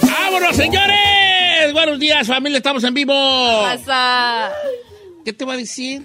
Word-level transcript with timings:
¡Vámonos, 0.00 0.56
señores! 0.56 1.72
Buenos 1.72 1.98
días, 1.98 2.26
familia, 2.26 2.58
estamos 2.58 2.82
en 2.84 2.94
vivo. 2.94 3.12
pasa? 3.62 4.52
¿Qué 5.24 5.32
te 5.32 5.44
voy 5.44 5.54
a 5.54 5.58
decir? 5.58 6.02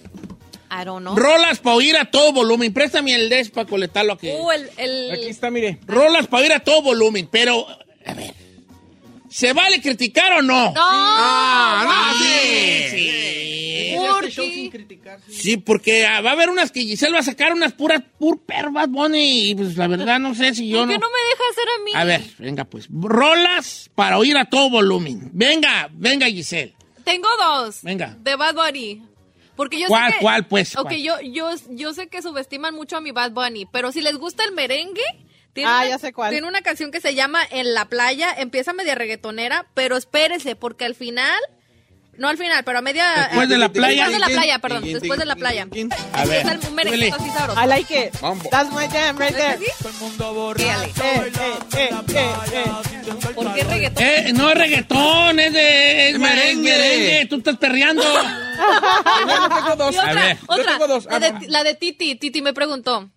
I 0.69 0.83
don't 0.85 1.01
know. 1.01 1.15
Rolas 1.15 1.59
para 1.59 1.75
oír 1.77 1.95
a 1.97 2.05
todo 2.11 2.33
volumen. 2.33 2.73
Préstame 2.73 3.13
el 3.15 3.29
des 3.29 3.49
para 3.49 3.67
coletarlo 3.67 4.13
aquí. 4.13 4.29
Uh, 4.29 4.51
el, 4.51 4.69
el- 4.77 5.11
Aquí 5.11 5.27
está, 5.27 5.49
mire. 5.49 5.79
Rolas 5.87 6.27
para 6.27 6.43
oír 6.43 6.53
a 6.53 6.59
todo 6.59 6.81
volumen, 6.81 7.27
pero, 7.31 7.65
a 8.05 8.13
ver, 8.13 8.33
¿se 9.29 9.53
vale 9.53 9.81
criticar 9.81 10.33
o 10.33 10.41
no? 10.41 10.71
No, 10.73 10.73
Ah, 10.75 12.11
no, 12.19 12.25
sí, 12.25 12.89
sí. 12.91 14.69
¿por 14.71 14.86
Sí, 15.29 15.57
porque 15.57 16.05
ah, 16.05 16.21
va 16.21 16.31
a 16.31 16.33
haber 16.33 16.49
unas 16.49 16.71
que 16.71 16.81
Giselle 16.81 17.13
va 17.13 17.19
a 17.19 17.23
sacar 17.23 17.53
unas 17.53 17.73
puras, 17.73 18.01
pur 18.17 18.39
per 18.45 18.69
Bad 18.71 18.89
Bunny, 18.89 19.49
y 19.49 19.55
pues 19.55 19.77
la 19.77 19.87
verdad 19.87 20.19
no 20.19 20.33
sé 20.35 20.53
si 20.55 20.69
yo 20.69 20.79
¿Por 20.79 20.87
no... 20.87 20.93
qué 20.93 20.99
no 20.99 21.07
me 21.07 21.29
deja 21.29 21.43
hacer 21.51 21.65
a 21.79 21.83
mí? 21.83 21.91
A 21.95 22.03
ver, 22.03 22.21
venga 22.39 22.65
pues, 22.65 22.87
rolas 22.91 23.89
para 23.95 24.17
oír 24.17 24.37
a 24.37 24.45
todo 24.45 24.69
volumen. 24.69 25.29
Venga, 25.33 25.89
venga 25.93 26.27
Giselle. 26.27 26.73
Tengo 27.03 27.27
dos. 27.39 27.81
Venga. 27.83 28.17
De 28.19 28.35
Bad 28.35 28.55
Bunny. 28.55 29.03
Porque 29.55 29.79
yo 29.79 29.87
¿Cuál, 29.87 30.11
sé 30.11 30.17
que, 30.17 30.21
cuál, 30.23 30.45
pues, 30.47 30.75
Ok, 30.77 30.83
cuál? 30.83 30.97
yo, 31.01 31.19
yo, 31.21 31.49
yo 31.71 31.93
sé 31.93 32.07
que 32.09 32.21
subestiman 32.21 32.75
mucho 32.75 32.95
a 32.97 33.01
mi 33.01 33.11
Bad 33.11 33.31
Bunny, 33.31 33.65
pero 33.65 33.91
si 33.91 34.01
les 34.01 34.15
gusta 34.17 34.43
el 34.43 34.51
merengue... 34.51 35.01
Tiene 35.53 35.71
Ah, 35.71 35.77
una, 35.79 35.87
ya 35.89 35.97
sé 35.97 36.13
cuál. 36.13 36.29
Tiene 36.29 36.47
una 36.47 36.61
canción 36.61 36.91
que 36.91 37.01
se 37.01 37.15
llama 37.15 37.39
En 37.49 37.73
la 37.73 37.85
playa, 37.85 38.31
empieza 38.37 38.73
media 38.73 38.93
reggaetonera, 38.93 39.65
pero 39.73 39.97
espérese, 39.97 40.55
porque 40.55 40.85
al 40.85 40.93
final... 40.93 41.39
No 42.17 42.27
al 42.29 42.37
final, 42.37 42.63
pero 42.63 42.79
a 42.79 42.81
media... 42.81 43.27
Después 43.27 43.47
de 43.49 43.57
la 43.57 43.69
playa. 43.69 44.05
Después 44.07 44.13
de 44.13 44.19
la 44.19 44.27
playa, 44.27 44.59
perdón, 44.59 44.83
después 44.83 45.19
de 45.19 45.25
la 45.25 45.35
playa. 45.35 45.61
A 46.13 46.25
ver, 46.25 46.45
Empieza 46.47 46.67
el- 46.67 46.71
merenguito 46.73 47.15
así 47.15 47.29
sabroso. 47.29 47.63
I 47.63 47.67
like 47.67 47.93
it. 48.07 48.11
That's 48.49 48.71
my 48.71 48.87
jam 48.87 49.17
right 49.17 49.35
there. 49.35 49.57
¿Sí? 49.59 49.65
Eh, 49.65 49.71
eh, 51.03 51.31
eh, 51.77 51.89
eh, 52.13 52.33
eh. 52.53 52.71
¿Por 53.35 53.53
qué 53.53 53.63
reggaetón? 53.63 54.03
Eh, 54.03 54.31
no 54.33 54.49
es 54.49 54.57
reggaetón, 54.57 55.39
es 55.39 55.53
de 55.53 56.09
es 56.09 56.19
merengue. 56.19 56.71
merengue. 56.71 57.25
Tú 57.29 57.37
estás 57.37 57.57
perreando. 57.57 58.03
Yo 59.21 60.63
tengo 60.65 60.87
dos. 60.87 61.05
Otra, 61.05 61.15
A 61.15 61.19
ver. 61.19 61.33
la 61.49 61.63
de 61.63 61.75
Titi, 61.75 62.15
Titi 62.15 62.41
me 62.41 62.53
preguntó. 62.53 63.09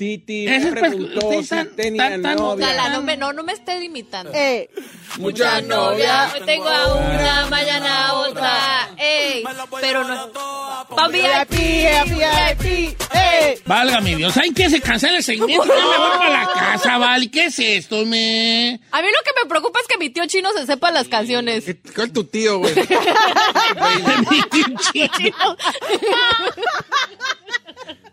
Titi 0.00 0.48
Ese 0.48 0.48
me 0.48 0.56
es 0.56 0.64
pues, 0.80 0.94
preguntó 0.94 1.42
si 1.42 1.48
tan- 1.50 1.76
tenía 1.76 2.08
tan- 2.08 2.22
tan- 2.22 2.36
novia. 2.36 2.66
Gala, 2.68 2.88
no 2.88 3.02
me, 3.02 3.18
no, 3.18 3.34
no 3.34 3.42
me 3.42 3.52
esté 3.52 3.78
limitando. 3.78 4.32
Eh, 4.34 4.70
Mucha 5.18 5.60
novia, 5.60 6.30
hoy 6.32 6.40
tengo 6.46 6.66
a 6.68 6.94
una, 6.94 7.46
mañana 7.50 8.06
a 8.08 8.14
otra. 8.14 8.88
Ey, 8.96 9.44
pero 9.82 10.04
no. 10.04 10.32
Pa' 10.32 11.08
VIP, 11.08 11.50
VIP. 11.50 12.14
VIP, 12.14 12.96
eh. 13.14 13.60
Válgame 13.66 14.16
Dios, 14.16 14.32
¿saben 14.32 14.54
qué? 14.54 14.70
Se 14.70 14.80
cancela 14.80 15.18
el 15.18 15.22
segmento, 15.22 15.66
ya 15.66 15.74
me 15.74 15.98
voy 15.98 16.10
para 16.18 16.30
la 16.30 16.50
casa, 16.54 16.96
¿vale? 16.96 17.30
¿Qué 17.30 17.44
es 17.44 17.58
esto, 17.58 18.06
me? 18.06 18.80
A 18.92 19.02
mí 19.02 19.08
lo 19.08 19.18
que 19.22 19.32
me 19.42 19.48
preocupa 19.50 19.80
es 19.80 19.86
que 19.86 19.98
mi 19.98 20.08
tío 20.08 20.24
chino 20.26 20.48
se 20.56 20.64
sepa 20.64 20.90
las 20.90 21.08
canciones. 21.08 21.64
¿Cuál 21.94 22.06
es 22.06 22.12
tu 22.14 22.24
tío, 22.24 22.58
güey? 22.60 22.72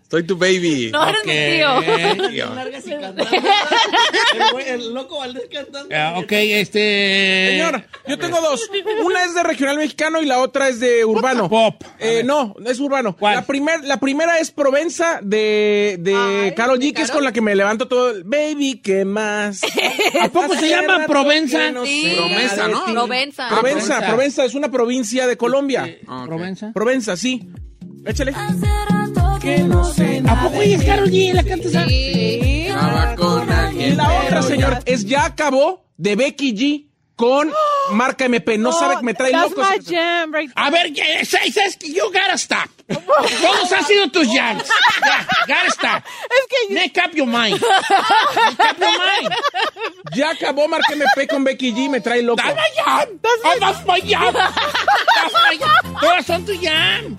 Soy 0.10 0.24
tu 0.24 0.38
baby. 0.38 0.90
No 0.92 1.06
eres 1.10 1.26
mi 1.26 1.34
tío. 1.34 2.54
el 4.66 4.94
loco 4.94 5.18
Valdés 5.20 5.50
cantando. 5.52 5.94
ok, 6.20 6.32
este... 6.32 7.50
Señor, 7.52 7.84
yo 8.08 8.18
tengo 8.18 8.40
dos. 8.40 8.70
Una 9.04 9.26
es 9.26 9.36
de 9.36 9.44
regional 9.44 9.78
mexicano 9.78 10.22
y 10.22 10.26
la 10.26 10.40
otra 10.40 10.70
es 10.70 10.80
de 10.80 11.04
urbano. 11.04 11.50
Pop. 11.50 11.84
Eh, 12.00 12.24
no, 12.24 12.56
es 12.66 12.80
urbano. 12.80 13.18
¿Cuál? 13.18 13.36
La, 13.36 13.42
primer, 13.46 13.84
la 13.84 14.00
primera 14.00 14.40
es 14.40 14.52
Provenza 14.52 15.20
de, 15.22 15.98
de 16.00 16.16
Ay, 16.16 16.56
Karol 16.56 16.80
¿de 16.80 16.88
G, 16.88 16.94
que 16.94 17.02
es 17.02 17.12
con 17.12 17.26
la 17.26 17.34
que 17.34 17.42
me 17.42 17.54
levanto 17.56 17.90
todo. 17.90 18.12
el, 18.12 18.24
Baby, 18.24 18.80
¿qué 18.82 19.04
más? 19.04 19.62
¿A 20.22 20.30
poco 20.30 20.56
se 20.56 20.70
llama 20.70 21.06
Provenza? 21.06 21.60
Sí. 21.84 22.14
Provenza, 22.16 22.68
¿no? 22.70 22.86
Provenza. 22.86 23.50
Provenza, 23.50 23.50
Provenza. 23.50 24.08
Provenza 24.08 24.46
es 24.46 24.56
una 24.56 24.72
provincia 24.72 25.28
de 25.28 25.36
Colombia. 25.36 25.98
¿Provenza? 26.26 26.72
Provenza, 26.74 27.18
sí. 27.18 27.50
Échale. 28.06 28.34
¿A 29.38 30.42
poco 30.44 30.62
ella 30.62 30.78
es 30.78 30.84
Karol 30.84 31.10
G? 31.12 31.34
¿La 31.34 31.44
canta 31.44 31.68
esa? 31.68 31.86
Sí. 31.86 32.70
Y 33.80 33.92
la 33.96 34.22
otra, 34.24 34.42
señor, 34.42 34.80
es 34.86 35.06
Ya 35.06 35.26
acabó 35.26 35.86
de 35.98 36.16
Becky 36.16 36.56
G 36.56 36.88
con 37.16 37.52
marca 37.92 38.26
MP. 38.26 38.58
No 38.58 38.72
sabe 38.72 38.98
que 38.98 39.04
me 39.04 39.14
trae 39.14 39.32
That's 39.32 39.52
loco. 39.52 39.62
my 39.62 39.78
esa- 39.78 39.92
jam 39.92 40.34
right 40.34 40.52
A 40.56 40.70
ver, 40.72 40.92
¿qué- 40.94 41.24
sabes 41.26 41.54
sabes 41.54 41.78
que 41.78 41.92
you 41.94 42.06
gotta 42.06 42.34
stop. 42.36 42.68
Todos 42.88 43.72
han 43.72 43.86
sido 43.86 44.10
tus 44.10 44.28
jams. 44.28 44.64
Ya, 45.06 45.28
gotta 45.48 45.68
stop. 45.70 46.04
Es 46.26 46.48
que 46.68 46.74
Make 46.74 47.00
up 47.06 47.16
your 47.16 47.28
mind. 47.28 47.62
Make 47.62 48.72
up 48.72 48.78
your 48.80 48.90
mind. 48.90 49.34
Ya 50.16 50.32
acabó 50.32 50.68
marca 50.68 50.94
MP 50.94 51.28
con 51.28 51.44
Becky 51.44 51.72
G, 51.74 51.90
me 51.90 52.02
trae 52.02 52.24
loco. 52.24 52.42
That's 52.44 52.56
my 52.56 52.70
jam. 52.76 53.20
Oh, 53.24 53.60
that's 53.60 53.86
my 53.86 54.02
jam. 54.02 54.34
That's 54.34 55.34
my 55.34 55.58
jam. 55.60 55.96
Todas 56.02 56.26
son 56.26 56.44
tu 56.46 56.54
jam. 56.60 57.16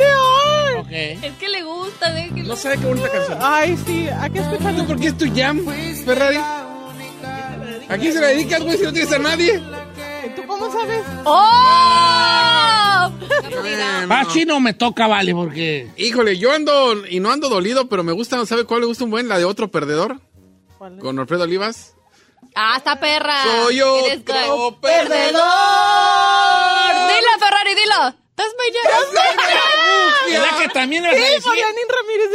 Ok. 0.79 0.91
Es 0.91 1.33
que 1.39 1.49
le 1.49 1.63
gusta, 1.63 2.11
déjelo. 2.13 2.49
No 2.49 2.57
sabe 2.57 2.79
qué 2.79 2.87
bonita 2.87 3.11
canción. 3.11 3.39
Ay, 3.41 3.77
sí, 3.87 4.09
hay 4.09 4.31
que 4.31 4.39
escucharlo. 4.39 4.87
¿Por 4.87 5.01
qué 5.01 5.09
es 5.09 5.19
tu 5.19 5.27
jam, 5.35 5.65
Ferrari? 6.05 6.39
¿A 7.89 7.97
quién 7.99 8.13
se 8.13 8.21
la 8.21 8.29
dedicas, 8.29 8.63
güey, 8.63 8.77
si 8.77 8.85
no 8.85 8.93
tienes 8.93 9.13
a 9.13 9.19
nadie? 9.19 9.63
¿Tú 10.37 10.47
cómo 10.47 10.71
sabes? 10.71 11.03
¡Oh! 11.25 11.35
Va, 14.11 14.27
chino 14.29 14.61
me 14.61 14.75
toca, 14.75 15.07
vale, 15.07 15.35
porque... 15.35 15.91
Híjole, 15.97 16.37
yo 16.39 16.53
ando 16.53 17.07
y 17.07 17.21
no 17.21 17.31
ando 17.31 17.49
dolido, 17.49 17.89
pero 17.89 18.05
me 18.05 18.13
gusta, 18.13 18.45
¿sabe 18.47 18.65
cuál 18.65 18.81
le 18.81 18.87
gusta 18.87 19.05
un 19.05 19.11
buen? 19.11 19.29
La 19.29 19.39
de 19.39 19.45
otro 19.45 19.71
perdedor. 19.71 20.21
¿Cuál? 20.77 20.99
Con 20.99 21.19
Alfredo 21.19 21.45
Olivas. 21.45 21.95
Ah, 22.55 22.75
está 22.77 23.01
perra. 23.01 23.43
Soy 23.45 23.81
otro 23.81 24.79
perdedor. 24.81 25.43
Dilo, 27.09 27.33
Ferrari, 27.39 27.75
dilo. 27.75 28.15
That's 28.37 28.55
my 28.57 28.71
¿Verdad 30.33 30.59
que 30.63 30.69
también 30.69 31.05
Sí? 31.05 31.47
Marianín 31.47 31.85
Ramírez. 32.01 32.29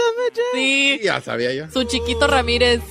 Sí, 0.53 0.99
Ya 1.03 1.21
sabía 1.21 1.53
yo. 1.53 1.65
su 1.71 1.83
chiquito 1.83 2.27
Ramírez. 2.27 2.81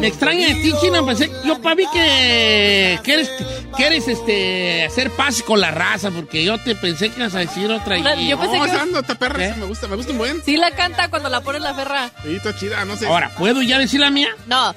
Me 0.00 0.06
extraña 0.06 0.48
de 0.48 0.54
ti, 0.54 0.72
chino. 0.80 1.04
Pensé, 1.04 1.30
yo 1.44 1.60
para 1.60 1.74
mí 1.74 1.84
que 1.92 2.98
quieres, 3.04 3.30
quieres 3.76 4.08
este, 4.08 4.84
hacer 4.86 5.10
paz 5.10 5.42
con 5.42 5.60
la 5.60 5.70
raza, 5.70 6.10
porque 6.10 6.42
yo 6.42 6.56
te 6.58 6.74
pensé 6.74 7.10
que 7.10 7.20
ibas 7.20 7.34
a 7.34 7.40
decir 7.40 7.70
otra. 7.70 7.98
Y- 7.98 8.28
yo 8.30 8.38
pensé 8.38 8.56
No, 8.58 8.64
que- 8.64 8.70
esa 8.70 9.00
está 9.00 9.14
perra, 9.16 9.44
esa 9.44 9.56
me 9.56 9.66
gusta, 9.66 9.88
me 9.88 9.96
gusta 9.96 10.12
un 10.12 10.18
buen. 10.18 10.42
Sí 10.42 10.56
la 10.56 10.70
canta 10.70 11.10
cuando 11.10 11.28
la 11.28 11.42
pone 11.42 11.60
la 11.60 11.74
ferra. 11.74 12.10
Sí, 12.22 12.36
está 12.36 12.56
chida, 12.56 12.82
no 12.86 12.96
sé. 12.96 13.06
Ahora, 13.06 13.30
¿puedo 13.36 13.60
ya 13.60 13.78
decir 13.78 14.00
la 14.00 14.10
mía? 14.10 14.34
No. 14.46 14.74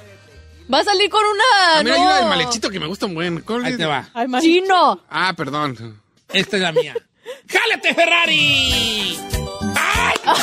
Va 0.73 0.79
a 0.79 0.83
salir 0.83 1.09
con 1.09 1.21
una. 1.23 1.79
a 1.79 1.83
mí 1.83 1.89
hay 1.91 1.99
no. 1.99 2.05
una 2.07 2.15
del 2.17 2.25
malechito 2.25 2.69
que 2.69 2.79
me 2.79 2.87
gusta 2.87 3.05
un 3.05 3.13
buen. 3.13 3.39
¿Cuál 3.41 3.63
Ahí 3.63 3.73
es? 3.73 3.77
te 3.77 3.85
va. 3.85 4.09
ay. 4.13 4.27
Chino. 4.41 5.01
Ah, 5.09 5.33
perdón. 5.37 6.01
Esta 6.33 6.57
es 6.57 6.61
la 6.61 6.71
mía. 6.73 6.95
¡Jálate, 7.47 7.93
Ferrari! 7.93 9.17
¡Ay! 9.75 10.15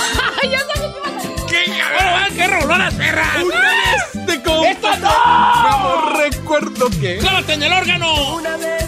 Ay, 0.43 0.51
ya 0.51 0.59
sabes 0.61 0.93
que 0.93 1.01
va 1.01 1.09
a 1.09 1.21
salir. 1.21 1.47
¡Qué, 1.47 2.37
qué 2.37 2.47
rolonas, 2.47 2.95
perras! 2.95 3.43
Una 3.43 3.61
vez 3.61 4.27
te 4.27 4.43
confesé. 4.43 4.71
¡Esto 4.71 4.97
no! 4.97 5.63
Mi 5.63 5.69
amor, 5.69 6.17
recuerdo 6.19 6.91
que. 7.01 7.19
¡Clávate 7.19 7.53
en 7.55 7.63
el 7.63 7.73
órgano! 7.73 8.41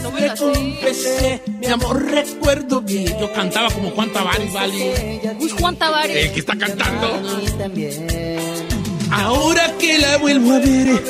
No 0.02 0.10
me 0.10 0.20
la 0.26 0.36
sé. 0.36 1.42
mi 1.46 1.66
amor, 1.66 2.04
recuerdo 2.04 2.80
bien. 2.82 3.18
Yo 3.18 3.32
cantaba 3.32 3.70
como 3.70 3.90
Juan 3.90 4.12
Tavares, 4.12 4.52
vale. 4.52 5.20
Uy, 5.40 5.50
Juan 5.50 5.76
Tavares. 5.76 6.16
El 6.16 6.32
que 6.32 6.40
está 6.40 6.56
cantando. 6.56 7.20
Ahora 9.10 9.72
que 9.78 9.98
la 9.98 10.16
vuelvo 10.18 10.54
a 10.54 10.58
ver. 10.58 11.00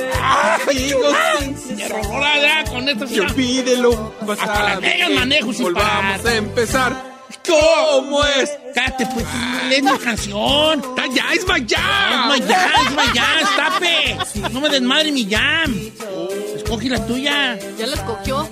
¡Qué 1.76 1.88
rola 1.88 2.38
ya 2.40 2.64
con 2.70 2.88
esta 2.88 3.06
Que 3.06 3.20
olvídelo. 3.20 4.14
Hasta 4.28 4.62
Las 4.62 4.80
Vegas 4.80 5.10
manejo 5.10 5.52
sin 5.52 5.64
Volvamos 5.64 6.18
parar. 6.20 6.26
a 6.26 6.36
empezar. 6.36 7.14
¿Cómo 7.46 8.24
es? 8.24 8.50
Cállate, 8.74 9.06
pues, 9.06 9.26
lee 9.68 9.82
mi 9.82 9.98
canción. 9.98 10.80
¡Está 10.80 11.06
ya! 11.14 11.32
¡Es 11.32 11.40
Es 11.40 11.46
my 11.46 11.66
jam, 11.68 12.86
es 12.86 12.90
my 12.92 13.18
jam, 13.18 13.56
tape. 13.56 14.50
No 14.50 14.60
me 14.60 14.68
desmadre 14.70 15.12
mi 15.12 15.28
jam. 15.28 15.74
Escoge 16.56 16.88
la 16.88 17.04
tuya. 17.06 17.58
Ya 17.78 17.86
la 17.86 17.94
escogió. 17.96 18.48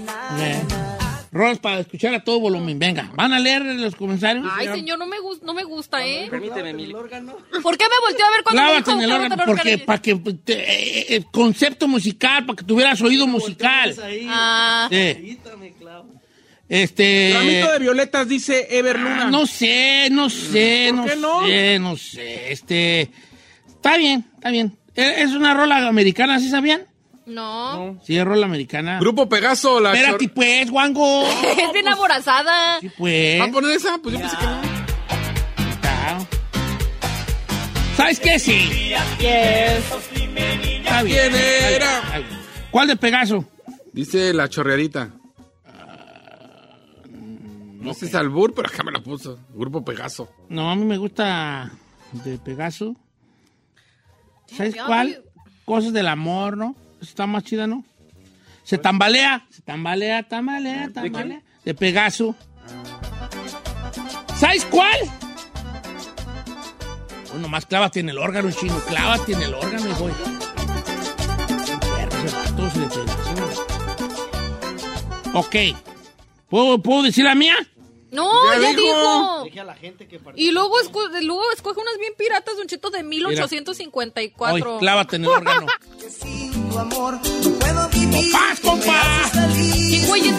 Rolas 1.34 1.58
para 1.61 1.81
escuchar 1.81 2.14
a 2.14 2.23
todo 2.23 2.38
volumen. 2.40 2.79
Venga, 2.79 3.11
¿van 3.17 3.32
a 3.32 3.38
leer 3.40 3.62
los 3.64 3.96
comentarios? 3.96 4.46
Ay, 4.52 4.69
señor, 4.69 4.99
no 4.99 5.06
me, 5.06 5.19
gus- 5.19 5.40
no 5.43 5.55
me 5.55 5.64
gusta, 5.64 6.06
¿eh? 6.06 6.26
Permíteme, 6.29 6.75
¿Por 6.93 7.08
qué 7.08 7.19
me 7.20 8.06
volteó 8.06 8.26
a 8.26 8.31
ver 8.31 8.43
cuando 8.43 8.61
me 8.62 8.69
Clávate 8.69 8.90
dijo 8.90 8.93
en 8.93 9.00
el 9.00 9.12
órgano, 9.12 9.43
porque 9.46 9.79
para 9.79 10.02
que 10.02 10.14
te- 10.44 10.52
eh, 10.52 11.17
eh, 11.17 11.25
concepto 11.32 11.88
musical, 11.88 12.44
para 12.44 12.56
que 12.58 12.64
tuvieras 12.64 13.00
oído 13.00 13.26
musical. 13.26 13.96
Ah, 14.29 14.88
Sí. 14.90 15.38
Este. 16.69 17.32
Ramito 17.34 17.73
de 17.73 17.79
violetas, 17.81 18.29
dice 18.29 18.67
Ever 18.70 18.99
Luna. 18.99 19.31
No 19.31 19.46
sé, 19.46 20.08
no 20.11 20.31
sé, 20.31 20.88
¿Por 20.90 20.96
no, 20.99 21.05
qué 21.06 21.17
no? 21.17 21.46
sé, 21.46 21.79
no 21.79 21.96
sé. 21.96 22.52
Este. 22.52 23.11
Está 23.69 23.96
bien, 23.96 24.25
está 24.34 24.50
bien. 24.50 24.76
Eh, 24.94 25.14
Es 25.19 25.32
una 25.32 25.55
rola 25.55 25.87
americana, 25.88 26.38
¿sí 26.40 26.49
sabían? 26.50 26.82
No. 27.32 27.99
Sí, 28.05 28.17
es 28.17 28.25
rola 28.25 28.46
americana. 28.46 28.99
Grupo 29.00 29.29
Pegaso, 29.29 29.81
la 29.81 29.93
Espérate, 29.93 30.26
chor- 30.26 30.34
pues, 30.34 30.70
guango. 30.70 31.25
Es 31.58 31.73
bien 31.73 31.88
aborazada. 31.88 32.79
Sí, 32.81 32.90
pues. 32.96 33.40
¿Va 33.40 33.44
a 33.46 33.50
poner 33.50 33.70
esa? 33.73 33.99
Pues 33.99 34.14
yo 34.14 34.20
pensé 34.20 34.37
que 34.37 34.46
no. 34.46 34.61
Claro. 35.81 36.26
¿Sabes 37.96 38.20
qué? 38.20 38.38
Sí. 38.38 38.93
Está 38.93 41.02
bien. 41.02 41.32
¿Quién 41.32 41.34
era? 41.34 41.99
Está 41.99 42.19
bien. 42.19 42.43
¿Cuál 42.70 42.88
de 42.88 42.96
Pegaso? 42.96 43.44
Dice 43.93 44.32
la 44.32 44.49
chorreadita. 44.49 45.11
No 47.81 47.94
sé 47.94 48.00
si 48.00 48.06
es 48.06 48.14
albur, 48.14 48.55
pero 48.55 48.69
acá 48.69 48.82
me 48.84 48.93
la 48.93 49.00
puso. 49.00 49.38
Grupo 49.55 49.84
Pegaso. 49.84 50.29
No, 50.49 50.70
a 50.70 50.76
mí 50.76 50.84
me 50.84 50.99
gusta 50.99 51.73
de 52.12 52.38
Pegaso. 52.38 52.94
¿Sabes 54.46 54.76
cuál? 54.87 55.23
Cosas 55.64 55.93
del 55.93 56.06
amor, 56.08 56.56
¿no? 56.56 56.75
Está 57.02 57.26
más 57.26 57.44
chida, 57.44 57.66
¿no? 57.66 57.84
Se 58.64 58.78
tambalea, 58.78 59.44
se 59.50 59.60
tambalea, 59.62 60.22
tambalea, 60.22 60.88
tambalea. 60.93 61.43
De 61.64 61.75
Pegaso. 61.75 62.34
¿Sabes 64.38 64.64
cuál? 64.66 64.96
Bueno, 67.32 67.49
más 67.49 67.66
clávate 67.66 68.00
en 68.00 68.08
el 68.08 68.19
órgano, 68.19 68.50
chino. 68.52 68.78
Clávate 68.88 69.32
en 69.32 69.43
el 69.43 69.54
órgano, 69.54 69.88
hijo. 69.88 70.08
Ok. 75.34 75.56
¿Puedo, 76.48 76.78
¿Puedo 76.82 77.02
decir 77.02 77.25
la 77.25 77.34
mía? 77.34 77.55
No, 78.10 78.31
Ya 78.52 78.60
ya, 78.60 78.69
dijo. 78.76 79.44
dijo. 79.44 79.46
Y 80.37 80.50
luego, 80.50 80.75
esco- 80.81 81.08
luego 81.22 81.43
escoge 81.55 81.81
unas 81.81 81.96
bien 81.98 82.12
piratas, 82.19 82.56
Don 82.58 82.66
Cheto, 82.66 82.90
de 82.90 82.98
Hoy, 82.98 83.05
1854. 83.05 84.78
clávate 84.78 85.16
en 85.16 85.25
el 85.25 85.31
órgano. 85.31 85.66
¡Paz, 88.32 88.60
compa! 88.60 89.02
¿Quién 89.88 90.06
güey 90.06 90.28
es? 90.28 90.34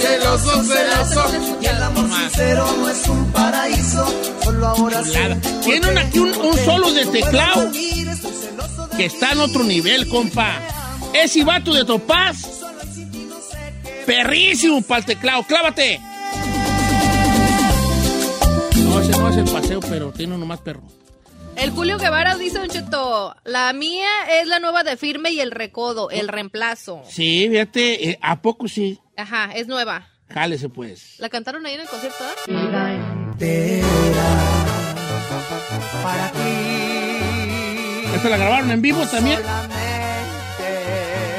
Celoso, 0.00 0.62
celoso. 0.64 1.30
Chulada. 5.04 5.40
Tiene 5.62 5.88
un- 5.88 5.98
aquí 5.98 6.18
un, 6.18 6.28
un 6.36 6.58
solo 6.64 6.92
de 6.92 7.06
teclado 7.06 7.70
que 8.96 9.04
está 9.06 9.32
en 9.32 9.40
otro 9.40 9.62
nivel, 9.64 10.08
compa. 10.08 10.60
Ese 11.12 11.44
vato 11.44 11.72
de 11.72 11.84
Topaz. 11.84 12.36
Perrísimo 14.06 14.82
para 14.82 14.98
el 15.00 15.06
teclado. 15.06 15.42
¡Clávate! 15.44 16.00
No, 18.76 19.00
ese 19.00 19.10
no 19.12 19.28
es 19.30 19.36
el 19.36 19.44
paseo, 19.44 19.80
pero 19.80 20.12
tiene 20.12 20.34
uno 20.34 20.44
más 20.46 20.60
perro. 20.60 20.82
El 21.56 21.70
Julio 21.70 21.98
Guevara 21.98 22.34
dice, 22.36 22.58
Don 22.58 22.68
Cheto, 22.68 23.34
la 23.44 23.72
mía 23.72 24.08
es 24.40 24.48
la 24.48 24.58
nueva 24.58 24.82
de 24.82 24.96
Firme 24.96 25.30
y 25.30 25.40
el 25.40 25.50
Recodo, 25.50 26.10
el 26.10 26.28
reemplazo. 26.28 27.02
Sí, 27.08 27.46
fíjate, 27.50 28.10
eh, 28.10 28.18
¿a 28.20 28.42
poco 28.42 28.68
sí? 28.68 29.00
Ajá, 29.16 29.50
es 29.54 29.66
nueva. 29.66 30.08
Jálese, 30.30 30.68
pues. 30.68 31.14
¿La 31.18 31.28
cantaron 31.28 31.64
ahí 31.66 31.74
en 31.74 31.80
el 31.82 31.88
concierto? 31.88 32.24
ah? 32.24 33.34
¿Esta 38.14 38.28
la 38.28 38.36
grabaron 38.36 38.70
en 38.70 38.82
vivo 38.82 39.04
también? 39.06 39.40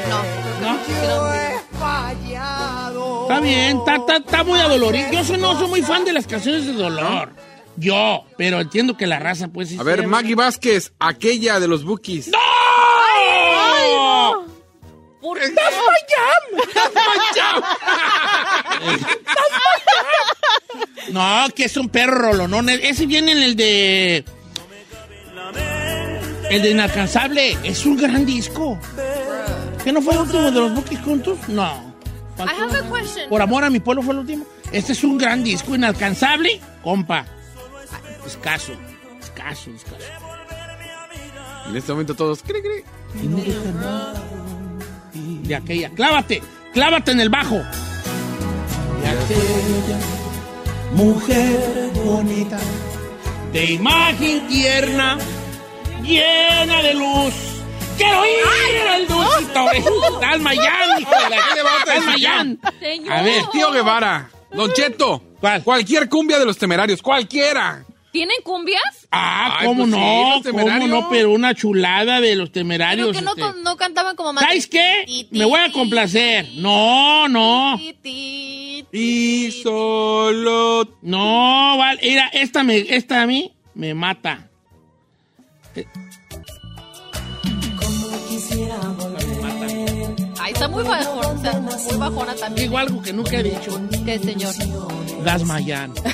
No, 0.08 0.22
¿No? 0.60 0.72
no. 0.72 1.36
Está 3.22 3.40
bien, 3.40 3.78
está, 3.78 3.96
está, 3.96 4.16
está 4.18 4.44
muy 4.44 4.58
adolorido. 4.60 5.10
Yo 5.12 5.24
soy, 5.24 5.38
no 5.38 5.58
soy 5.58 5.68
muy 5.68 5.82
fan 5.82 6.04
de 6.04 6.12
las 6.12 6.26
canciones 6.26 6.66
de 6.66 6.72
dolor. 6.72 7.32
Yo, 7.76 8.24
pero 8.38 8.60
entiendo 8.60 8.96
que 8.96 9.06
la 9.06 9.18
raza, 9.18 9.48
pues 9.48 9.68
sí. 9.68 9.76
A 9.78 9.82
ver, 9.82 10.06
Maggie 10.06 10.34
Vázquez, 10.34 10.92
aquella 10.98 11.60
de 11.60 11.68
los 11.68 11.84
Bookies. 11.84 12.28
¡No! 12.28 12.38
¿Por 15.20 15.38
¡That's 15.38 15.76
my 15.76 16.00
jam! 17.34 17.62
No, 21.12 21.46
que 21.54 21.64
es 21.64 21.76
un 21.76 21.88
perro 21.88 22.16
rolonón. 22.16 22.68
Ese 22.68 23.06
viene 23.06 23.32
en 23.32 23.42
el 23.42 23.56
de. 23.56 24.24
El 26.50 26.62
de 26.62 26.70
Inalcanzable. 26.70 27.58
Es 27.64 27.84
un 27.86 27.96
gran 27.96 28.24
disco. 28.24 28.78
¿Qué 29.82 29.92
no 29.92 30.00
fue 30.02 30.14
el 30.14 30.20
último 30.20 30.50
de 30.50 30.60
los 30.60 30.74
Bookies 30.74 31.00
juntos? 31.00 31.38
No. 31.48 31.94
I 32.38 32.42
have 32.42 32.76
a 32.76 32.82
question. 32.90 33.28
Por 33.28 33.40
amor 33.40 33.64
a 33.64 33.70
mi 33.70 33.80
pueblo 33.80 34.02
fue 34.02 34.14
el 34.14 34.20
último. 34.20 34.44
Este 34.72 34.92
es 34.92 35.04
un 35.04 35.16
gran 35.16 35.42
disco, 35.42 35.74
inalcanzable, 35.74 36.60
compa. 36.82 37.24
Escaso, 38.26 38.72
escaso, 39.20 39.70
escaso. 39.70 39.96
En 41.68 41.76
este 41.76 41.92
momento 41.92 42.14
todos. 42.14 42.42
cri, 42.42 42.60
cri. 42.60 42.84
Y 43.22 43.26
no 43.28 43.36
deja 43.38 43.72
nada 43.72 44.22
De 45.12 45.54
aquella. 45.54 45.90
Clávate, 45.90 46.42
clávate 46.72 47.12
en 47.12 47.20
el 47.20 47.28
bajo. 47.28 47.56
De 47.56 49.08
aquella 49.08 49.98
mujer 50.92 51.90
bonita, 51.94 52.58
de 53.52 53.64
imagen 53.72 54.48
tierna, 54.48 55.18
llena 56.02 56.82
de 56.82 56.94
luz. 56.94 57.34
Quiero 57.96 58.24
ir 58.26 58.88
al 58.92 59.06
dulcito. 59.06 59.66
Alma 60.22 60.54
Yan, 60.54 61.00
hijo 61.00 61.10
de 61.10 61.30
la. 63.08 63.18
A 63.18 63.22
ver, 63.22 63.44
Tío 63.52 63.70
Guevara. 63.70 64.30
Don 64.52 64.72
Cheto. 64.72 65.22
¿Cuál? 65.40 65.62
Cualquier 65.62 66.08
cumbia 66.08 66.38
de 66.38 66.44
los 66.46 66.56
temerarios. 66.58 67.02
Cualquiera. 67.02 67.84
¿Tienen 68.16 68.36
cumbias? 68.42 69.06
Ah, 69.10 69.58
Ay, 69.58 69.66
cómo 69.66 69.82
pues 69.82 69.94
sí, 69.94 70.00
no, 70.00 70.52
cómo 70.58 70.86
no, 70.88 71.08
pero 71.10 71.32
una 71.32 71.54
chulada 71.54 72.18
de 72.22 72.34
los 72.34 72.50
temerarios. 72.50 73.08
Pero 73.08 73.18
que 73.18 73.24
no, 73.26 73.30
este. 73.32 73.42
to- 73.42 73.62
no 73.62 73.76
cantaban 73.76 74.16
como 74.16 74.32
más. 74.32 74.42
¿Sabes 74.42 74.66
qué? 74.68 75.26
Me 75.32 75.44
voy 75.44 75.60
a 75.60 75.70
complacer. 75.70 76.48
No, 76.54 77.28
no, 77.28 77.78
Y 78.90 79.50
solo. 79.62 80.96
no, 81.02 81.76
vale. 81.76 82.00
Mira, 82.02 82.28
esta, 82.32 82.62
me, 82.62 82.78
esta 82.78 83.20
a 83.20 83.26
mí 83.26 83.52
me 83.74 83.92
mata. 83.92 84.48
Ay, 90.46 90.52
está 90.52 90.68
muy 90.68 90.84
bajona, 90.84 91.26
o 91.26 91.38
sea, 91.40 91.54
muy 91.58 91.96
bajona 91.96 92.32
también. 92.36 92.68
Digo 92.68 92.78
algo 92.78 93.02
que 93.02 93.12
nunca 93.12 93.36
he 93.36 93.42
dicho. 93.42 93.80
¿Qué, 94.04 94.16
señor? 94.20 94.54
Das 95.24 95.42
Mayan. 95.42 95.92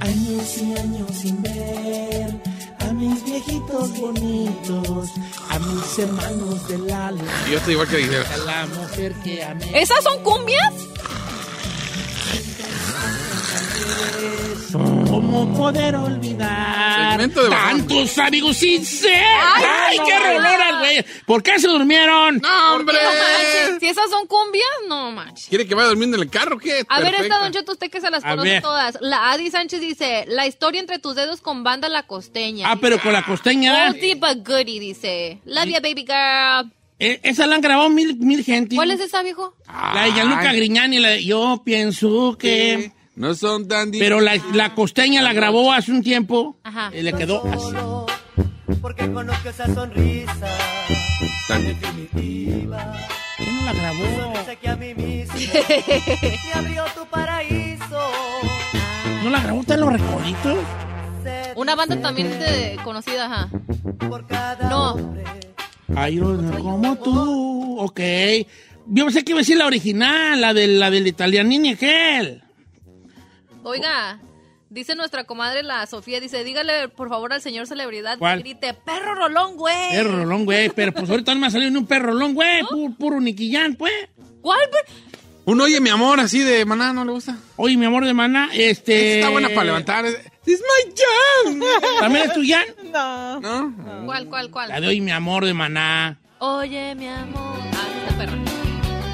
Años 0.00 0.58
y 0.58 0.78
años 0.78 1.10
sin 1.16 1.40
ver 1.42 2.42
a 2.80 2.92
mis 2.92 3.24
viejitos 3.24 3.98
bonitos, 3.98 5.08
a 5.48 5.58
mis 5.58 5.98
hermanos 5.98 6.68
del 6.68 6.92
alma. 6.92 7.24
Yo 7.50 7.56
estoy 7.56 7.72
igual 7.72 7.88
que 7.88 7.96
dije. 7.96 8.18
A 8.18 8.36
la 8.36 8.66
mujer 8.66 9.14
que 9.24 9.42
amé. 9.42 9.80
¿Esas 9.80 10.04
son 10.04 10.22
cumbias? 10.22 10.74
¿Cómo 14.72 15.52
poder 15.54 15.94
olvidar 15.96 17.10
Segmento 17.10 17.42
de 17.42 17.48
bajón. 17.50 17.78
tantos 17.86 18.18
amigos 18.18 18.56
sin 18.56 18.84
ser? 18.84 19.12
¡Ay, 19.14 19.98
qué 20.06 20.18
roloras, 20.18 20.78
güey! 20.78 21.04
¿Por 21.26 21.42
qué 21.42 21.58
se 21.58 21.68
durmieron? 21.68 22.38
¡No, 22.38 22.74
hombre! 22.76 22.96
No 23.02 23.08
manches, 23.10 23.78
Si 23.80 23.86
esas 23.88 24.08
son 24.10 24.26
cumbias, 24.26 24.66
no 24.88 25.10
manches. 25.12 25.48
¿Quiere 25.48 25.66
que 25.66 25.74
vaya 25.74 25.88
durmiendo 25.88 26.16
en 26.16 26.22
el 26.22 26.30
carro? 26.30 26.58
¿Qué? 26.58 26.84
A 26.88 27.00
ver, 27.00 27.14
esta 27.16 27.38
Don 27.38 27.52
Cheto, 27.52 27.72
usted 27.72 27.90
que 27.90 28.00
se 28.00 28.10
las 28.10 28.24
A 28.24 28.30
conoce 28.30 28.48
ver. 28.48 28.62
todas. 28.62 28.96
La 29.00 29.32
Adi 29.32 29.50
Sánchez 29.50 29.80
dice, 29.80 30.24
la 30.28 30.46
historia 30.46 30.80
entre 30.80 30.98
tus 30.98 31.16
dedos 31.16 31.40
con 31.42 31.62
banda 31.64 31.88
La 31.90 32.04
Costeña. 32.04 32.70
Ah, 32.70 32.76
pero 32.80 32.98
con 33.00 33.12
la 33.12 33.22
costeña. 33.24 33.88
Oldie 33.90 34.14
but 34.14 34.46
goodie, 34.46 34.80
dice. 34.80 35.38
Love 35.44 35.66
ya, 35.68 35.80
baby 35.80 36.06
girl. 36.06 36.72
Eh, 36.98 37.20
esa 37.24 37.46
la 37.46 37.56
han 37.56 37.60
grabado 37.60 37.90
mil, 37.90 38.16
mil 38.16 38.42
gente. 38.44 38.76
¿Cuál 38.76 38.90
es 38.92 39.00
esa, 39.00 39.22
viejo? 39.22 39.54
La 39.66 40.04
de 40.04 40.12
Gianluca 40.12 40.52
Grignani, 40.52 40.98
la 40.98 41.08
de 41.10 41.24
Yo 41.24 41.60
pienso 41.64 42.36
que... 42.38 42.92
No 43.22 43.34
son 43.36 43.68
tan 43.68 43.92
Pero 43.92 44.20
la, 44.20 44.32
la 44.52 44.74
costeña 44.74 45.22
la 45.22 45.32
grabó 45.32 45.72
hace 45.72 45.92
un 45.92 46.02
tiempo 46.02 46.56
Ajá. 46.64 46.90
y 46.92 47.02
le 47.02 47.12
quedó 47.12 47.40
así. 47.46 48.76
Porque 48.80 49.12
conozco 49.12 49.48
esa 49.48 49.72
sonrisa 49.72 50.48
tan 51.46 51.64
definitiva. 51.64 52.96
¿Quién 53.36 53.56
no 53.58 53.64
la 53.66 53.72
grabó? 53.74 54.44
Sé 54.44 54.56
que 54.56 54.68
a 54.68 54.74
mí 54.74 54.92
mismo 54.94 55.34
me 55.44 56.52
abrió 56.52 56.84
tu 56.96 57.06
paraíso. 57.06 58.00
¿No 59.22 59.30
la 59.30 59.40
grabó 59.40 59.60
usted 59.60 59.74
en 59.74 59.80
los 59.82 59.92
recoditos? 59.92 60.58
Sé 61.22 61.52
Una 61.54 61.76
banda 61.76 62.00
también 62.00 62.28
de- 62.40 62.76
conocida, 62.82 63.26
ajá. 63.26 63.48
por 64.08 64.26
cada 64.26 64.68
No. 64.68 65.14
Ay, 65.94 66.16
no, 66.16 66.58
como 66.60 66.96
tú. 66.96 67.78
Ok. 67.78 68.00
Yo 68.88 69.04
pensé 69.04 69.22
que 69.22 69.30
iba 69.30 69.38
a 69.38 69.42
decir 69.42 69.58
la 69.58 69.66
original, 69.66 70.40
la, 70.40 70.52
de, 70.52 70.66
la 70.66 70.90
del 70.90 71.06
italianini 71.06 71.68
aquel. 71.70 72.42
Oiga, 73.64 74.18
dice 74.70 74.94
nuestra 74.94 75.24
comadre 75.24 75.62
la 75.62 75.86
Sofía, 75.86 76.20
dice, 76.20 76.44
dígale 76.44 76.88
por 76.88 77.08
favor 77.08 77.32
al 77.32 77.40
señor 77.42 77.66
celebridad 77.66 78.18
¿Cuál? 78.18 78.38
que 78.42 78.50
grite, 78.50 78.74
perro 78.74 79.14
rolón, 79.14 79.56
güey. 79.56 79.90
Perro 79.92 80.16
rolón, 80.18 80.44
güey. 80.44 80.70
Pero 80.70 80.92
pues 80.92 81.08
ahorita 81.10 81.34
no 81.34 81.40
me 81.40 81.46
ha 81.46 81.50
salido 81.50 81.70
ni 81.70 81.78
un 81.78 81.86
perro 81.86 82.12
rolón, 82.12 82.34
güey. 82.34 82.62
Puro, 82.68 82.94
puro 82.98 83.20
niquillán, 83.20 83.74
pues. 83.76 83.92
¿Cuál? 84.40 84.58
Un 85.44 85.60
oye, 85.60 85.80
mi 85.80 85.90
amor, 85.90 86.20
así 86.20 86.40
de 86.40 86.64
maná, 86.64 86.92
¿no 86.92 87.04
le 87.04 87.12
gusta? 87.12 87.36
Oye, 87.56 87.76
mi 87.76 87.84
amor 87.86 88.04
de 88.04 88.14
mana, 88.14 88.50
este... 88.52 89.18
Está 89.18 89.30
buena 89.30 89.48
para 89.48 89.64
levantar. 89.64 90.04
This 90.44 90.54
is 90.54 90.62
my 90.62 90.92
jam. 90.94 91.60
¿También 92.00 92.26
es 92.26 92.32
tu 92.32 92.42
Jan? 92.46 92.64
No. 92.92 93.40
¿No? 93.40 94.06
¿Cuál, 94.06 94.28
cuál, 94.28 94.46
La 94.46 94.50
cuál? 94.52 94.80
de 94.80 94.86
hoy, 94.86 95.00
mi 95.00 95.10
amor 95.10 95.44
de 95.44 95.54
maná. 95.54 96.20
Oye, 96.38 96.94
mi 96.94 97.08
amor. 97.08 97.58
Ah, 97.74 97.88
esta 98.08 98.18
perra. 98.18 98.38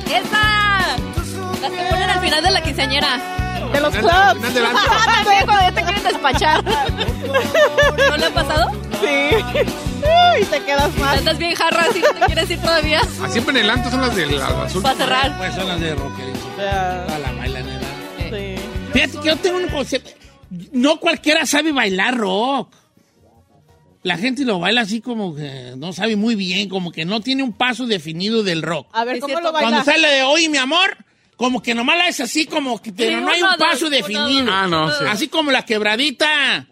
¡Esa! 0.06 0.96
Las 1.62 1.70
que 1.70 1.90
ponen 1.90 2.10
al 2.10 2.20
final 2.20 2.42
de 2.42 2.50
la 2.50 2.62
quinceañera. 2.62 3.47
De 3.72 3.80
los 3.80 3.94
clubs. 3.94 4.10
Ah, 4.10 5.04
también 5.22 5.44
cuando 5.44 5.62
ya 5.62 5.72
te 5.72 5.82
quieren 5.82 6.02
despachar. 6.02 6.64
¿No 6.64 8.16
le 8.16 8.26
ha 8.26 8.30
pasado? 8.34 8.70
Sí. 9.00 9.36
y 10.40 10.44
te 10.44 10.60
quedas 10.62 10.96
mal. 10.98 11.18
Andas 11.18 11.38
bien 11.38 11.54
jarra 11.54 11.84
si 11.92 12.00
no 12.00 12.08
te 12.12 12.20
quieres 12.26 12.50
ir 12.50 12.60
todavía. 12.60 13.00
Ah, 13.22 13.28
siempre 13.28 13.58
en 13.58 13.64
el 13.64 13.70
antro 13.70 13.90
son 13.90 14.00
las 14.00 14.14
del 14.16 14.40
azul. 14.40 14.82
Para 14.82 14.96
cerrar. 14.96 15.38
Pues 15.38 15.54
son 15.54 15.68
las 15.68 15.80
de 15.80 15.94
rockerito. 15.94 16.38
Toda 16.56 17.18
la 17.18 17.32
bailan, 17.32 17.66
¿verdad? 17.66 17.88
Sí. 18.30 18.54
Fíjate 18.92 19.18
que 19.18 19.26
yo 19.28 19.36
tengo 19.36 19.58
un 19.58 19.68
concepto. 19.68 20.10
No 20.72 20.98
cualquiera 20.98 21.44
sabe 21.46 21.72
bailar 21.72 22.16
rock. 22.16 22.74
La 24.02 24.16
gente 24.16 24.44
lo 24.44 24.58
baila 24.60 24.82
así 24.82 25.00
como 25.00 25.34
que 25.34 25.74
no 25.76 25.92
sabe 25.92 26.16
muy 26.16 26.34
bien, 26.34 26.68
como 26.68 26.92
que 26.92 27.04
no 27.04 27.20
tiene 27.20 27.42
un 27.42 27.52
paso 27.52 27.86
definido 27.86 28.42
del 28.42 28.62
rock. 28.62 28.86
A 28.92 29.04
ver, 29.04 29.18
¿cómo 29.18 29.34
lo 29.40 29.50
Cuando 29.50 29.70
bailas? 29.70 29.84
sale 29.84 30.08
de 30.08 30.22
hoy, 30.22 30.48
mi 30.48 30.56
amor, 30.56 30.96
como 31.38 31.62
que 31.62 31.74
nomás 31.74 31.96
la 31.96 32.08
es 32.08 32.20
así 32.20 32.44
como 32.46 32.82
que, 32.82 32.92
pero 32.92 33.22
no 33.22 33.30
hay 33.30 33.40
un 33.42 33.56
paso 33.56 33.88
definido. 33.88 34.52
Ah, 34.52 34.66
no, 34.66 34.90
sí. 34.90 35.04
Así 35.08 35.28
como 35.28 35.50
la 35.50 35.64
quebradita. 35.64 36.66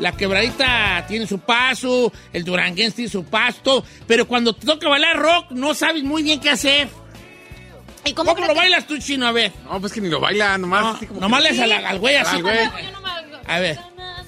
La 0.00 0.12
quebradita 0.12 1.04
tiene 1.08 1.26
su 1.26 1.40
paso, 1.40 2.12
el 2.32 2.44
duranguense 2.44 2.96
tiene 2.96 3.10
su 3.10 3.24
paso, 3.24 3.58
todo. 3.62 3.84
Pero 4.06 4.26
cuando 4.28 4.52
te 4.54 4.64
toca 4.64 4.88
bailar 4.88 5.16
rock, 5.16 5.50
no 5.50 5.74
sabes 5.74 6.02
muy 6.04 6.22
bien 6.22 6.40
qué 6.40 6.50
hacer. 6.50 6.88
¿Y 8.04 8.12
cómo, 8.14 8.30
¿Cómo, 8.30 8.36
cree 8.36 8.46
lo 8.48 8.54
que- 8.54 8.58
bailas 8.60 8.86
tú, 8.86 8.96
chino? 8.98 9.26
A 9.26 9.32
ver. 9.32 9.52
No, 9.64 9.80
pues 9.80 9.92
que 9.92 10.00
ni 10.00 10.08
lo 10.08 10.20
baila, 10.20 10.56
nomás. 10.56 10.82
No, 10.82 10.90
así 10.90 11.06
como 11.06 11.20
nomás 11.20 11.42
que- 11.44 11.52
le 11.52 11.62
al, 11.74 11.84
al 11.84 11.98
güey 11.98 12.14
así. 12.16 12.36
Al 12.36 12.42
güey. 12.42 12.56
Yo 12.64 12.92
no 12.92 13.00
me- 13.00 13.17
A 13.48 13.58
ver. 13.60 13.78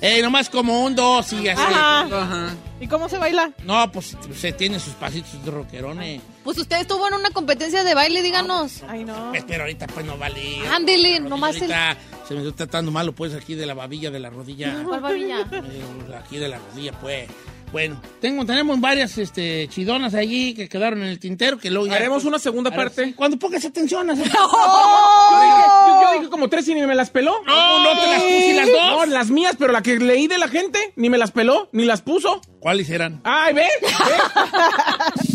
Eh, 0.02 0.22
nomás 0.22 0.48
como 0.48 0.82
un 0.84 0.94
dos 0.94 1.30
y 1.34 1.46
así. 1.48 1.60
Ajá. 1.60 2.00
Ajá. 2.00 2.54
¿Y 2.80 2.86
cómo 2.88 3.08
se 3.10 3.18
baila? 3.18 3.50
No, 3.64 3.92
pues 3.92 4.16
se 4.34 4.52
tiene 4.52 4.80
sus 4.80 4.94
pasitos 4.94 5.44
de 5.44 5.50
rockerones. 5.50 6.22
Pues 6.42 6.56
usted 6.56 6.80
estuvo 6.80 7.06
en 7.06 7.12
una 7.14 7.28
competencia 7.30 7.84
de 7.84 7.94
baile, 7.94 8.22
díganos. 8.22 8.82
Ay, 8.88 9.04
no. 9.04 9.28
Pues, 9.30 9.44
pero 9.46 9.64
ahorita 9.64 9.86
pues 9.88 10.06
no 10.06 10.16
vale. 10.16 10.66
Ándele, 10.74 11.20
nomás 11.20 11.56
el- 11.56 11.70
ahorita 11.70 11.96
se 12.26 12.34
me 12.34 12.40
está 12.40 12.56
tratando 12.56 12.90
malo 12.90 13.12
pues 13.12 13.34
aquí 13.34 13.54
de 13.54 13.66
la 13.66 13.74
babilla 13.74 14.10
de 14.10 14.20
la 14.20 14.30
rodilla. 14.30 14.82
¿Cuál 14.84 15.00
babilla? 15.00 15.40
Eh, 15.52 15.82
aquí 16.18 16.38
de 16.38 16.48
la 16.48 16.58
rodilla 16.58 16.92
pues. 16.98 17.28
Bueno, 17.72 18.00
tengo, 18.20 18.44
tenemos 18.44 18.80
varias 18.80 19.16
este, 19.18 19.68
chidonas 19.68 20.14
allí 20.14 20.54
que 20.54 20.68
quedaron 20.68 21.02
en 21.02 21.08
el 21.08 21.20
tintero 21.20 21.56
que 21.58 21.70
luego 21.70 21.86
ya- 21.86 21.94
Haremos 21.96 22.24
una 22.24 22.38
segunda 22.40 22.70
parte. 22.72 23.04
sí, 23.06 23.12
Cuando 23.12 23.38
pongas 23.38 23.64
atención. 23.64 24.10
así. 24.10 24.22
Yo 24.24 24.28
dije, 24.28 25.62
yo- 25.86 26.02
yo 26.02 26.18
dije 26.18 26.30
como 26.30 26.48
tres 26.48 26.66
y 26.68 26.74
ni 26.74 26.82
me 26.86 26.94
las 26.96 27.10
peló. 27.10 27.36
No, 27.46 27.78
no 27.84 28.00
te 28.00 28.06
las 28.08 28.22
puse 28.22 28.54
las 28.54 28.66
dos. 28.66 28.90
No, 28.90 29.06
las 29.06 29.30
mías, 29.30 29.54
pero 29.58 29.72
la 29.72 29.82
que 29.82 29.98
leí 29.98 30.26
de 30.26 30.38
la 30.38 30.48
gente 30.48 30.92
ni 30.96 31.08
me 31.10 31.18
las 31.18 31.30
peló, 31.30 31.68
ni 31.72 31.84
las 31.84 32.02
puso. 32.02 32.40
¿Cuáles 32.58 32.90
eran? 32.90 33.20
Ay, 33.24 33.54
ve, 33.54 33.62
ve. 33.80 33.88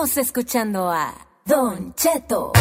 Seguimos 0.00 0.16
escuchando 0.16 0.90
a 0.90 1.14
Don 1.44 1.94
Cheto. 1.94 2.52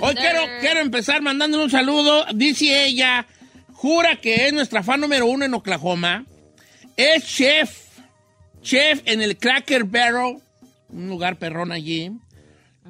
Hoy 0.00 0.14
quiero, 0.14 0.40
quiero 0.60 0.80
empezar 0.80 1.22
mandándole 1.22 1.64
un 1.64 1.70
saludo. 1.70 2.26
Dice 2.36 2.86
ella, 2.86 3.26
jura 3.72 4.20
que 4.20 4.46
es 4.46 4.52
nuestra 4.52 4.84
fan 4.84 5.00
número 5.00 5.26
uno 5.26 5.44
en 5.44 5.54
Oklahoma. 5.54 6.24
Es 6.96 7.24
chef, 7.26 7.88
chef 8.62 9.02
en 9.06 9.22
el 9.22 9.38
Cracker 9.38 9.82
Barrel, 9.82 10.38
un 10.90 11.08
lugar 11.08 11.36
perrón 11.36 11.72
allí. 11.72 12.12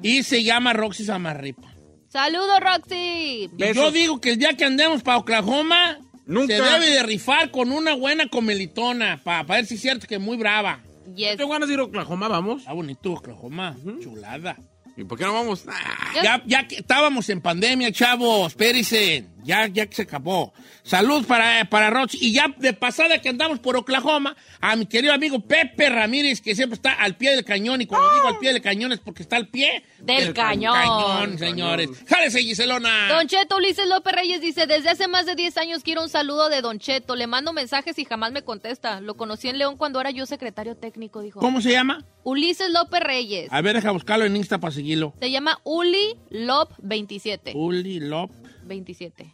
Y 0.03 0.21
se 0.21 0.43
llama 0.43 0.73
Roxy 0.73 1.03
Samarripa. 1.03 1.76
Saludos, 2.17 2.59
Roxy. 2.59 3.47
Y 3.57 3.73
yo 3.75 3.91
digo 3.91 4.19
que 4.19 4.31
el 4.31 4.39
día 4.39 4.53
que 4.53 4.65
andemos 4.65 5.03
para 5.03 5.19
Oklahoma, 5.19 5.99
Nunca. 6.25 6.57
se 6.57 6.63
debe 6.63 6.89
de 6.89 7.03
rifar 7.03 7.51
con 7.51 7.71
una 7.71 7.93
buena 7.93 8.27
comelitona, 8.27 9.21
para 9.23 9.43
ver 9.43 9.67
si 9.67 9.75
es 9.75 9.81
cierto 9.81 10.07
que 10.07 10.15
es 10.15 10.21
muy 10.21 10.35
brava. 10.35 10.79
Yes. 11.15 11.37
Tengo 11.37 11.51
ganas 11.51 11.67
de 11.67 11.75
ir 11.75 11.79
a 11.79 11.83
Oklahoma, 11.83 12.27
vamos. 12.27 12.61
Está 12.61 12.73
bonito 12.73 13.13
Oklahoma, 13.13 13.77
chulada. 14.01 14.57
¿Y 14.97 15.03
por 15.03 15.15
qué 15.19 15.25
no 15.25 15.33
vamos? 15.35 15.65
Ah, 15.67 16.13
Ya, 16.23 16.41
ya 16.47 16.67
que 16.67 16.77
estábamos 16.77 17.29
en 17.29 17.39
pandemia, 17.39 17.91
chavos, 17.91 18.47
espérense, 18.47 19.23
ya, 19.47 19.65
ya 19.67 19.87
que 19.87 19.95
se 19.95 20.01
acabó. 20.03 20.53
Salud 20.83 21.25
para, 21.25 21.65
para 21.69 21.89
Roxy. 21.89 22.17
Y 22.21 22.33
ya 22.33 22.53
de 22.57 22.73
pasada 22.73 23.19
que 23.21 23.29
andamos 23.29 23.59
por 23.59 23.77
Oklahoma, 23.77 24.35
a 24.59 24.75
mi 24.75 24.85
querido 24.85 25.13
amigo 25.13 25.39
Pepe 25.39 25.89
Ramírez, 25.89 26.41
que 26.41 26.53
siempre 26.53 26.75
está 26.75 26.91
al 26.93 27.15
pie 27.15 27.31
del 27.31 27.45
cañón. 27.45 27.81
Y 27.81 27.85
cuando 27.85 28.13
digo 28.13 28.27
al 28.27 28.37
pie 28.39 28.53
del 28.53 28.61
cañón 28.61 28.91
es 28.91 28.99
porque 28.99 29.23
está 29.23 29.37
al 29.37 29.47
pie 29.47 29.83
Del 29.99 30.33
cañón. 30.33 30.73
cañón, 30.75 31.39
señores. 31.39 31.89
Jálese, 32.07 32.41
Giselona. 32.41 33.07
Don 33.07 33.27
Cheto 33.27 33.55
Ulises 33.57 33.87
López 33.87 34.13
Reyes 34.13 34.41
dice, 34.41 34.67
desde 34.67 34.89
hace 34.89 35.07
más 35.07 35.25
de 35.25 35.35
10 35.35 35.57
años 35.57 35.83
quiero 35.83 36.03
un 36.03 36.09
saludo 36.09 36.49
de 36.49 36.61
Don 36.61 36.77
Cheto. 36.79 37.15
Le 37.15 37.25
mando 37.25 37.53
mensajes 37.53 37.97
y 37.97 38.05
jamás 38.05 38.33
me 38.33 38.43
contesta. 38.43 38.99
Lo 38.99 39.15
conocí 39.15 39.47
en 39.47 39.57
León 39.57 39.77
cuando 39.77 40.01
era 40.01 40.11
yo 40.11 40.25
secretario 40.25 40.75
técnico, 40.75 41.21
dijo. 41.21 41.39
¿Cómo 41.39 41.61
se 41.61 41.71
llama? 41.71 42.03
Ulises 42.23 42.69
López 42.69 42.99
Reyes. 42.99 43.47
A 43.51 43.61
ver, 43.61 43.75
deja 43.75 43.91
buscarlo 43.91 44.25
en 44.25 44.35
Insta 44.35 44.57
para 44.59 44.73
seguirlo. 44.73 45.13
Se 45.21 45.31
llama 45.31 45.59
Uli 45.63 46.15
Lop 46.29 46.71
27. 46.79 47.53
Uli 47.55 48.01
Lop. 48.01 48.31
27. 48.65 49.33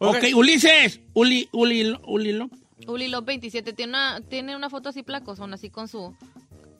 Ok, 0.00 0.24
Ulises. 0.34 1.00
Uli, 1.14 1.48
Uli, 1.52 1.96
Uli 2.06 2.32
Lop. 2.32 2.52
Uli 2.86 3.08
Lop 3.08 3.24
27. 3.26 3.72
Tiene 3.72 3.90
una, 3.92 4.20
tiene 4.20 4.54
una 4.56 4.70
foto 4.70 4.88
así 4.90 5.02
placosona, 5.02 5.54
así 5.56 5.70
con 5.70 5.88
su... 5.88 6.14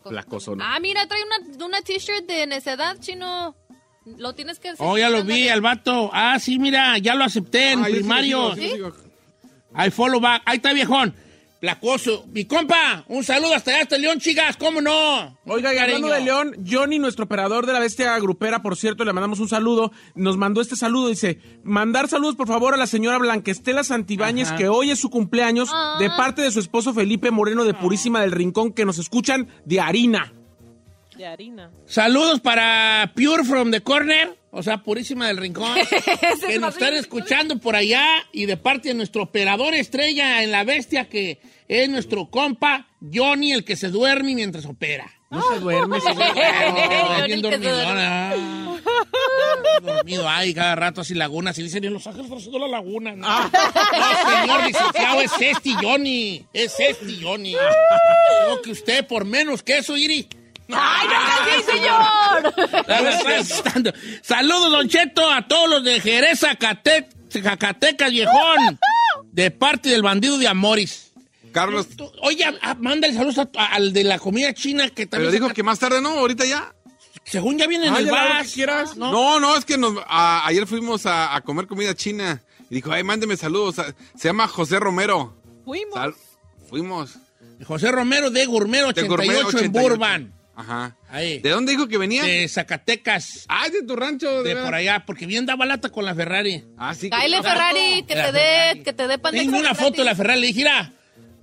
con- 0.02 0.10
Placosona. 0.10 0.74
Ah, 0.74 0.80
mira, 0.80 1.06
trae 1.06 1.20
una, 1.24 1.64
una 1.66 1.80
t-shirt 1.82 2.26
de 2.26 2.46
necedad, 2.46 2.98
chino. 3.00 3.54
Lo 4.16 4.34
tienes 4.34 4.58
que... 4.58 4.72
Oh, 4.78 4.96
ya 4.96 5.10
lo 5.10 5.22
vi, 5.24 5.48
al 5.48 5.60
vato. 5.60 6.10
Ah, 6.14 6.38
sí, 6.38 6.58
mira, 6.58 6.96
ya 6.98 7.14
lo 7.14 7.24
acepté 7.24 7.72
en 7.72 7.84
Ah, 7.84 7.88
yo 7.88 7.94
primario. 7.96 8.54
sigo, 8.54 8.90
sí. 8.92 8.96
Ahí 9.74 9.90
follow 9.90 10.18
back. 10.20 10.42
Ahí 10.46 10.56
está, 10.56 10.72
viejón. 10.72 11.14
Placoso. 11.60 12.24
Mi 12.32 12.44
compa, 12.44 13.04
un 13.08 13.24
saludo 13.24 13.52
hasta 13.54 13.72
allá, 13.72 13.82
hasta 13.82 13.98
León, 13.98 14.20
chicas. 14.20 14.56
¿Cómo 14.56 14.80
no? 14.80 15.36
Oiga, 15.44 15.74
y 15.74 15.78
hablando 15.78 16.06
de 16.08 16.20
León, 16.20 16.54
Johnny, 16.64 17.00
nuestro 17.00 17.24
operador 17.24 17.66
de 17.66 17.72
la 17.72 17.80
bestia 17.80 18.16
grupera, 18.20 18.62
por 18.62 18.76
cierto, 18.76 19.04
le 19.04 19.12
mandamos 19.12 19.40
un 19.40 19.48
saludo. 19.48 19.90
Nos 20.14 20.36
mandó 20.36 20.60
este 20.60 20.76
saludo, 20.76 21.08
dice, 21.08 21.40
mandar 21.64 22.06
saludos 22.08 22.36
por 22.36 22.46
favor 22.46 22.74
a 22.74 22.76
la 22.76 22.86
señora 22.86 23.18
Blanquestela 23.18 23.82
Santibáñez, 23.82 24.48
Ajá. 24.48 24.56
que 24.56 24.68
hoy 24.68 24.92
es 24.92 25.00
su 25.00 25.10
cumpleaños, 25.10 25.68
Ah. 25.72 25.96
de 25.98 26.08
parte 26.10 26.42
de 26.42 26.52
su 26.52 26.60
esposo 26.60 26.94
Felipe 26.94 27.32
Moreno 27.32 27.64
de 27.64 27.74
Purísima 27.74 28.20
del 28.20 28.30
Rincón, 28.32 28.72
que 28.72 28.84
nos 28.84 28.98
escuchan 28.98 29.48
de 29.64 29.80
harina. 29.80 30.32
De 31.16 31.26
harina. 31.26 31.72
Saludos 31.86 32.38
para 32.40 33.12
Pure 33.16 33.42
from 33.42 33.72
the 33.72 33.80
Corner, 33.80 34.37
o 34.50 34.62
sea, 34.62 34.78
Purísima 34.82 35.28
del 35.28 35.36
Rincón, 35.36 35.76
que 36.46 36.58
nos 36.58 36.74
están 36.74 36.94
escuchando 36.94 37.58
por 37.58 37.76
allá 37.76 38.04
y 38.32 38.46
de 38.46 38.56
parte 38.56 38.88
de 38.88 38.94
nuestro 38.94 39.24
operador 39.24 39.74
estrella 39.74 40.42
en 40.42 40.50
la 40.50 40.64
bestia, 40.64 41.08
que 41.08 41.40
es 41.68 41.88
nuestro 41.88 42.30
compa 42.30 42.88
Johnny, 43.12 43.52
el 43.52 43.64
que 43.64 43.76
se 43.76 43.88
duerme 43.88 44.34
mientras 44.34 44.64
opera. 44.64 45.10
No 45.30 45.42
se 45.42 45.60
duerme, 45.60 46.00
señor. 46.00 46.32
Claro, 46.32 46.74
Johnny 47.18 47.26
bien 47.26 47.62
se 47.62 47.68
ah. 47.70 48.34
dormido 49.82 50.28
ahí 50.28 50.54
cada 50.54 50.74
rato 50.74 51.02
así 51.02 51.14
lagunas 51.14 51.58
y 51.58 51.62
dicen 51.62 51.84
en 51.84 51.92
Los 51.92 52.06
Ángeles 52.06 52.30
haciendo 52.32 52.58
la 52.58 52.68
laguna. 52.68 53.14
No, 53.14 53.28
No, 53.28 53.50
señor 53.50 54.66
licenciado, 54.66 55.20
es 55.20 55.32
este 55.38 55.74
Johnny, 55.74 56.46
es 56.54 56.74
este 56.78 57.18
Johnny. 57.22 57.54
Creo 57.54 58.62
que 58.62 58.70
usted 58.70 59.06
por 59.06 59.26
menos 59.26 59.62
que 59.62 59.78
eso, 59.78 59.96
Iri. 59.96 60.28
¡Ay, 60.70 61.08
no 61.08 61.14
seas 61.26 61.40
así, 61.40 61.62
señor! 61.70 62.54
Saludos, 64.22 64.70
Don 64.70 64.88
Cheto, 64.88 65.30
a 65.30 65.46
todos 65.46 65.68
los 65.70 65.84
de 65.84 66.00
Jerez, 66.00 66.40
Zacate- 66.42 67.08
Zacatecas, 67.30 68.10
viejón. 68.10 68.78
De 69.32 69.50
parte 69.50 69.88
del 69.88 70.02
bandido 70.02 70.38
de 70.38 70.48
Amoris. 70.48 71.12
Carlos, 71.52 71.86
Oye, 72.22 72.44
ah, 72.62 72.76
mándale 72.78 73.14
saludos 73.14 73.38
a- 73.38 73.48
a- 73.56 73.74
al 73.74 73.92
de 73.92 74.04
la 74.04 74.18
comida 74.18 74.52
china 74.52 74.88
que 74.90 75.06
pero 75.06 75.10
también. 75.10 75.32
dijo 75.32 75.46
saca- 75.46 75.54
que 75.54 75.62
más 75.62 75.78
tarde, 75.78 76.00
¿no? 76.02 76.10
Ahorita 76.10 76.44
ya. 76.44 76.74
Según 77.24 77.58
ya 77.58 77.66
viene 77.66 77.86
en 77.88 77.94
Ay, 77.94 78.04
el 78.04 78.10
que 78.46 78.52
quieras. 78.52 78.96
¿no? 78.96 79.10
No, 79.10 79.40
no, 79.40 79.56
es 79.56 79.64
que 79.64 79.76
nos, 79.78 79.94
a- 80.06 80.46
ayer 80.46 80.66
fuimos 80.66 81.06
a, 81.06 81.34
a 81.34 81.40
comer 81.40 81.66
comida 81.66 81.94
china. 81.94 82.42
Y 82.70 82.76
dijo, 82.76 82.92
ay, 82.92 83.02
mándeme 83.02 83.36
saludos. 83.36 83.78
A- 83.78 83.94
Se 84.16 84.28
llama 84.28 84.46
José 84.46 84.78
Romero. 84.78 85.34
Fuimos. 85.64 85.94
Sal- 85.94 86.14
fuimos. 86.68 87.14
José 87.66 87.90
Romero 87.90 88.30
de 88.30 88.44
Gourmero 88.46 88.92
De 88.92 89.02
88 89.02 89.08
Gourmet 89.08 89.40
en 89.40 89.46
88. 89.46 89.88
Ajá. 90.58 90.96
Ahí. 91.08 91.38
¿De 91.38 91.50
dónde 91.50 91.70
dijo 91.70 91.86
que 91.86 91.98
venía? 91.98 92.24
De 92.24 92.48
Zacatecas. 92.48 93.44
Ah, 93.48 93.68
de 93.68 93.84
tu 93.84 93.94
rancho. 93.94 94.42
De 94.42 94.54
veras. 94.54 94.64
por 94.64 94.74
allá, 94.74 95.04
porque 95.06 95.24
bien 95.24 95.46
daba 95.46 95.64
lata 95.64 95.90
con 95.90 96.04
la 96.04 96.16
Ferrari. 96.16 96.64
Ah, 96.76 96.96
sí. 96.96 97.08
Cáele, 97.10 97.40
Ferrari, 97.42 98.02
que 98.02 98.14
te 98.16 98.32
dé, 98.32 98.82
que 98.82 98.92
te 98.92 99.06
dé 99.06 99.18
pan 99.18 99.32
de 99.32 99.38
Tengo 99.38 99.56
una 99.56 99.76
foto 99.76 99.98
de 99.98 100.04
la 100.04 100.16
Ferrari. 100.16 100.40
Le 100.40 100.46
dije, 100.48 100.58
mira, 100.58 100.92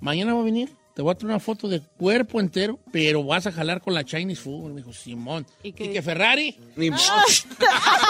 mañana 0.01 0.33
va 0.33 0.41
a 0.41 0.43
venir. 0.43 0.69
Te 0.95 1.01
voy 1.01 1.11
a 1.11 1.15
traer 1.15 1.31
una 1.31 1.39
foto 1.41 1.67
de 1.67 1.81
cuerpo 1.97 2.39
entero, 2.39 2.79
pero 2.91 3.21
vas 3.23 3.45
a 3.47 3.51
jalar 3.51 3.81
con 3.81 3.93
la 3.93 4.03
Chinese 4.05 4.41
food. 4.41 4.69
Me 4.71 4.77
dijo, 4.77 4.93
Simón. 4.93 5.45
¿Y 5.61 5.69
¿Y 5.69 5.73
qué? 5.73 5.91
que 5.91 6.01
Ferrari? 6.01 6.55
Ni 6.77 6.89
modo. 6.89 7.01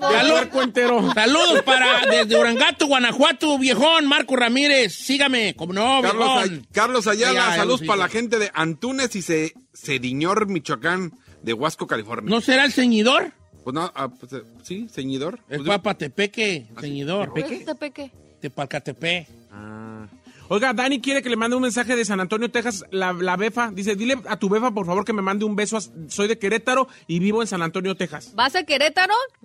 Salud- 0.00 0.32
Cuerpo 0.32 0.62
entero. 0.62 1.12
Saludos 1.14 1.62
para 1.62 2.06
desde 2.06 2.38
Urangato, 2.38 2.86
Guanajuato, 2.86 3.58
viejón, 3.58 4.06
Marco 4.06 4.36
Ramírez. 4.36 4.94
Sígame, 4.94 5.54
como 5.54 5.72
no, 5.72 6.00
Carlos, 6.02 6.42
viejón. 6.42 6.64
Ay- 6.64 6.68
Carlos 6.72 7.06
Ayala, 7.06 7.32
Ya, 7.32 7.50
ya, 7.50 7.56
saludos 7.56 7.82
para 7.82 7.96
la 7.98 8.08
gente 8.08 8.38
de 8.38 8.50
Antunes 8.54 9.14
y 9.16 9.22
Ce- 9.22 9.54
Cediñor, 9.72 10.46
Michoacán, 10.48 11.12
de 11.42 11.52
Huasco, 11.52 11.86
California. 11.86 12.28
¿No 12.28 12.40
será 12.40 12.64
el 12.64 12.72
ceñidor? 12.72 13.32
Pues 13.62 13.74
no, 13.74 13.90
ah, 13.94 14.08
pues, 14.08 14.32
eh, 14.32 14.42
sí, 14.62 14.88
ceñidor. 14.92 15.40
Es 15.48 15.58
Pues, 15.58 15.68
Papatepeque, 15.68 16.66
ceñidor. 16.80 17.30
¿Por 17.32 17.44
qué 17.44 17.58
te 17.60 17.74
peque? 17.74 18.10
Tepalcatepe. 18.40 19.26
ah, 19.52 20.06
Oiga, 20.54 20.72
Dani 20.72 21.00
quiere 21.00 21.20
que 21.20 21.28
le 21.28 21.34
mande 21.34 21.56
un 21.56 21.62
mensaje 21.62 21.96
de 21.96 22.04
San 22.04 22.20
Antonio, 22.20 22.48
Texas, 22.48 22.84
la, 22.92 23.12
la 23.12 23.36
befa. 23.36 23.72
Dice, 23.72 23.96
dile 23.96 24.18
a 24.28 24.36
tu 24.38 24.48
befa, 24.48 24.70
por 24.70 24.86
favor, 24.86 25.04
que 25.04 25.12
me 25.12 25.20
mande 25.20 25.44
un 25.44 25.56
beso. 25.56 25.78
Soy 26.06 26.28
de 26.28 26.38
Querétaro 26.38 26.86
y 27.08 27.18
vivo 27.18 27.42
en 27.42 27.48
San 27.48 27.60
Antonio, 27.60 27.96
Texas. 27.96 28.30
¿Vas 28.36 28.54
a 28.54 28.62
Querétaro? 28.62 29.14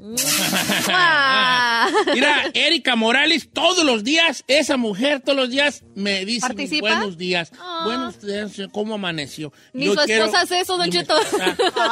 Mira, 2.14 2.52
Erika 2.54 2.96
Morales, 2.96 3.50
todos 3.52 3.84
los 3.84 4.04
días, 4.04 4.44
esa 4.48 4.78
mujer 4.78 5.22
todos 5.22 5.36
los 5.38 5.50
días 5.50 5.84
me 5.96 6.26
dice 6.26 6.48
buenos 6.80 7.18
días. 7.18 7.52
Ah. 7.60 7.82
Buenos 7.86 8.22
días, 8.22 8.52
¿cómo 8.72 8.94
amaneció? 8.94 9.52
Ni 9.74 9.86
Yo 9.86 9.96
su 9.96 10.02
quiero- 10.06 10.26
esposa 10.26 10.44
hace 10.44 10.60
eso, 10.60 10.78
Don 10.78 10.92
Cheto. 10.92 11.16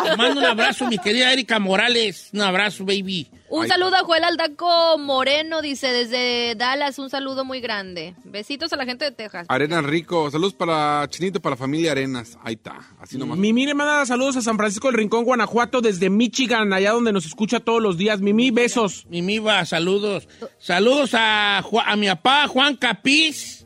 Te 0.04 0.16
mando 0.16 0.42
un 0.42 0.46
abrazo, 0.46 0.86
mi 0.88 1.00
querida 1.00 1.34
Erika 1.34 1.58
Morales. 1.58 2.30
Un 2.34 2.42
abrazo, 2.42 2.86
baby. 2.86 3.28
Un 3.50 3.64
Ay. 3.64 3.70
saludo 3.70 3.96
a 3.96 4.00
Joel 4.00 4.26
Aldaco 4.26 4.98
Moreno, 4.98 5.62
dice 5.62 5.88
desde 5.88 6.56
Dallas, 6.56 7.00
un 7.00 7.10
saludo 7.10 7.46
muy 7.46 7.62
grande. 7.62 8.14
Besitos 8.26 8.74
a 8.74 8.76
la 8.76 8.86
gente 8.86 9.06
de 9.06 9.12
Texas. 9.12 9.46
Arenas 9.48 9.86
Rico, 9.86 10.30
saludos 10.30 10.54
para 10.54 11.08
Chinito, 11.10 11.40
para 11.40 11.52
la 11.54 11.58
familia 11.58 11.94
Arenas. 11.94 12.38
Ahí 12.44 12.56
está, 12.56 12.80
así 13.00 13.18
nomás. 13.18 13.38
Mimi 13.38 13.66
le 13.66 13.74
manda 13.74 14.06
saludos 14.06 14.36
a 14.36 14.42
San 14.42 14.58
Francisco 14.58 14.88
del 14.90 14.98
Rincón, 14.98 15.24
Guanajuato, 15.24 15.80
desde 15.80 16.10
Michigan, 16.10 16.74
allá 16.74 16.92
donde 16.92 17.14
nos 17.14 17.26
escucha 17.26 17.62
todos 17.62 17.82
los 17.82 17.98
días. 17.98 18.20
Mimi, 18.20 18.52
besos. 18.52 19.06
Mimiba, 19.10 19.64
saludos. 19.66 20.28
Saludos 20.60 21.12
a, 21.14 21.60
a 21.60 21.96
mi 21.96 22.08
papá, 22.08 22.48
Juan 22.48 22.76
Capiz, 22.76 23.66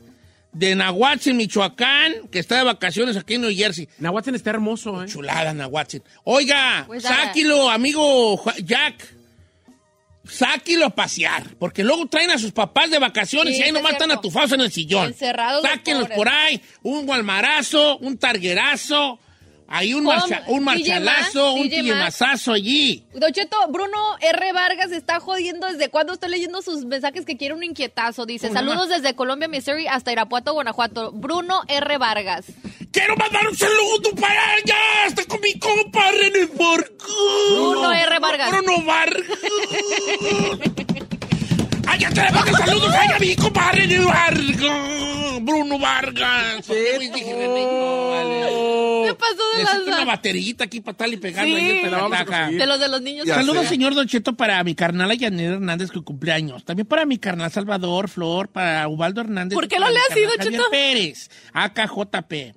de 0.52 0.76
Nahuatl, 0.76 1.32
Michoacán, 1.34 2.28
que 2.30 2.38
está 2.38 2.58
de 2.58 2.64
vacaciones 2.64 3.16
aquí 3.16 3.34
en 3.34 3.40
New 3.40 3.50
Jersey. 3.52 3.88
Nahuatl 3.98 4.34
está 4.36 4.50
hermoso, 4.50 5.02
¿eh? 5.02 5.08
Chulada, 5.08 5.52
Nahuatl. 5.54 5.96
Oiga, 6.22 6.84
Pues 6.86 7.02
sáquilo, 7.02 7.68
amigo 7.68 8.40
Jack. 8.62 9.16
Sáquilo 10.24 10.86
a 10.86 10.90
pasear, 10.90 11.44
porque 11.58 11.82
luego 11.82 12.06
traen 12.06 12.30
a 12.30 12.38
sus 12.38 12.52
papás 12.52 12.90
de 12.90 12.98
vacaciones 12.98 13.54
Sí, 13.54 13.60
y 13.60 13.62
ahí 13.64 13.68
sí 13.70 13.74
nomás 13.74 13.90
es 13.90 13.94
están 13.96 14.08
cierto. 14.08 14.20
atufados 14.20 14.52
en 14.52 14.60
el 14.60 14.70
sillón. 14.72 15.06
Encerrados 15.08 15.62
los 15.62 15.72
Sáquenlos 15.72 16.08
por 16.10 16.28
ahí, 16.28 16.60
un 16.82 17.06
gualmarazo, 17.06 17.98
un 17.98 18.16
targuerazo, 18.18 19.18
hay 19.68 19.94
un, 19.94 20.04
marcha- 20.04 20.42
un 20.48 20.64
marchalazo, 20.64 21.54
un 21.54 21.68
tillemazazo 21.68 22.52
allí. 22.52 23.04
Don 23.14 23.32
Cheto, 23.32 23.56
Bruno 23.68 24.16
R. 24.20 24.52
Vargas 24.52 24.92
está 24.92 25.20
jodiendo 25.20 25.66
desde 25.66 25.88
cuando 25.88 26.12
estoy 26.12 26.30
leyendo 26.30 26.60
sus 26.62 26.84
mensajes 26.84 27.24
que 27.24 27.36
quiere 27.36 27.54
un 27.54 27.62
inquietazo. 27.62 28.26
Dice, 28.26 28.48
¿Cómo 28.48 28.60
se 28.60 28.66
saludos 28.66 28.88
desde 28.88 29.14
Colombia, 29.14 29.48
Missouri 29.48 29.86
hasta 29.86 30.12
Irapuato, 30.12 30.52
Guanajuato. 30.52 31.12
Bruno 31.12 31.62
R. 31.68 31.98
Vargas. 31.98 32.46
Quiero 32.90 33.16
mandar 33.16 33.48
un 33.48 33.56
saludo 33.56 34.10
para 34.20 34.52
allá, 34.54 35.06
está 35.06 35.24
con 35.24 35.40
mi 35.40 35.58
compa 35.58 36.10
René 36.10 36.44
Vargas. 36.54 36.92
Bruno 37.50 37.90
R. 37.92 38.18
Vargas. 38.18 38.50
Bruno 38.50 38.82
Vargas. 38.82 39.26
¡Ay, 41.92 42.00
ya 42.00 42.08
te 42.10 42.22
le 42.22 42.30
mando 42.32 42.56
saludos 42.56 42.94
ay, 42.98 43.08
a 43.14 43.18
mi 43.18 43.36
compa 43.36 43.72
René 43.72 43.98
Vargas! 43.98 45.42
Bruno 45.42 45.78
Vargas. 45.78 46.66
¿Qué 46.66 46.74
pasó 49.18 49.42
de 49.56 49.58
Necesito 49.62 49.86
una 49.88 49.96
las... 49.98 50.06
baterillita 50.06 50.64
aquí 50.64 50.80
para 50.80 50.92
estarle 50.92 51.18
pegando 51.18 51.54
Sí. 51.54 51.60
ahí 51.62 51.70
en 51.78 51.84
Te 51.84 51.90
la 51.90 51.98
vamos 52.02 52.18
a. 52.30 52.50
De 52.50 52.66
los 52.66 52.80
de 52.80 52.88
los 52.88 53.02
niños. 53.02 53.26
Ya 53.26 53.34
Saludos, 53.34 53.66
señor 53.66 53.94
Don 53.94 54.06
Cheto, 54.06 54.34
para 54.34 54.64
mi 54.64 54.74
carnal 54.74 55.14
Yanira 55.18 55.54
Hernández, 55.54 55.90
que 55.90 56.00
cumple 56.00 56.32
años. 56.32 56.64
También 56.64 56.86
para 56.86 57.04
mi 57.04 57.18
carnal 57.18 57.50
Salvador 57.52 58.08
Flor, 58.08 58.48
para 58.48 58.88
Ubaldo 58.88 59.20
Hernández. 59.20 59.54
¿Por 59.54 59.68
qué 59.68 59.76
y 59.76 59.80
lo 59.80 59.90
le 59.90 59.98
has 59.98 60.16
ido, 60.16 60.30
Cheto? 60.40 60.62
Pérez, 60.70 61.28
AKJP. 61.52 62.54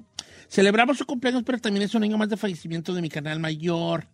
Celebramos 0.47 0.97
su 0.97 1.05
cumpleaños, 1.05 1.43
pero 1.45 1.57
también 1.57 1.83
es 1.83 1.93
un 1.95 2.03
año 2.03 2.17
más 2.17 2.29
de 2.29 2.37
fallecimiento 2.37 2.93
de 2.93 3.01
mi 3.01 3.09
canal 3.09 3.39
mayor, 3.39 4.07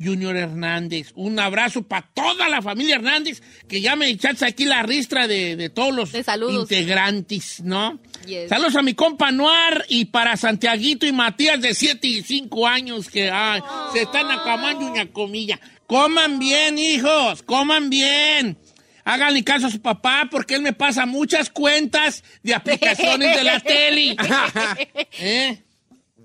Junior 0.00 0.36
Hernández. 0.36 1.12
Un 1.14 1.38
abrazo 1.40 1.82
para 1.82 2.06
toda 2.14 2.48
la 2.48 2.62
familia 2.62 2.96
Hernández, 2.96 3.42
que 3.68 3.80
ya 3.80 3.96
me 3.96 4.08
echaste 4.08 4.46
aquí 4.46 4.64
la 4.64 4.82
ristra 4.82 5.26
de, 5.26 5.56
de 5.56 5.70
todos 5.70 5.94
los 5.94 6.12
De 6.12 6.24
integrantes, 6.52 7.60
¿no? 7.62 7.98
Yes. 8.26 8.48
Saludos 8.48 8.76
a 8.76 8.82
mi 8.82 8.94
compa 8.94 9.32
Noir 9.32 9.84
y 9.88 10.06
para 10.06 10.36
Santiaguito 10.36 11.06
y 11.06 11.12
Matías 11.12 11.60
de 11.60 11.74
7 11.74 12.06
y 12.06 12.22
5 12.22 12.66
años 12.66 13.08
que 13.08 13.30
ay, 13.30 13.60
se 13.92 14.02
están 14.02 14.30
acabando 14.30 14.86
una 14.86 15.06
comilla. 15.06 15.58
Coman 15.86 16.38
bien, 16.38 16.78
hijos, 16.78 17.42
coman 17.42 17.90
bien. 17.90 18.58
Háganle 19.04 19.42
caso 19.42 19.68
a 19.68 19.70
su 19.70 19.80
papá 19.80 20.28
porque 20.30 20.54
él 20.54 20.60
me 20.62 20.74
pasa 20.74 21.06
muchas 21.06 21.48
cuentas 21.48 22.22
de 22.42 22.54
aplicaciones 22.54 23.36
de 23.36 23.42
la 23.42 23.58
tele. 23.60 24.16
¿Eh? 25.18 25.62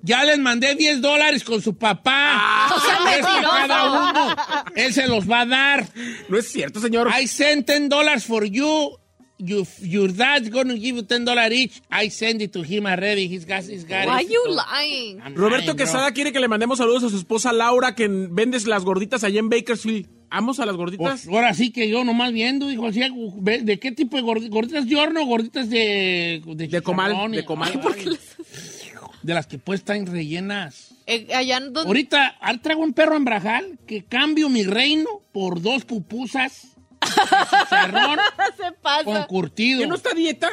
Ya 0.06 0.26
les 0.26 0.38
mandé 0.38 0.76
10 0.76 1.00
dólares 1.02 1.44
con 1.46 1.62
su 1.62 1.78
papá. 1.78 2.68
No 2.70 2.80
seas 2.80 3.00
Es 3.16 3.22
para 3.22 3.34
mentiroso. 3.34 3.56
cada 3.68 4.10
uno. 4.10 4.36
Él 4.76 4.94
se 4.94 5.08
los 5.08 5.30
va 5.30 5.42
a 5.42 5.46
dar. 5.46 5.88
No 6.28 6.38
es 6.38 6.52
cierto, 6.52 6.82
señor. 6.82 7.10
I 7.20 7.26
sent 7.28 7.66
10 7.68 7.88
dollars 7.90 8.26
for 8.26 8.44
you. 8.46 8.98
you. 9.40 9.66
Your 9.82 10.12
dad's 10.14 10.50
gonna 10.50 10.74
give 10.76 10.96
you 10.98 11.04
10 11.04 11.24
dollars 11.26 11.52
each. 11.54 11.82
I 11.90 12.10
send 12.10 12.42
it 12.42 12.52
to 12.52 12.64
him 12.64 12.86
already. 12.86 13.28
He's 13.34 13.46
got, 13.46 13.64
he's 13.64 13.86
got 13.86 14.06
Why 14.08 14.24
it. 14.24 14.30
you 14.30 14.42
lying? 14.50 15.22
I'm 15.22 15.36
Roberto 15.36 15.58
lying, 15.58 15.66
bro. 15.68 15.76
Quesada 15.78 16.12
quiere 16.12 16.32
que 16.34 16.40
le 16.42 16.48
mandemos 16.50 16.80
saludos 16.80 17.04
a 17.06 17.10
su 17.10 17.18
esposa 17.18 17.54
Laura, 17.54 17.96
que 17.96 18.08
vendes 18.10 18.68
las 18.68 18.84
gorditas 18.84 19.24
allá 19.24 19.40
en 19.40 19.48
Bakersfield. 19.50 20.08
¿Amos 20.30 20.60
a 20.60 20.66
las 20.66 20.76
gorditas? 20.76 21.22
Pues 21.26 21.28
ahora 21.28 21.54
sí 21.54 21.72
que 21.72 21.88
yo 21.88 22.04
nomás 22.04 22.34
viendo, 22.34 22.68
dijo, 22.68 22.88
así, 22.88 23.00
ve- 23.40 23.62
¿de 23.62 23.78
qué 23.80 23.92
tipo 23.92 24.18
de 24.18 24.24
gordi- 24.24 24.50
gorditas 24.50 24.88
de 24.88 24.96
horno? 24.96 25.24
Gorditas 25.28 25.70
de... 25.70 26.42
De 26.44 26.82
comal, 26.82 27.12
chicharrón 27.12 27.34
y- 27.34 27.38
de 27.38 27.46
comal. 27.46 27.72
Ay, 27.72 27.78
¿Por 27.80 27.96
De 29.24 29.34
las 29.34 29.48
que 29.48 29.58
pues 29.58 29.80
están 29.80 30.06
rellenas. 30.06 30.94
Eh, 31.08 31.34
allá 31.34 31.58
en 31.58 31.74
donde... 31.74 31.88
Ahorita 31.88 32.36
ah, 32.40 32.58
traigo 32.62 32.84
un 32.84 32.94
perro 32.94 33.16
en 33.16 33.26
Brajal 33.26 33.80
que 33.88 34.04
cambio 34.04 34.50
mi 34.50 34.64
reino 34.64 35.10
por 35.32 35.62
dos 35.62 35.86
pupusas 35.86 36.74
se 38.58 38.72
pasa. 38.82 39.04
con 39.04 39.24
curtido. 39.24 39.80
¿Que 39.80 39.88
no 39.88 39.96
está 39.96 40.14
dieta? 40.14 40.50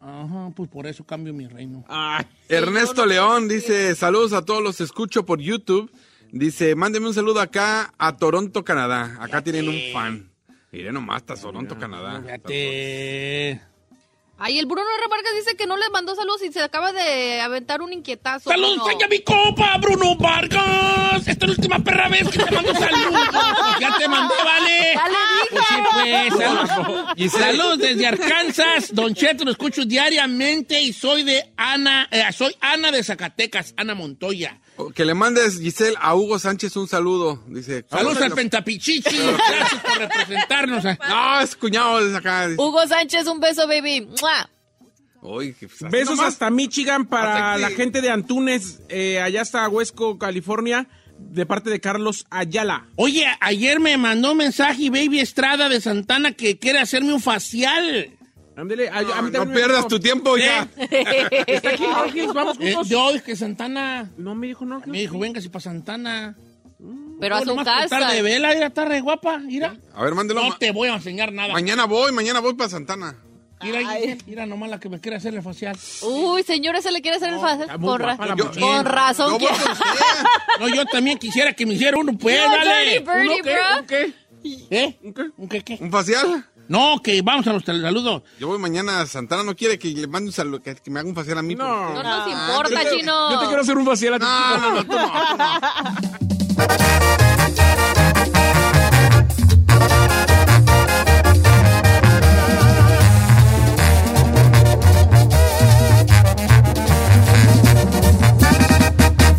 Ajá, 0.00 0.50
pues 0.56 0.68
por 0.68 0.86
eso 0.86 1.04
cambio 1.04 1.32
mi 1.32 1.46
reino. 1.46 1.84
Ay, 1.88 2.24
Ernesto 2.48 3.06
León 3.06 3.48
dice, 3.48 3.94
saludos 3.94 4.32
a 4.32 4.44
todos 4.44 4.62
los 4.62 4.80
escucho 4.80 5.24
por 5.24 5.40
YouTube. 5.40 5.92
Dice, 6.32 6.74
mándeme 6.74 7.06
un 7.06 7.14
saludo 7.14 7.40
acá 7.40 7.92
a 7.98 8.16
Toronto, 8.16 8.64
Canadá. 8.64 9.18
Acá 9.20 9.42
tienen 9.42 9.68
un 9.68 9.78
fan. 9.92 10.30
Mire 10.72 10.90
nomás, 10.90 11.16
hasta 11.16 11.36
Toronto, 11.36 11.78
Canadá. 11.78 12.22
Fíjate. 12.22 13.71
Ay, 14.44 14.58
el 14.58 14.66
Bruno 14.66 14.82
R. 14.98 15.06
Vargas 15.08 15.32
dice 15.36 15.56
que 15.56 15.68
no 15.68 15.76
les 15.76 15.88
mandó 15.92 16.16
saludos 16.16 16.42
y 16.42 16.50
se 16.50 16.60
acaba 16.60 16.92
de 16.92 17.40
aventar 17.40 17.80
un 17.80 17.92
inquietazo. 17.92 18.50
¡Saludos 18.50 18.78
Bruno. 18.78 18.98
a 19.04 19.08
mi 19.08 19.20
copa, 19.20 19.78
Bruno 19.78 20.16
Vargas! 20.16 21.28
Esta 21.28 21.30
es 21.30 21.50
la 21.50 21.50
última 21.50 21.78
perra 21.78 22.08
vez 22.08 22.28
que 22.28 22.40
te 22.40 22.50
mando 22.50 22.74
saludos. 22.74 23.28
Ya 23.78 23.96
te 23.96 24.08
mandé, 24.08 24.34
vale. 24.44 24.94
Ya 24.94 25.08
le 25.08 25.16
Pues 25.48 25.64
sí, 25.68 25.74
pues, 25.92 26.42
saludos. 26.42 27.06
Y 27.14 27.28
Saludos 27.28 27.78
desde 27.78 28.06
Arkansas. 28.08 28.92
Don 28.92 29.14
Cheto, 29.14 29.44
lo 29.44 29.52
escucho 29.52 29.84
diariamente 29.84 30.82
y 30.82 30.92
soy 30.92 31.22
de 31.22 31.52
Ana, 31.56 32.08
eh, 32.10 32.24
soy 32.32 32.56
Ana 32.60 32.90
de 32.90 33.04
Zacatecas, 33.04 33.74
Ana 33.76 33.94
Montoya. 33.94 34.60
Que 34.94 35.04
le 35.04 35.14
mandes, 35.14 35.58
Giselle, 35.60 35.96
a 36.00 36.14
Hugo 36.16 36.38
Sánchez 36.38 36.74
un 36.76 36.88
saludo. 36.88 37.42
Dice. 37.46 37.84
Saludos 37.90 38.20
al 38.22 38.32
Pentapichichi. 38.32 39.16
Gracias 39.16 39.80
por 39.82 39.98
representarnos. 39.98 40.84
eh. 40.84 40.98
No, 41.08 41.40
es 41.40 41.54
cuñado 41.56 42.08
de 42.08 42.16
acá. 42.16 42.48
Hugo 42.56 42.86
Sánchez, 42.88 43.26
un 43.26 43.38
beso, 43.40 43.66
baby. 43.68 44.00
¡Mua! 44.20 44.48
Que, 45.58 45.68
pues, 45.68 45.90
Besos 45.90 46.16
nomás. 46.16 46.32
hasta 46.32 46.50
Michigan 46.50 47.06
para 47.06 47.52
Hasta 47.54 47.68
la 47.68 47.76
gente 47.76 48.00
de 48.00 48.10
Antunes, 48.10 48.80
eh, 48.88 49.20
allá 49.20 49.42
hasta 49.42 49.68
Huesco, 49.68 50.18
California, 50.18 50.88
de 51.16 51.46
parte 51.46 51.70
de 51.70 51.78
Carlos 51.80 52.26
Ayala. 52.30 52.86
Oye, 52.96 53.26
ayer 53.40 53.78
me 53.78 53.96
mandó 53.98 54.32
un 54.32 54.38
mensaje 54.38 54.90
Baby 54.90 55.20
Estrada 55.20 55.68
de 55.68 55.80
Santana 55.80 56.32
que 56.32 56.58
quiere 56.58 56.80
hacerme 56.80 57.12
un 57.14 57.20
facial. 57.20 58.10
Ándele, 58.56 58.88
a- 58.90 58.98
a 58.98 59.22
mí 59.22 59.30
No, 59.32 59.44
no 59.44 59.52
pierdas 59.52 59.86
tu 59.88 59.98
tiempo 59.98 60.36
ya. 60.36 60.68
Está 61.46 61.70
aquí, 61.70 61.84
Jorge, 61.84 62.26
vamos 62.28 62.56
Eh, 62.60 62.72
juntos. 62.74 62.88
yo, 62.88 63.10
es 63.10 63.22
que 63.22 63.34
Santana. 63.34 64.10
No 64.18 64.34
me 64.34 64.48
dijo, 64.48 64.64
no. 64.64 64.80
que- 64.82 64.90
Me 64.90 64.98
dijo, 65.00 65.18
véngase 65.18 65.48
para 65.48 65.62
Santana. 65.62 66.36
Pero 67.20 67.36
a 67.36 67.40
No, 67.40 67.44
su 67.46 67.50
por 67.54 67.58
estar 67.60 67.88
casa. 67.88 68.12
de 68.12 68.22
vela, 68.22 68.52
mira, 68.54 68.66
está 68.66 68.84
re 68.84 69.00
guapa, 69.00 69.38
mira. 69.38 69.76
A 69.94 70.02
ver, 70.04 70.14
mándelo. 70.14 70.42
No 70.44 70.56
te 70.58 70.72
voy 70.72 70.88
a 70.88 70.94
enseñar 70.94 71.32
nada. 71.32 71.52
Mañana 71.52 71.84
voy, 71.86 72.10
mañana 72.12 72.40
voy 72.40 72.54
para 72.54 72.68
Santana. 72.70 73.16
Mira, 73.62 73.78
mira 74.26 74.44
nomás 74.44 74.68
la 74.70 74.80
que 74.80 74.88
me 74.88 74.98
quiere 74.98 75.16
hacer 75.18 75.32
el 75.36 75.40
facial. 75.42 75.76
Uy, 76.02 76.42
señora, 76.42 76.82
se 76.82 76.90
le 76.90 77.00
quiere 77.00 77.18
hacer 77.18 77.28
el 77.28 77.36
está 77.36 77.78
muy 77.78 77.90
Con, 77.90 78.00
ra- 78.00 78.34
Yo- 78.36 78.50
con 78.60 78.84
razón. 78.84 79.38
Yo. 79.38 79.48
No, 80.58 80.68
yo 80.68 80.84
también 80.86 81.16
quisiera 81.16 81.52
que 81.52 81.64
me 81.64 81.74
hiciera 81.74 81.96
uno, 81.96 82.18
pues, 82.18 82.40
No, 82.44 82.50
dale. 82.56 82.98
birdie, 82.98 83.36
¿Un 83.36 83.42
qué? 83.42 83.52
bro. 83.54 83.78
¿Un 83.78 83.86
qué? 83.86 84.14
¿Eh? 84.70 84.98
¿Un 85.04 85.14
qué? 85.14 85.22
¿Un 85.36 85.48
qué, 85.48 85.60
qué? 85.62 85.78
¿Un 85.80 85.92
facial? 85.92 86.44
No, 86.68 87.00
que 87.02 87.20
vamos 87.22 87.46
a 87.46 87.52
los 87.52 87.64
saludos. 87.64 88.22
Yo 88.38 88.48
voy 88.48 88.58
mañana 88.58 89.00
a 89.00 89.06
Santana. 89.06 89.42
No 89.42 89.54
quiere 89.54 89.78
que 89.78 89.88
le 89.88 90.06
mande 90.06 90.28
un 90.28 90.32
saludo, 90.32 90.62
que, 90.62 90.74
que 90.76 90.90
me 90.90 91.00
haga 91.00 91.08
un 91.08 91.14
facial 91.14 91.38
a 91.38 91.42
mí. 91.42 91.54
No. 91.54 91.64
porque- 91.66 91.94
No 91.94 92.02
nos 92.02 92.26
Ah, 92.28 92.48
importa, 92.48 92.82
yo 92.84 92.90
te- 92.90 92.96
chino. 92.96 93.30
Yo 93.32 93.38
te 93.40 93.46
quiero 93.46 93.62
hacer 93.62 93.76
un 93.76 93.84
facial 93.86 94.14
a 94.14 94.18
ti. 94.18 94.24
No, 94.24 94.58
no, 94.58 94.70
no, 94.74 94.84
tú 94.84 94.92
no, 94.92 94.98
tú 94.98 95.36
no. 95.36 96.62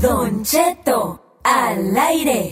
Don 0.01 0.43
Cheto, 0.43 1.39
al 1.43 1.95
aire. 1.97 2.51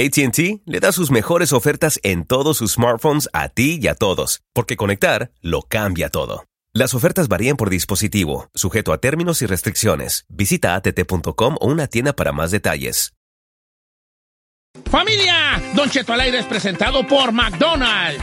ATT 0.00 0.62
le 0.64 0.78
da 0.78 0.92
sus 0.92 1.10
mejores 1.10 1.52
ofertas 1.52 1.98
en 2.04 2.24
todos 2.24 2.58
sus 2.58 2.74
smartphones 2.74 3.28
a 3.32 3.48
ti 3.48 3.80
y 3.82 3.88
a 3.88 3.96
todos, 3.96 4.42
porque 4.52 4.76
conectar 4.76 5.32
lo 5.40 5.62
cambia 5.62 6.08
todo. 6.08 6.44
Las 6.72 6.94
ofertas 6.94 7.26
varían 7.26 7.56
por 7.56 7.68
dispositivo, 7.68 8.48
sujeto 8.54 8.92
a 8.92 8.98
términos 8.98 9.42
y 9.42 9.46
restricciones. 9.46 10.24
Visita 10.28 10.76
att.com 10.76 11.56
o 11.60 11.66
una 11.66 11.88
tienda 11.88 12.12
para 12.12 12.30
más 12.30 12.52
detalles. 12.52 13.12
¡Familia! 14.88 15.60
Don 15.74 15.90
Cheto 15.90 16.12
al 16.12 16.20
aire 16.20 16.38
es 16.38 16.46
presentado 16.46 17.04
por 17.04 17.32
McDonald's. 17.32 18.22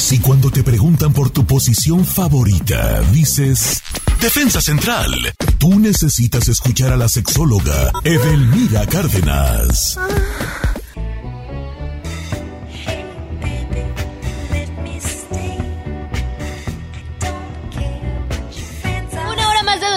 Si 0.00 0.18
cuando 0.18 0.50
te 0.50 0.64
preguntan 0.64 1.12
por 1.12 1.30
tu 1.30 1.44
posición 1.44 2.04
favorita, 2.04 3.00
dices 3.12 3.80
Defensa 4.20 4.60
Central, 4.60 5.12
tú 5.58 5.78
necesitas 5.78 6.48
escuchar 6.48 6.92
a 6.92 6.96
la 6.96 7.08
sexóloga 7.08 7.92
Edelmira 8.02 8.86
Cárdenas. 8.86 9.98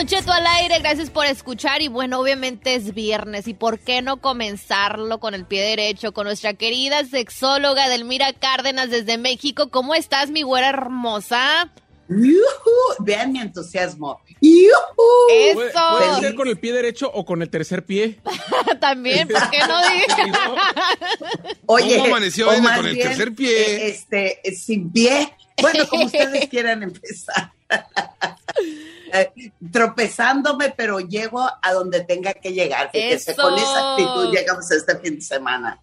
Don 0.04 0.10
Cheto 0.10 0.34
al 0.34 0.46
aire, 0.46 0.80
gracias 0.80 1.10
por 1.10 1.26
escuchar 1.26 1.82
y 1.82 1.88
bueno, 1.88 2.20
obviamente 2.20 2.76
es 2.76 2.94
viernes 2.94 3.48
y 3.48 3.54
por 3.54 3.80
qué 3.80 4.02
no 4.02 4.18
comenzarlo 4.20 5.22
con 5.22 5.34
el 5.34 5.46
pie 5.46 5.62
derecho 5.62 6.12
con 6.12 6.26
nuestra 6.26 6.56
querida 6.56 7.06
sexóloga 7.06 7.88
Delmira 7.88 8.34
Cárdenas 8.34 8.90
desde 8.90 9.18
México. 9.18 9.70
¿Cómo 9.70 9.96
estás, 9.96 10.30
mi 10.30 10.42
güera 10.42 10.68
hermosa? 10.68 11.72
¡Yujú! 12.10 12.36
Vean 13.00 13.32
mi 13.32 13.40
entusiasmo. 13.40 14.20
¡Yujú! 14.42 15.54
Puede, 15.56 15.72
ser 16.20 16.36
con 16.36 16.50
el 16.50 16.60
pie 16.60 16.74
derecho 16.74 17.10
o 17.10 17.24
con 17.24 17.42
el 17.42 17.50
tercer 17.50 17.86
pie. 17.86 18.20
también, 18.82 19.30
¿por 19.30 19.50
qué 19.52 19.60
no 19.60 19.82
dije? 19.84 20.32
Oye, 21.66 21.96
¿Cómo 22.00 22.08
amaneció 22.08 22.50
o 22.50 22.60
más 22.60 22.76
con 22.76 22.88
el 22.88 22.96
bien, 22.96 23.08
tercer 23.08 23.34
pie? 23.34 23.58
eh, 23.58 23.88
Este, 23.88 24.50
eh, 24.50 24.54
sin 24.54 24.92
pie. 24.92 25.34
Bueno, 25.62 25.88
como 25.88 26.06
ustedes 26.08 26.50
quieran 26.50 26.84
empezar. 26.84 27.54
Eh, 29.16 29.52
tropezándome, 29.72 30.74
pero 30.76 31.00
llego 31.00 31.48
a 31.62 31.74
donde 31.74 32.04
tenga 32.04 32.34
que 32.34 32.52
llegar. 32.52 32.90
Fíjese, 32.92 33.36
con 33.36 33.54
esa 33.54 33.92
actitud 33.92 34.34
llegamos 34.34 34.72
a 34.72 34.76
este 34.76 34.98
fin 34.98 35.16
de 35.18 35.22
semana. 35.22 35.80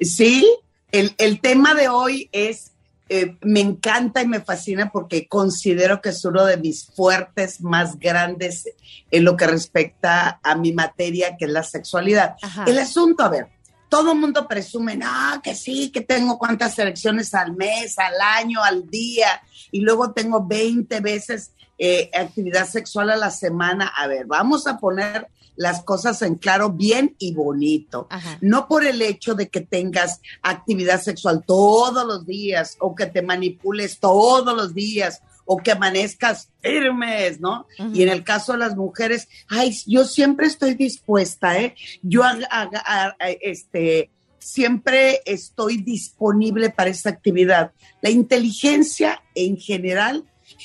Sí, 0.00 0.48
el, 0.92 1.12
el 1.18 1.40
tema 1.40 1.74
de 1.74 1.88
hoy 1.88 2.28
es, 2.30 2.70
eh, 3.08 3.36
me 3.40 3.58
encanta 3.58 4.22
y 4.22 4.28
me 4.28 4.40
fascina 4.40 4.92
porque 4.92 5.26
considero 5.26 6.00
que 6.00 6.10
es 6.10 6.24
uno 6.24 6.44
de 6.44 6.56
mis 6.56 6.86
fuertes 6.86 7.60
más 7.62 7.98
grandes 7.98 8.68
en 9.10 9.24
lo 9.24 9.36
que 9.36 9.48
respecta 9.48 10.38
a 10.40 10.54
mi 10.54 10.72
materia, 10.72 11.36
que 11.36 11.46
es 11.46 11.50
la 11.50 11.64
sexualidad. 11.64 12.36
Ajá. 12.40 12.62
El 12.64 12.78
asunto, 12.78 13.24
a 13.24 13.28
ver, 13.28 13.48
todo 13.88 14.12
el 14.12 14.18
mundo 14.18 14.46
presume, 14.46 14.96
no, 14.96 15.40
que 15.42 15.56
sí, 15.56 15.90
que 15.90 16.02
tengo 16.02 16.38
cuántas 16.38 16.78
elecciones 16.78 17.34
al 17.34 17.56
mes, 17.56 17.98
al 17.98 18.20
año, 18.20 18.62
al 18.62 18.88
día, 18.88 19.42
y 19.72 19.80
luego 19.80 20.12
tengo 20.12 20.46
20 20.46 21.00
veces 21.00 21.50
eh, 21.78 22.10
actividad 22.14 22.66
sexual 22.68 23.10
a 23.10 23.16
la 23.16 23.30
semana. 23.30 23.86
A 23.96 24.06
ver, 24.06 24.26
vamos 24.26 24.66
a 24.66 24.78
poner 24.78 25.28
las 25.56 25.82
cosas 25.82 26.22
en 26.22 26.36
claro 26.36 26.70
bien 26.70 27.16
y 27.18 27.34
bonito. 27.34 28.06
Ajá. 28.10 28.38
No 28.40 28.68
por 28.68 28.84
el 28.84 29.02
hecho 29.02 29.34
de 29.34 29.48
que 29.48 29.60
tengas 29.60 30.20
actividad 30.42 31.00
sexual 31.02 31.42
todos 31.46 32.06
los 32.06 32.26
días 32.26 32.76
o 32.80 32.94
que 32.94 33.06
te 33.06 33.22
manipules 33.22 33.98
todos 33.98 34.56
los 34.56 34.72
días 34.74 35.20
o 35.46 35.56
que 35.56 35.72
amanezcas 35.72 36.50
firmes, 36.60 37.40
¿no? 37.40 37.66
Y 37.94 38.02
en 38.02 38.10
el 38.10 38.22
caso 38.22 38.52
de 38.52 38.58
las 38.58 38.76
mujeres, 38.76 39.28
ay, 39.48 39.74
yo 39.86 40.04
siempre 40.04 40.46
estoy 40.46 40.74
dispuesta, 40.74 41.58
¿eh? 41.58 41.74
Yo 42.02 42.22
a- 42.22 43.16
este, 43.40 44.10
siempre 44.38 45.22
estoy 45.24 45.78
disponible 45.78 46.70
para 46.70 46.90
esta 46.90 47.10
actividad. 47.10 47.72
La 48.02 48.10
inteligencia 48.10 49.22
en 49.34 49.56
general 49.56 50.24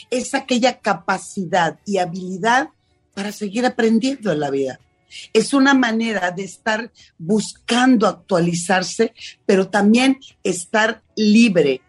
es 0.09 0.33
aquella 0.33 0.79
capacidad 0.79 1.79
y 1.85 1.97
habilidad 1.97 2.69
para 3.13 3.31
seguir 3.31 3.65
aprendiendo 3.65 4.31
en 4.31 4.39
la 4.39 4.49
vida. 4.49 4.79
Es 5.31 5.53
una 5.53 5.73
manera 5.73 6.31
de 6.31 6.43
estar 6.43 6.91
buscando 7.17 8.07
actualizarse, 8.07 9.13
pero 9.45 9.69
también 9.69 10.19
estar 10.43 11.03
libre 11.15 11.81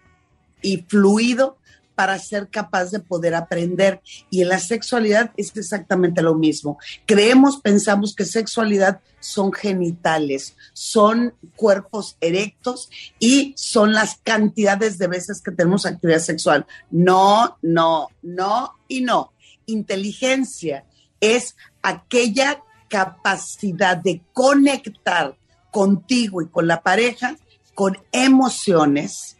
y 0.60 0.84
fluido 0.88 1.58
para 1.94 2.18
ser 2.18 2.48
capaz 2.48 2.90
de 2.90 3.00
poder 3.00 3.34
aprender. 3.34 4.00
Y 4.30 4.42
en 4.42 4.48
la 4.48 4.58
sexualidad 4.58 5.32
es 5.36 5.56
exactamente 5.56 6.22
lo 6.22 6.34
mismo. 6.34 6.78
Creemos, 7.06 7.60
pensamos 7.60 8.14
que 8.14 8.24
sexualidad 8.24 9.00
son 9.20 9.52
genitales, 9.52 10.56
son 10.72 11.34
cuerpos 11.56 12.16
erectos 12.20 12.90
y 13.18 13.54
son 13.56 13.92
las 13.92 14.18
cantidades 14.22 14.98
de 14.98 15.06
veces 15.06 15.40
que 15.40 15.52
tenemos 15.52 15.86
actividad 15.86 16.20
sexual. 16.20 16.66
No, 16.90 17.58
no, 17.62 18.08
no 18.22 18.74
y 18.88 19.00
no. 19.00 19.32
Inteligencia 19.66 20.84
es 21.20 21.56
aquella 21.82 22.62
capacidad 22.88 23.96
de 23.96 24.22
conectar 24.32 25.36
contigo 25.70 26.42
y 26.42 26.48
con 26.48 26.66
la 26.66 26.82
pareja 26.82 27.36
con 27.74 27.98
emociones, 28.12 29.36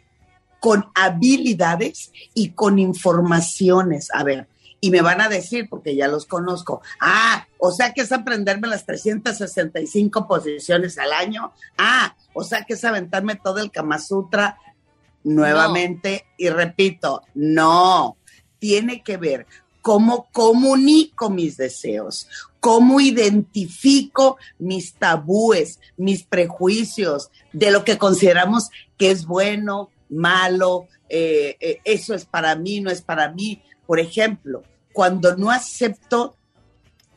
con 0.65 0.89
habilidades 0.95 2.11
y 2.33 2.49
con 2.53 2.79
informaciones. 2.79 4.09
A 4.11 4.23
ver, 4.23 4.47
y 4.81 4.89
me 4.89 5.03
van 5.03 5.21
a 5.21 5.29
decir, 5.29 5.67
porque 5.69 5.95
ya 5.95 6.07
los 6.07 6.25
conozco, 6.25 6.81
ah, 6.99 7.45
o 7.59 7.71
sea 7.71 7.93
que 7.93 8.01
es 8.01 8.11
aprenderme 8.11 8.67
las 8.67 8.83
365 8.83 10.27
posiciones 10.27 10.97
al 10.97 11.13
año, 11.13 11.51
ah, 11.77 12.15
o 12.33 12.43
sea 12.43 12.63
que 12.63 12.73
es 12.73 12.83
aventarme 12.83 13.35
todo 13.35 13.59
el 13.59 13.69
Kama 13.69 13.99
Sutra 13.99 14.57
nuevamente 15.23 16.25
y 16.35 16.49
repito, 16.49 17.21
no, 17.35 18.17
tiene 18.57 19.03
que 19.03 19.17
ver 19.17 19.45
cómo 19.83 20.29
comunico 20.31 21.29
mis 21.29 21.57
deseos, 21.57 22.27
cómo 22.59 22.99
identifico 22.99 24.37
mis 24.57 24.95
tabúes, 24.95 25.79
mis 25.95 26.23
prejuicios 26.23 27.29
de 27.53 27.69
lo 27.69 27.85
que 27.85 27.99
consideramos 27.99 28.71
que 28.97 29.11
es 29.11 29.27
bueno, 29.27 29.91
malo, 30.09 30.87
eh, 31.09 31.57
eh, 31.59 31.79
eso 31.83 32.13
es 32.13 32.25
para 32.25 32.55
mí, 32.55 32.81
no 32.81 32.89
es 32.89 33.01
para 33.01 33.31
mí. 33.31 33.61
Por 33.85 33.99
ejemplo, 33.99 34.63
cuando 34.93 35.35
no 35.35 35.51
acepto 35.51 36.35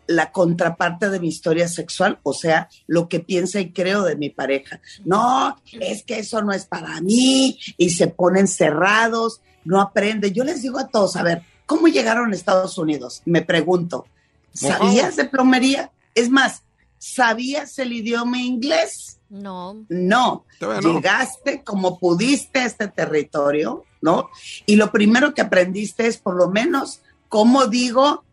la 0.09 0.33
contraparte 0.33 1.11
de 1.11 1.20
mi 1.20 1.29
historia 1.29 1.68
sexual, 1.68 2.18
o 2.22 2.33
sea, 2.33 2.68
lo 2.87 3.09
que 3.09 3.20
piensa 3.20 3.61
y 3.61 3.72
creo 3.72 4.03
de 4.03 4.16
mi 4.16 4.31
pareja. 4.31 4.81
No, 5.05 5.57
es 5.72 6.03
que 6.03 6.18
eso 6.18 6.42
no 6.42 6.53
es 6.53 6.64
para 6.64 7.01
mí 7.03 7.59
y 7.77 7.90
se 7.90 8.09
ponen 8.09 8.48
cerrados, 8.48 9.42
no 9.64 9.81
aprenden. 9.81 10.33
Yo 10.33 10.44
les 10.44 10.62
digo 10.62 10.79
a 10.79 10.88
todos, 10.88 11.14
a 11.16 11.22
ver, 11.22 11.42
¿cómo 11.66 11.88
llegaron 11.88 12.33
a 12.33 12.35
Estados 12.35 12.79
Unidos? 12.79 13.22
Me 13.27 13.42
pregunto, 13.42 14.07
¿sabías 14.53 15.16
de 15.16 15.27
plomería? 15.27 15.92
Es 16.14 16.31
más, 16.31 16.62
¿sabías 16.96 17.79
el 17.79 17.92
idioma 17.92 18.40
inglés? 18.40 19.18
No. 19.31 19.85
No, 19.88 20.47
llegaste 20.61 21.62
como 21.62 21.99
pudiste 21.99 22.61
a 22.61 22.67
este 22.67 22.88
territorio, 22.88 23.85
¿no? 24.01 24.31
Y 24.64 24.77
lo 24.77 24.91
primero 24.91 25.35
que 25.35 25.43
aprendiste 25.43 26.07
es 26.07 26.17
por 26.17 26.35
lo 26.35 26.49
menos 26.49 27.03
cómo 27.29 27.67
digo, 27.67 28.25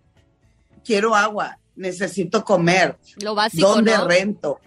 quiero 0.86 1.16
agua, 1.16 1.60
necesito 1.76 2.46
comer, 2.46 2.98
lo 3.22 3.36
básico, 3.36 3.68
dónde 3.68 3.98
¿no? 3.98 4.08
rento. 4.08 4.60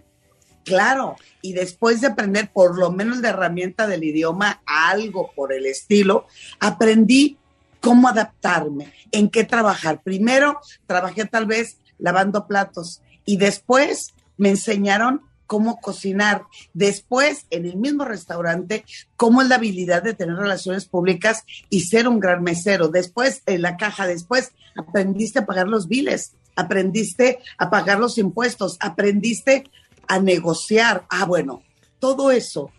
Claro, 0.64 1.17
y 1.41 1.55
después 1.55 2.03
de 2.03 2.09
aprender 2.09 2.51
por 2.53 2.79
lo 2.79 2.93
menos 2.93 3.19
la 3.19 3.31
herramienta 3.31 3.87
del 3.87 4.05
idioma, 4.05 4.61
algo 4.67 5.33
por 5.35 5.55
el 5.55 5.64
estilo, 5.64 6.27
aprendí 6.61 7.38
cómo 7.81 8.09
adaptarme, 8.09 8.93
en 9.12 9.31
qué 9.31 9.45
trabajar. 9.45 10.03
Primero 10.03 10.61
trabajé 10.87 11.25
tal 11.25 11.47
vez 11.47 11.79
lavando 11.97 12.47
platos 12.47 13.01
y 13.25 13.38
después 13.38 14.12
me 14.37 14.51
enseñaron 14.51 15.23
cómo 15.49 15.81
cocinar. 15.81 16.45
Después, 16.75 17.47
en 17.51 17.65
el 17.67 17.77
mismo 17.77 18.05
restaurante, 18.05 18.85
cómo 19.17 19.43
es 19.43 19.49
la 19.49 19.57
habilidad 19.57 20.05
de 20.05 20.15
tener 20.15 20.37
relaciones 20.37 20.85
públicas 20.85 21.43
y 21.71 21.81
ser 21.81 22.07
un 22.07 22.21
gran 22.21 22.45
mesero. 22.45 22.89
Después, 22.89 23.43
en 23.47 23.63
la 23.63 23.77
caja, 23.77 24.07
después 24.07 24.53
aprendiste 24.77 25.41
a 25.41 25.47
pagar 25.47 25.67
los 25.67 25.89
biles, 25.89 26.35
aprendiste 26.55 27.41
a 27.57 27.71
pagar 27.71 27.99
los 27.99 28.19
impuestos, 28.19 28.77
aprendiste 28.79 29.65
a 30.07 30.21
negociar. 30.21 31.07
Ah, 31.09 31.25
bueno, 31.25 31.63
todo 31.99 32.31
eso 32.31 32.71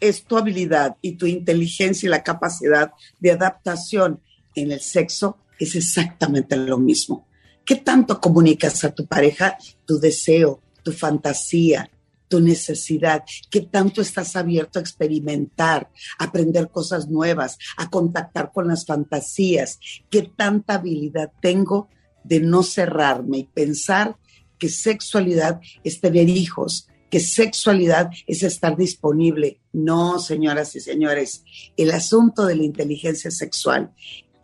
es 0.00 0.24
tu 0.24 0.36
habilidad 0.36 0.96
y 1.00 1.12
tu 1.12 1.26
inteligencia 1.26 2.08
y 2.08 2.10
la 2.10 2.24
capacidad 2.24 2.92
de 3.20 3.30
adaptación 3.30 4.20
en 4.56 4.72
el 4.72 4.80
sexo 4.80 5.38
es 5.60 5.76
exactamente 5.76 6.56
lo 6.56 6.76
mismo. 6.76 7.26
¿Qué 7.64 7.76
tanto 7.76 8.20
comunicas 8.20 8.82
a 8.82 8.92
tu 8.92 9.06
pareja 9.06 9.56
tu 9.86 10.00
deseo, 10.00 10.60
tu 10.84 10.92
fantasía, 10.92 11.90
tu 12.28 12.40
necesidad, 12.40 13.24
qué 13.50 13.62
tanto 13.62 14.00
estás 14.00 14.36
abierto 14.36 14.78
a 14.78 14.82
experimentar, 14.82 15.90
a 16.18 16.24
aprender 16.24 16.70
cosas 16.70 17.08
nuevas, 17.08 17.58
a 17.76 17.90
contactar 17.90 18.52
con 18.52 18.68
las 18.68 18.86
fantasías, 18.86 19.80
qué 20.10 20.22
tanta 20.22 20.74
habilidad 20.74 21.32
tengo 21.40 21.88
de 22.22 22.40
no 22.40 22.62
cerrarme 22.62 23.38
y 23.38 23.44
pensar 23.44 24.16
que 24.58 24.68
sexualidad 24.68 25.60
es 25.82 26.00
tener 26.00 26.28
hijos, 26.28 26.88
que 27.10 27.20
sexualidad 27.20 28.10
es 28.26 28.42
estar 28.42 28.76
disponible. 28.76 29.60
No, 29.72 30.18
señoras 30.18 30.74
y 30.74 30.80
señores, 30.80 31.44
el 31.76 31.90
asunto 31.90 32.46
de 32.46 32.56
la 32.56 32.64
inteligencia 32.64 33.30
sexual 33.30 33.92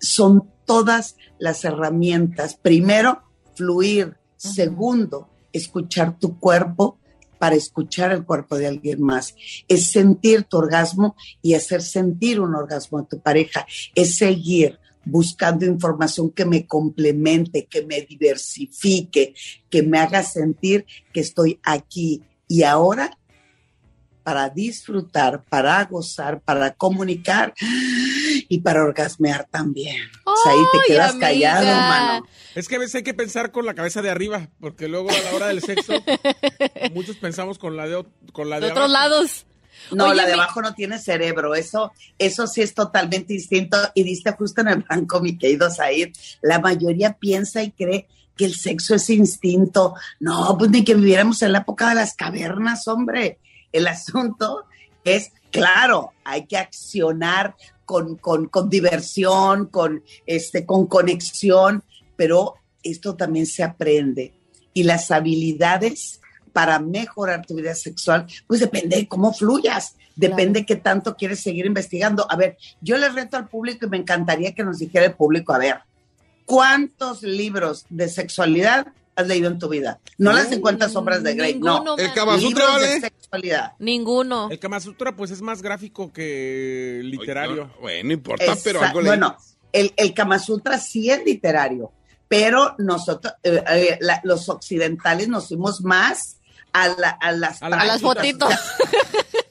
son 0.01 0.49
todas 0.67 1.17
las 1.39 1.65
herramientas. 1.65 2.55
Primero, 2.55 3.23
fluir. 3.55 4.17
Segundo, 4.37 5.30
escuchar 5.53 6.19
tu 6.19 6.39
cuerpo 6.39 6.99
para 7.39 7.57
escuchar 7.57 8.13
el 8.13 8.25
cuerpo 8.25 8.59
de 8.59 8.67
alguien 8.67 9.03
más. 9.03 9.35
Es 9.67 9.91
sentir 9.91 10.45
tu 10.45 10.59
orgasmo 10.59 11.17
y 11.41 11.55
hacer 11.55 11.81
sentir 11.83 12.39
un 12.39 12.55
orgasmo 12.55 12.99
a 12.99 13.09
tu 13.09 13.19
pareja. 13.19 13.67
Es 13.95 14.17
seguir 14.17 14.79
buscando 15.05 15.65
información 15.65 16.31
que 16.31 16.45
me 16.45 16.67
complemente, 16.67 17.67
que 17.67 17.85
me 17.87 18.03
diversifique, 18.03 19.35
que 19.71 19.83
me 19.83 19.99
haga 19.99 20.23
sentir 20.23 20.85
que 21.13 21.21
estoy 21.21 21.59
aquí 21.63 22.23
y 22.47 22.63
ahora 22.63 23.17
para 24.23 24.51
disfrutar, 24.51 25.43
para 25.49 25.83
gozar, 25.87 26.43
para 26.43 26.75
comunicar 26.75 27.55
y 28.51 28.61
para 28.61 28.83
orgasmear 28.83 29.47
también. 29.51 30.11
o 30.25 30.35
sea, 30.43 30.53
ahí 30.53 30.59
te 30.73 30.79
¡Ay, 30.79 30.85
quedas 30.89 31.11
amiga! 31.13 31.27
callado, 31.29 31.67
mano. 31.67 32.27
Es 32.57 32.67
que 32.69 32.75
a 32.77 32.79
veces 32.81 32.97
hay 32.97 33.03
que 33.05 33.15
pensar 33.15 33.53
con 33.53 33.65
la 33.65 33.75
cabeza 33.75 34.03
de 34.03 34.11
arriba, 34.11 34.49
porque 34.61 34.89
luego 34.89 35.09
a 35.09 35.19
la 35.31 35.35
hora 35.37 35.47
del 35.49 35.63
sexo, 35.63 35.93
muchos 36.93 37.17
pensamos 37.17 37.59
con 37.59 37.77
la 37.77 37.87
de, 37.87 38.05
con 38.33 38.51
la 38.51 38.57
de, 38.61 38.67
De 38.67 38.73
otros 38.73 38.91
abajo. 38.91 39.09
lados. 39.11 39.47
No, 39.93 40.07
Oye, 40.07 40.17
la 40.17 40.27
de 40.27 40.35
mi- 40.35 40.41
abajo 40.41 40.61
no 40.63 40.75
tiene 40.75 40.99
cerebro, 40.99 41.55
eso, 41.55 41.93
eso 42.19 42.47
sí 42.49 42.61
es 42.61 42.75
totalmente 42.75 43.33
distinto 43.33 43.79
y 43.95 44.03
diste 44.03 44.33
justo 44.33 44.61
en 44.63 44.69
el 44.69 44.83
blanco, 44.83 45.21
mi 45.21 45.39
querido 45.39 45.71
Said. 45.71 46.13
La 46.43 46.59
mayoría 46.59 47.15
piensa 47.15 47.63
y 47.63 47.71
cree 47.71 48.07
que 48.37 48.45
el 48.47 48.55
sexo 48.57 48.97
es 48.97 49.09
instinto. 49.11 49.95
No, 50.19 50.57
pues 50.59 50.71
ni 50.71 50.85
que 50.85 50.95
viviéramos 50.97 51.41
en 51.43 51.53
la 51.53 51.59
época 51.61 51.89
de 51.91 51.95
las 51.95 52.15
cavernas, 52.15 52.87
hombre. 52.89 53.39
El 53.73 53.87
asunto 53.87 54.65
es, 55.05 55.31
claro, 55.53 56.13
hay 56.25 56.47
que 56.47 56.57
accionar 56.57 57.55
con, 57.91 58.15
con, 58.19 58.47
con 58.47 58.71
diversión, 58.71 59.67
con, 59.67 60.05
este, 60.25 60.65
con 60.65 60.87
conexión, 60.87 61.83
pero 62.15 62.55
esto 62.85 63.17
también 63.17 63.47
se 63.47 63.65
aprende. 63.65 64.33
Y 64.73 64.85
las 64.85 65.11
habilidades 65.11 66.21
para 66.53 66.79
mejorar 66.79 67.45
tu 67.45 67.57
vida 67.57 67.75
sexual, 67.75 68.29
pues 68.47 68.61
depende 68.61 68.97
de 68.97 69.09
cómo 69.09 69.33
fluyas, 69.33 69.97
depende 70.15 70.61
de 70.61 70.67
qué 70.67 70.77
tanto 70.77 71.17
quieres 71.17 71.41
seguir 71.41 71.67
investigando. 71.67 72.31
A 72.31 72.37
ver, 72.37 72.59
yo 72.81 72.97
le 72.97 73.09
reto 73.09 73.37
al 73.37 73.49
público 73.49 73.87
y 73.87 73.89
me 73.89 73.97
encantaría 73.97 74.55
que 74.55 74.63
nos 74.63 74.79
dijera 74.79 75.07
el 75.07 75.15
público, 75.15 75.53
a 75.53 75.59
ver, 75.59 75.81
¿cuántos 76.45 77.25
libros 77.25 77.87
de 77.91 78.09
sexualidad 78.09 78.87
has 79.17 79.27
leído 79.27 79.49
en 79.49 79.59
tu 79.59 79.69
vida? 79.69 80.01
No 80.19 80.33
las 80.33 80.49
50 80.49 80.89
sombras 80.89 81.23
de 81.23 81.35
Grey, 81.35 81.59
no. 81.59 81.75
Ninguno, 81.79 81.97
El 81.99 82.07
man. 82.07 82.15
Kama 82.15 82.39
Sutra, 82.41 82.65
de 82.67 82.71
¿vale? 82.73 83.01
sexualidad. 83.01 83.73
Ninguno. 83.79 84.49
El 84.51 84.59
Kama 84.59 84.81
Sutra, 84.81 85.15
pues 85.17 85.31
es 85.31 85.43
más 85.43 85.63
gráfico 85.63 86.13
que 86.13 87.01
literario. 87.05 87.67
No, 87.67 87.81
bueno, 87.81 88.09
no 88.09 88.13
importa, 88.15 88.57
pero 88.65 88.79
Esa- 88.79 88.89
algo 88.89 89.01
leí. 89.01 89.09
bueno, 89.09 89.37
el, 89.73 89.93
el 89.97 90.15
Kama 90.15 90.39
Sutra 90.39 90.79
sí 90.79 91.11
es 91.11 91.25
literario, 91.25 91.93
pero 92.29 92.75
nosotros, 92.79 93.35
eh, 93.43 93.63
eh, 93.69 93.99
la- 94.01 94.21
los 94.25 94.49
occidentales 94.49 95.29
nos 95.29 95.49
fuimos 95.49 95.83
más 95.83 96.37
a, 96.73 96.89
la- 96.89 97.11
a 97.21 97.33
las 97.33 97.63
A 97.63 97.69
la- 97.69 97.81
A 97.81 97.85
las 97.87 98.01
fotitos. 98.01 98.53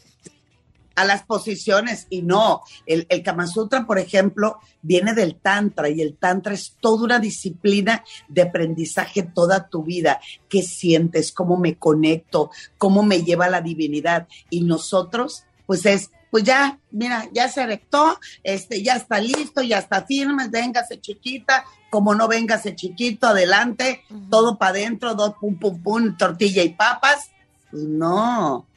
a 1.00 1.06
las 1.06 1.24
posiciones 1.24 2.08
y 2.10 2.24
no. 2.24 2.62
El, 2.86 3.06
el 3.08 3.24
Kama 3.24 3.48
Sutra, 3.48 3.86
por 3.86 4.00
ejemplo, 4.00 4.60
viene 4.82 5.14
del 5.14 5.36
Tantra 5.36 5.88
y 5.88 6.02
el 6.02 6.18
Tantra 6.18 6.54
es 6.54 6.76
toda 6.82 7.06
una 7.06 7.20
disciplina 7.20 8.04
de 8.28 8.42
aprendizaje 8.42 9.24
toda 9.24 9.70
tu 9.70 9.84
vida. 9.84 10.20
¿Qué 10.50 10.62
sientes? 10.62 11.32
¿Cómo 11.32 11.58
me 11.58 11.78
conecto? 11.78 12.52
¿Cómo 12.78 13.02
me 13.02 13.24
lleva 13.24 13.46
a 13.46 13.50
la 13.50 13.62
divinidad? 13.62 14.28
Y 14.50 14.66
nosotros, 14.66 15.46
pues 15.66 15.86
es, 15.86 16.12
pues 16.32 16.44
ya, 16.44 16.78
mira, 16.92 17.30
ya 17.32 17.48
se 17.48 17.62
erectó, 17.62 18.20
este, 18.44 18.84
ya 18.84 18.98
está 18.98 19.22
listo, 19.22 19.62
ya 19.62 19.80
está 19.80 20.06
firme, 20.06 20.50
véngase 20.50 21.00
chiquita, 21.00 21.64
como 21.90 22.14
no 22.14 22.28
véngase 22.28 22.76
chiquito, 22.76 23.28
adelante, 23.28 24.04
todo 24.30 24.58
para 24.58 24.72
adentro, 24.72 25.16
dos 25.16 25.36
pum 25.40 25.58
pum 25.58 25.82
pum, 25.82 26.18
tortilla 26.18 26.62
y 26.62 26.74
papas. 26.74 27.32
Pues 27.72 27.84
no, 27.84 28.68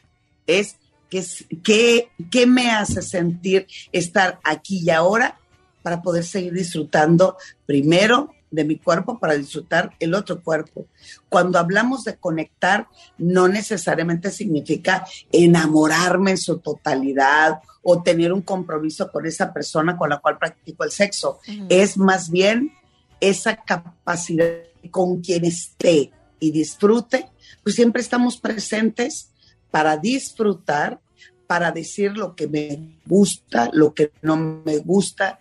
es 0.47 0.77
¿Qué, 1.13 1.19
es- 1.19 1.45
qué, 1.63 2.09
qué 2.31 2.47
me 2.47 2.71
hace 2.71 3.03
sentir 3.03 3.67
estar 3.93 4.41
aquí 4.43 4.81
y 4.83 4.89
ahora 4.89 5.39
para 5.83 6.01
poder 6.01 6.25
seguir 6.25 6.55
disfrutando 6.55 7.37
primero 7.67 8.31
de 8.51 8.65
mi 8.65 8.79
cuerpo 8.79 9.19
para 9.19 9.35
disfrutar 9.35 9.95
el 10.01 10.15
otro 10.15 10.43
cuerpo. 10.43 10.87
Cuando 11.29 11.59
hablamos 11.59 12.05
de 12.05 12.17
conectar, 12.17 12.89
no 13.19 13.47
necesariamente 13.47 14.31
significa 14.31 15.05
enamorarme 15.31 16.31
en 16.31 16.39
su 16.39 16.61
totalidad 16.61 17.61
o 17.83 18.03
tener 18.03 18.33
un 18.33 18.41
compromiso 18.41 19.13
con 19.13 19.27
esa 19.27 19.53
persona 19.53 19.99
con 19.99 20.09
la 20.09 20.19
cual 20.19 20.39
practico 20.39 20.83
el 20.85 20.93
sexo. 20.93 21.41
Es 21.69 21.99
más 21.99 22.31
bien 22.31 22.73
esa 23.21 23.57
capacidad 23.57 24.47
con 24.91 25.21
quien 25.21 25.45
esté 25.45 26.11
y 26.41 26.51
disfrute, 26.53 27.27
pues 27.63 27.75
siempre 27.77 28.01
estamos 28.01 28.39
presentes 28.39 29.29
para 29.73 29.97
disfrutar, 29.97 31.01
para 31.49 31.73
decir 31.73 32.13
lo 32.17 32.37
que 32.37 32.47
me 32.47 33.01
gusta, 33.05 33.69
lo 33.73 33.93
que 33.93 34.13
no 34.23 34.37
me 34.37 34.79
gusta, 34.79 35.41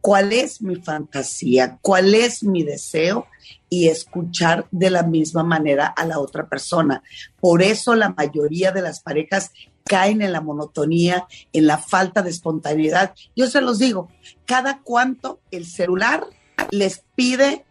cuál 0.00 0.32
es 0.32 0.62
mi 0.62 0.76
fantasía, 0.76 1.78
cuál 1.82 2.14
es 2.14 2.42
mi 2.42 2.62
deseo 2.62 3.26
y 3.68 3.88
escuchar 3.88 4.66
de 4.70 4.88
la 4.88 5.02
misma 5.02 5.42
manera 5.42 5.86
a 5.86 6.06
la 6.06 6.18
otra 6.18 6.48
persona. 6.48 7.02
Por 7.40 7.62
eso 7.62 7.94
la 7.94 8.10
mayoría 8.10 8.72
de 8.72 8.80
las 8.80 9.00
parejas 9.00 9.50
caen 9.84 10.22
en 10.22 10.32
la 10.32 10.40
monotonía, 10.40 11.26
en 11.52 11.66
la 11.66 11.78
falta 11.78 12.22
de 12.22 12.30
espontaneidad. 12.30 13.14
Yo 13.36 13.48
se 13.48 13.60
los 13.60 13.78
digo, 13.78 14.10
cada 14.46 14.80
cuanto 14.82 15.40
el 15.50 15.66
celular 15.66 16.24
les 16.70 17.04
pide 17.14 17.64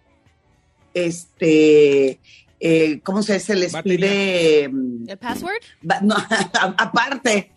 este 0.94 2.20
eh, 2.60 3.00
¿cómo 3.02 3.22
se 3.24 3.36
dice? 3.36 3.56
Les 3.56 3.76
pide... 3.84 4.64
¿El 4.64 5.18
password? 5.20 5.54
No, 6.02 6.16
aparte, 6.78 7.52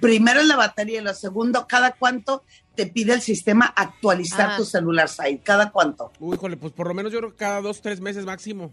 primero 0.00 0.40
en 0.40 0.48
la 0.48 0.56
batería 0.56 1.00
y 1.00 1.04
lo 1.04 1.14
segundo, 1.14 1.66
¿cada 1.68 1.92
cuánto 1.92 2.42
te 2.74 2.86
pide 2.86 3.14
el 3.14 3.20
sistema 3.20 3.66
actualizar 3.66 4.50
Ah. 4.52 4.56
tu 4.56 4.64
celular, 4.64 5.08
Said? 5.08 5.40
¿Cada 5.42 5.70
cuánto? 5.70 6.12
Uy, 6.20 6.36
híjole, 6.36 6.56
pues 6.56 6.72
por 6.72 6.86
lo 6.88 6.94
menos 6.94 7.12
yo 7.12 7.18
creo 7.18 7.30
que 7.30 7.36
cada 7.36 7.60
dos, 7.60 7.80
tres 7.82 8.00
meses 8.00 8.24
máximo. 8.24 8.72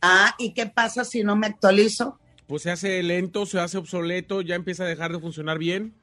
Ah, 0.00 0.34
¿y 0.38 0.52
qué 0.54 0.66
pasa 0.66 1.04
si 1.04 1.22
no 1.22 1.36
me 1.36 1.46
actualizo? 1.46 2.18
Pues 2.46 2.62
se 2.62 2.70
hace 2.70 3.02
lento, 3.02 3.46
se 3.46 3.60
hace 3.60 3.78
obsoleto, 3.78 4.40
ya 4.42 4.56
empieza 4.56 4.82
a 4.82 4.86
dejar 4.86 5.12
de 5.12 5.20
funcionar 5.20 5.58
bien. 5.58 5.94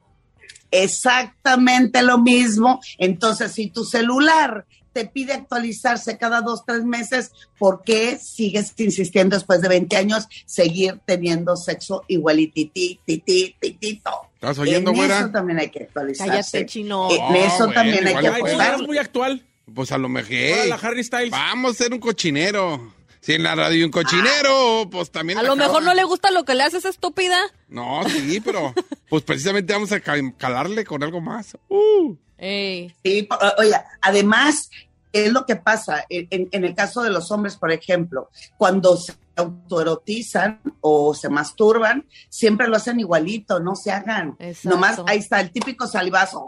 Exactamente 0.70 2.02
lo 2.02 2.18
mismo. 2.18 2.80
Entonces, 2.98 3.52
si 3.52 3.70
tu 3.70 3.84
celular 3.84 4.66
te 4.92 5.06
pide 5.06 5.32
actualizarse 5.34 6.18
cada 6.18 6.40
dos, 6.40 6.64
tres 6.66 6.84
meses, 6.84 7.32
¿por 7.58 7.82
qué 7.84 8.18
sigues 8.18 8.72
insistiendo 8.76 9.36
después 9.36 9.60
de 9.60 9.68
20 9.68 9.96
años 9.96 10.26
seguir 10.46 11.00
teniendo 11.04 11.56
sexo 11.56 12.04
igualititi, 12.08 13.00
titi, 13.04 13.54
titito? 13.60 14.10
¿Estás 14.34 14.58
oyendo, 14.58 14.90
en 14.90 14.96
güera? 14.96 15.18
eso 15.20 15.30
también 15.30 15.58
hay 15.58 15.70
que 15.70 15.84
actualizarse. 15.84 16.30
Cállate, 16.30 16.66
chino. 16.66 17.08
En 17.10 17.36
eso 17.36 17.68
también 17.68 18.06
hay 18.06 18.14
que 18.16 18.26
es 18.26 18.86
muy 18.86 18.98
actual. 18.98 19.44
Pues 19.72 19.92
a 19.92 19.98
lo 19.98 20.08
mejor. 20.08 20.32
Hola, 20.32 20.66
la 20.66 20.74
Harry 20.76 21.04
Styles. 21.04 21.30
Vamos 21.30 21.72
a 21.72 21.84
ser 21.84 21.92
un 21.92 22.00
cochinero. 22.00 22.92
Si 23.20 23.34
en 23.34 23.42
la 23.42 23.54
radio 23.54 23.74
hay 23.76 23.82
un 23.84 23.90
cochinero, 23.90 24.88
pues 24.90 25.10
también. 25.10 25.38
A 25.38 25.42
lo 25.42 25.54
mejor 25.56 25.82
no 25.82 25.92
le 25.94 26.04
gusta 26.04 26.30
lo 26.30 26.44
que 26.44 26.54
le 26.54 26.62
haces, 26.62 26.84
estúpida. 26.84 27.38
No, 27.68 28.02
sí, 28.08 28.40
pero 28.40 28.72
pues 29.08 29.22
precisamente 29.22 29.72
vamos 29.72 29.92
a 29.92 30.00
ca- 30.00 30.14
calarle 30.38 30.84
con 30.84 31.02
algo 31.02 31.20
más. 31.20 31.56
Uh. 31.68 32.14
Ey. 32.38 32.94
Sí, 33.04 33.28
oye, 33.58 33.74
además, 34.00 34.70
es 35.12 35.30
lo 35.32 35.44
que 35.44 35.56
pasa 35.56 36.04
en 36.08 36.64
el 36.64 36.74
caso 36.74 37.02
de 37.02 37.10
los 37.10 37.30
hombres, 37.30 37.56
por 37.56 37.70
ejemplo, 37.72 38.30
cuando 38.56 38.96
se 38.96 39.12
autoerotizan 39.36 40.60
o 40.80 41.14
se 41.14 41.28
masturban, 41.28 42.06
siempre 42.28 42.68
lo 42.68 42.76
hacen 42.76 43.00
igualito, 43.00 43.60
no 43.60 43.74
se 43.76 43.90
hagan. 43.90 44.36
Exacto. 44.38 44.70
Nomás 44.70 45.00
ahí 45.06 45.18
está 45.18 45.40
el 45.40 45.50
típico 45.50 45.86
salivazo, 45.86 46.46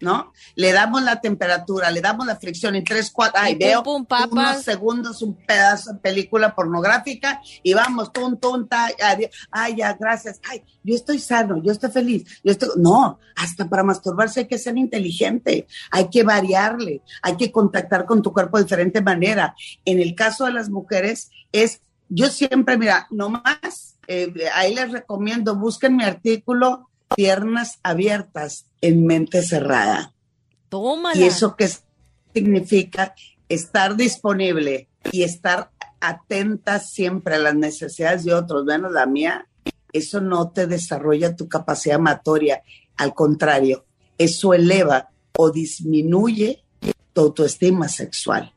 ¿no? 0.00 0.32
Le 0.54 0.72
damos 0.72 1.02
la 1.02 1.20
temperatura, 1.20 1.90
le 1.90 2.00
damos 2.00 2.26
la 2.26 2.36
fricción 2.36 2.76
y 2.76 2.84
tres, 2.84 3.10
cuatro, 3.10 3.40
ay, 3.42 3.54
veo 3.54 3.82
pum, 3.82 4.04
papas. 4.04 4.30
unos 4.30 4.62
segundos, 4.62 5.22
un 5.22 5.34
pedazo 5.34 5.92
de 5.92 5.98
película 5.98 6.54
pornográfica 6.54 7.40
y 7.62 7.74
vamos, 7.74 8.12
tum, 8.12 8.36
tum, 8.36 8.66
ta, 8.68 8.88
adiós. 9.02 9.30
ay, 9.50 9.76
ya, 9.76 9.92
gracias, 9.94 10.40
ay, 10.48 10.62
yo 10.82 10.94
estoy 10.94 11.18
sano, 11.18 11.62
yo 11.62 11.72
estoy 11.72 11.90
feliz, 11.90 12.40
yo 12.44 12.52
estoy, 12.52 12.68
no, 12.76 13.18
hasta 13.36 13.68
para 13.68 13.82
masturbarse 13.82 14.40
hay 14.40 14.46
que 14.46 14.58
ser 14.58 14.76
inteligente, 14.76 15.66
hay 15.90 16.08
que 16.08 16.22
variarle, 16.22 17.02
hay 17.22 17.36
que 17.36 17.50
contactar 17.50 18.04
con 18.04 18.22
tu 18.22 18.32
cuerpo 18.32 18.58
de 18.58 18.64
diferente 18.64 19.00
manera. 19.00 19.54
En 19.84 20.00
el 20.00 20.14
caso 20.14 20.44
de 20.44 20.52
las 20.52 20.68
mujeres 20.68 21.30
es, 21.52 21.80
yo 22.08 22.28
siempre, 22.28 22.78
mira, 22.78 23.06
nomás, 23.10 23.96
eh, 24.06 24.32
ahí 24.54 24.74
les 24.74 24.92
recomiendo, 24.92 25.56
busquen 25.56 25.96
mi 25.96 26.04
artículo, 26.04 26.88
piernas 27.14 27.78
abiertas 27.82 28.66
en 28.86 29.04
mente 29.04 29.42
cerrada. 29.42 30.12
Tómala. 30.68 31.18
¿Y 31.18 31.24
eso 31.24 31.56
qué 31.56 31.68
significa? 32.34 33.14
Estar 33.48 33.96
disponible 33.96 34.88
y 35.12 35.22
estar 35.22 35.70
atenta 36.00 36.80
siempre 36.80 37.36
a 37.36 37.38
las 37.38 37.54
necesidades 37.54 38.24
de 38.24 38.34
otros, 38.34 38.64
menos 38.64 38.92
la 38.92 39.06
mía. 39.06 39.46
Eso 39.92 40.20
no 40.20 40.50
te 40.50 40.66
desarrolla 40.66 41.36
tu 41.36 41.48
capacidad 41.48 41.96
amatoria. 41.96 42.62
Al 42.96 43.14
contrario, 43.14 43.84
eso 44.18 44.54
eleva 44.54 45.10
o 45.36 45.50
disminuye 45.50 46.64
tu 47.12 47.20
autoestima 47.20 47.88
sexual. 47.88 48.52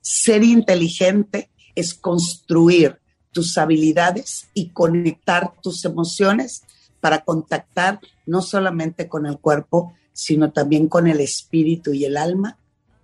Ser 0.00 0.42
inteligente 0.42 1.50
es 1.74 1.94
construir 1.94 2.98
tus 3.32 3.58
habilidades 3.58 4.48
y 4.54 4.70
conectar 4.70 5.54
tus 5.62 5.84
emociones 5.84 6.62
para 7.04 7.22
contactar 7.22 8.00
no 8.24 8.40
solamente 8.40 9.08
con 9.10 9.26
el 9.26 9.38
cuerpo, 9.38 9.92
sino 10.14 10.52
también 10.52 10.88
con 10.88 11.06
el 11.06 11.20
espíritu 11.20 11.92
y 11.92 12.06
el 12.06 12.16
alma, 12.16 12.56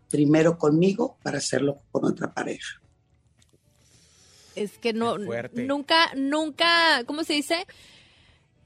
primero 0.08 0.56
conmigo 0.56 1.18
para 1.22 1.36
hacerlo 1.36 1.82
con 1.92 2.06
otra 2.06 2.32
pareja. 2.32 2.80
Es 4.56 4.78
que 4.78 4.94
no, 4.94 5.18
nunca, 5.18 6.14
nunca, 6.16 7.04
¿cómo 7.04 7.24
se 7.24 7.34
dice? 7.34 7.66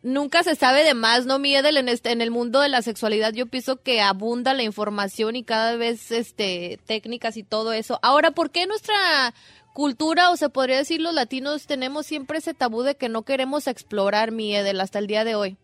Nunca 0.05 0.45
se 0.45 0.55
sabe 0.55 0.85
de 0.85 0.95
más, 0.95 1.27
¿no, 1.27 1.41
Miedel? 1.41 1.79
En, 1.79 1.89
este, 1.89 2.13
en 2.13 2.21
el 2.21 2.31
mundo 2.31 2.61
de 2.61 2.69
la 2.69 2.83
sexualidad 2.83 3.33
yo 3.33 3.47
pienso 3.47 3.83
que 3.83 4.01
abunda 4.01 4.55
la 4.55 4.63
información 4.63 5.35
y 5.35 5.43
cada 5.43 5.75
vez 5.75 6.13
este, 6.13 6.79
técnicas 6.87 7.37
y 7.37 7.43
todo 7.43 7.73
eso. 7.73 7.99
Ahora, 8.03 8.31
¿por 8.31 8.53
qué 8.53 8.69
nuestra 8.69 9.35
cultura, 9.75 10.31
o 10.31 10.37
se 10.37 10.49
podría 10.49 10.79
decir 10.79 11.01
los 11.01 11.13
latinos, 11.13 11.67
tenemos 11.67 12.07
siempre 12.07 12.39
ese 12.39 12.55
tabú 12.55 12.83
de 12.83 12.95
que 12.95 13.11
no 13.11 13.23
queremos 13.23 13.67
explorar, 13.67 14.31
Miedel, 14.31 14.81
hasta 14.81 15.01
el 15.01 15.09
día 15.09 15.25
de 15.25 15.35
hoy? 15.35 15.59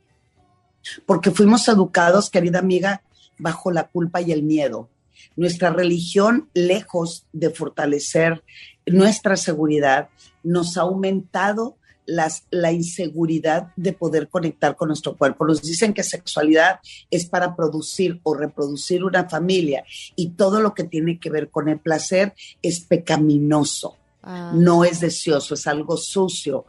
Porque 1.07 1.31
fuimos 1.31 1.67
educados, 1.69 2.29
querida 2.29 2.59
amiga, 2.59 3.03
bajo 3.39 3.71
la 3.71 3.85
culpa 3.85 4.21
y 4.21 4.33
el 4.33 4.43
miedo. 4.43 4.89
Nuestra 5.37 5.71
religión, 5.71 6.51
lejos 6.55 7.25
de 7.33 7.51
fortalecer 7.51 8.43
nuestra 8.85 9.37
seguridad, 9.37 10.09
nos 10.43 10.77
ha 10.77 10.83
aumentado 10.83 11.77
las, 12.05 12.47
la 12.51 12.73
inseguridad 12.73 13.69
de 13.77 13.93
poder 13.93 14.29
conectar 14.29 14.75
con 14.75 14.89
nuestro 14.89 15.17
cuerpo. 15.17 15.47
Nos 15.47 15.63
dicen 15.63 15.95
que 15.95 16.03
sexualidad 16.03 16.81
es 17.11 17.27
para 17.27 17.55
producir 17.55 18.19
o 18.25 18.35
reproducir 18.35 19.05
una 19.05 19.29
familia 19.29 19.85
y 20.17 20.31
todo 20.31 20.61
lo 20.61 20.75
que 20.75 20.85
tiene 20.85 21.21
que 21.21 21.31
ver 21.31 21.49
con 21.51 21.69
el 21.69 21.79
placer 21.79 22.35
es 22.63 22.81
pecaminoso, 22.81 24.00
Ah. 24.23 24.53
no 24.55 24.85
es 24.85 25.01
deseoso, 25.01 25.55
es 25.55 25.67
algo 25.67 25.97
sucio. 25.97 26.67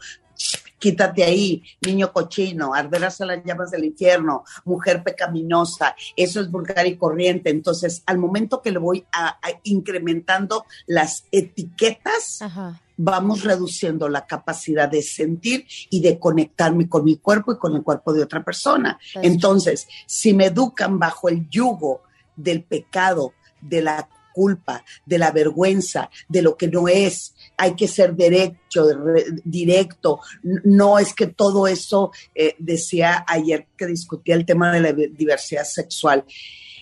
Quítate 0.80 1.24
ahí, 1.24 1.62
niño 1.82 2.12
cochino, 2.12 2.74
arderás 2.74 3.22
a 3.22 3.28
las 3.28 3.44
llamas 3.44 3.70
del 3.70 3.86
infierno, 3.86 4.44
mujer 4.66 5.04
pecaminosa, 5.04 5.96
eso 6.16 6.42
es 6.42 6.50
vulgar 6.50 6.88
y 6.88 6.98
corriente. 6.98 7.52
Entonces, 7.52 8.02
al 8.08 8.18
momento 8.18 8.62
que 8.64 8.72
le 8.72 8.80
voy 8.80 9.06
a, 9.12 9.28
a 9.28 9.60
incrementando 9.64 10.66
las 10.88 11.26
etiquetas, 11.32 12.42
Ajá. 12.42 12.82
vamos 12.98 13.44
reduciendo 13.44 14.10
la 14.10 14.26
capacidad 14.26 14.90
de 14.90 15.04
sentir 15.04 15.68
y 15.92 16.02
de 16.02 16.18
conectarme 16.18 16.90
con 16.90 17.04
mi 17.04 17.18
cuerpo 17.18 17.52
y 17.52 17.60
con 17.60 17.76
el 17.76 17.84
cuerpo 17.84 18.12
de 18.12 18.24
otra 18.24 18.44
persona. 18.44 18.98
Entonces, 19.22 19.88
si 20.08 20.34
me 20.34 20.46
educan 20.48 20.98
bajo 20.98 21.30
el 21.30 21.48
yugo 21.48 22.02
del 22.36 22.64
pecado, 22.64 23.34
de 23.62 23.84
la 23.84 24.10
culpa, 24.34 24.84
de 25.06 25.18
la 25.18 25.32
vergüenza, 25.32 26.10
de 26.28 26.42
lo 26.42 26.56
que 26.58 26.68
no 26.68 26.88
es, 26.88 27.34
hay 27.58 27.76
que 27.76 27.88
ser 27.88 28.16
derecho, 28.16 28.88
re- 28.94 29.26
directo. 29.44 30.20
No 30.64 31.00
es 31.00 31.14
que 31.14 31.28
todo 31.28 31.68
eso, 31.68 32.12
eh, 32.36 32.56
decía 32.60 33.24
ayer 33.28 33.68
que 33.78 33.86
discutía 33.88 34.36
el 34.36 34.46
tema 34.46 34.72
de 34.72 34.80
la 34.82 34.94
diversidad 34.94 35.66
sexual, 35.66 36.26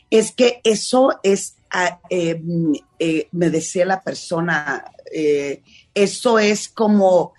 es 0.10 0.32
que 0.32 0.62
eso 0.64 1.20
es, 1.24 1.56
ah, 1.72 2.00
eh, 2.10 2.40
mm, 2.42 2.74
eh, 3.00 3.28
me 3.32 3.50
decía 3.50 3.86
la 3.86 4.02
persona, 4.02 4.86
eso 5.94 6.38
es 6.40 6.70
como 6.70 7.34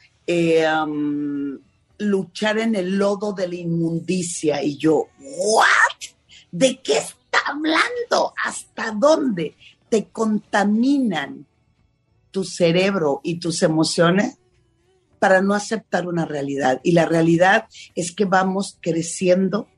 luchar 1.98 2.58
en 2.58 2.74
el 2.74 2.96
lodo 2.96 3.32
de 3.32 3.46
la 3.48 3.54
inmundicia. 3.54 4.62
Y 4.62 4.76
yo, 4.76 5.08
¿what? 5.20 5.66
¿De 6.50 6.80
qué 6.80 6.98
está 6.98 7.38
hablando? 7.46 8.34
¿Hasta 8.44 8.90
dónde? 8.92 9.54
Te 9.90 10.06
contaminan 10.06 11.46
tu 12.30 12.44
cerebro 12.44 13.20
y 13.22 13.40
tus 13.40 13.62
emociones 13.62 14.38
para 15.18 15.42
no 15.42 15.54
aceptar 15.54 16.06
una 16.06 16.24
realidad. 16.24 16.80
Y 16.82 16.92
la 16.92 17.06
realidad 17.06 17.66
es 17.94 18.12
que 18.12 18.24
vamos 18.24 18.78
creciendo 18.80 19.68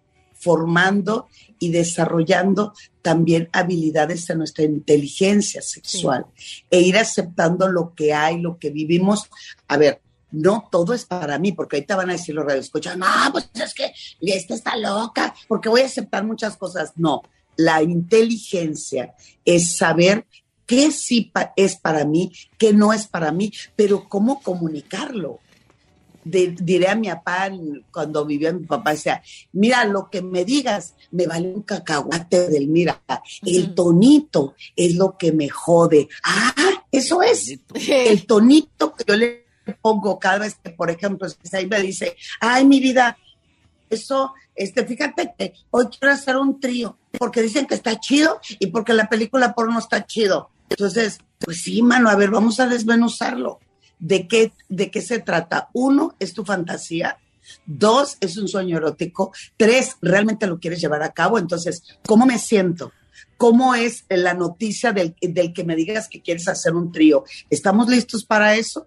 formando 0.43 1.29
y 1.61 1.71
desarrollando 1.71 2.73
también 3.01 3.49
habilidades 3.53 4.27
de 4.27 4.35
nuestra 4.35 4.65
inteligencia 4.65 5.63
sexual 5.63 6.27
e 6.69 6.81
ir 6.81 6.99
aceptando 6.99 7.69
lo 7.69 7.95
que 7.95 8.13
hay, 8.13 8.41
lo 8.41 8.59
que 8.59 8.71
vivimos. 8.71 9.31
A 9.69 9.77
ver, 9.77 10.03
no 10.33 10.69
todo 10.69 10.95
es 10.95 11.05
para 11.05 11.39
mí, 11.39 11.53
porque 11.53 11.77
ahorita 11.77 11.95
van 11.95 12.11
a 12.11 12.15
decir 12.15 12.35
los 12.35 12.45
radioescuchas, 12.45 12.97
no, 12.97 13.07
pues 13.31 13.51
es 13.55 13.73
que 13.73 13.93
esta 14.21 14.55
está 14.55 14.77
loca, 14.77 15.33
porque 15.47 15.69
voy 15.69 15.83
a 15.83 15.87
aceptar 15.87 16.25
muchas 16.25 16.57
cosas. 16.57 16.93
No, 16.97 17.23
la 17.57 17.83
inteligencia 17.83 19.15
es 19.45 19.77
saber 19.77 20.27
qué 20.67 20.91
sí 20.91 21.31
pa- 21.33 21.53
es 21.57 21.77
para 21.77 22.05
mí, 22.05 22.33
qué 22.59 22.73
no 22.73 22.93
es 22.93 23.07
para 23.07 23.33
mí, 23.33 23.53
pero 23.77 24.09
cómo 24.09 24.41
comunicarlo. 24.43 25.41
De- 26.25 26.55
diré 26.59 26.89
a 26.89 26.95
mi 26.95 27.09
papá 27.09 27.51
cuando 27.91 28.25
vivía 28.25 28.53
mi 28.53 28.65
papá, 28.65 28.93
decía, 28.93 29.21
mira, 29.53 29.85
lo 29.85 30.09
que 30.09 30.23
me 30.23 30.45
digas 30.45 30.95
me 31.11 31.27
vale 31.27 31.53
un 31.53 31.63
cacahuate 31.63 32.49
del 32.49 32.69
mira, 32.69 33.03
el 33.45 33.75
tonito 33.75 34.55
es 34.77 34.95
lo 34.95 35.19
que 35.19 35.33
me 35.33 35.49
jode. 35.49 36.09
Ah, 36.23 36.85
eso 36.93 37.23
es. 37.23 37.59
El 37.75 38.25
tonito 38.27 38.95
que 38.95 39.05
yo 39.07 39.17
le 39.17 39.47
pongo 39.81 40.19
cada 40.19 40.39
vez 40.39 40.55
que, 40.63 40.71
por 40.71 40.91
ejemplo, 40.91 41.27
ahí 41.53 41.67
me 41.67 41.81
dice, 41.83 42.17
ay, 42.41 42.65
mi 42.67 42.79
vida, 42.79 43.19
eso, 43.91 44.33
este, 44.55 44.87
fíjate 44.87 45.35
que 45.37 45.55
hoy 45.71 45.87
quiero 45.87 46.15
hacer 46.15 46.37
un 46.37 46.61
trío, 46.61 46.97
porque 47.19 47.43
dicen 47.43 47.67
que 47.67 47.75
está 47.75 47.99
chido 48.01 48.41
y 48.59 48.69
porque 48.69 48.95
la 48.95 49.09
película 49.09 49.55
porno 49.55 49.79
está 49.79 50.07
chido. 50.07 50.51
Entonces, 50.69 51.19
pues 51.39 51.63
sí, 51.63 51.83
mano, 51.83 52.09
a 52.09 52.17
ver, 52.17 52.31
vamos 52.31 52.61
a 52.61 52.67
desmenuzarlo. 52.67 53.61
¿De 53.99 54.27
qué, 54.27 54.53
¿De 54.69 54.91
qué 54.91 55.01
se 55.01 55.21
trata? 55.21 55.69
Uno, 55.75 56.17
es 56.19 56.33
tu 56.33 56.45
fantasía. 56.45 57.19
Dos, 57.67 58.17
es 58.21 58.37
un 58.37 58.49
sueño 58.49 58.79
erótico. 58.79 59.33
Tres, 59.57 59.97
realmente 60.01 60.47
lo 60.47 60.59
quieres 60.59 60.81
llevar 60.81 61.03
a 61.03 61.13
cabo. 61.13 61.39
Entonces, 61.39 61.83
¿cómo 62.07 62.27
me 62.27 62.39
siento? 62.39 62.93
¿Cómo 63.37 63.75
es 63.75 64.05
la 64.09 64.35
noticia 64.35 64.93
del, 64.93 65.15
del 65.21 65.53
que 65.53 65.65
me 65.65 65.77
digas 65.77 66.09
que 66.09 66.23
quieres 66.23 66.49
hacer 66.49 66.75
un 66.75 66.93
trío? 66.93 67.25
¿Estamos 67.51 67.89
listos 67.89 68.25
para 68.25 68.57
eso? 68.57 68.87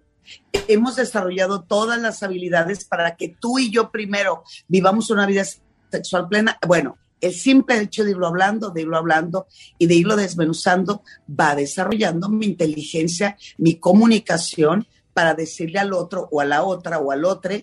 Hemos 0.68 0.96
desarrollado 0.96 1.62
todas 1.62 2.00
las 2.00 2.22
habilidades 2.22 2.84
para 2.84 3.16
que 3.16 3.28
tú 3.28 3.58
y 3.58 3.70
yo 3.70 3.90
primero 3.90 4.42
vivamos 4.66 5.10
una 5.10 5.26
vida 5.26 5.44
sexual 5.90 6.28
plena. 6.28 6.58
Bueno, 6.66 6.98
el 7.20 7.34
simple 7.34 7.80
hecho 7.80 8.04
de 8.04 8.10
irlo 8.10 8.26
hablando, 8.26 8.70
de 8.70 8.82
irlo 8.82 8.96
hablando 8.96 9.46
y 9.78 9.86
de 9.86 9.94
irlo 9.94 10.16
desmenuzando 10.16 11.02
va 11.28 11.54
desarrollando 11.54 12.28
mi 12.28 12.46
inteligencia, 12.46 13.36
mi 13.58 13.76
comunicación 13.76 14.86
para 15.12 15.34
decirle 15.34 15.78
al 15.78 15.92
otro 15.92 16.28
o 16.30 16.40
a 16.40 16.44
la 16.44 16.62
otra 16.62 16.98
o 16.98 17.10
al 17.10 17.24
otro 17.24 17.54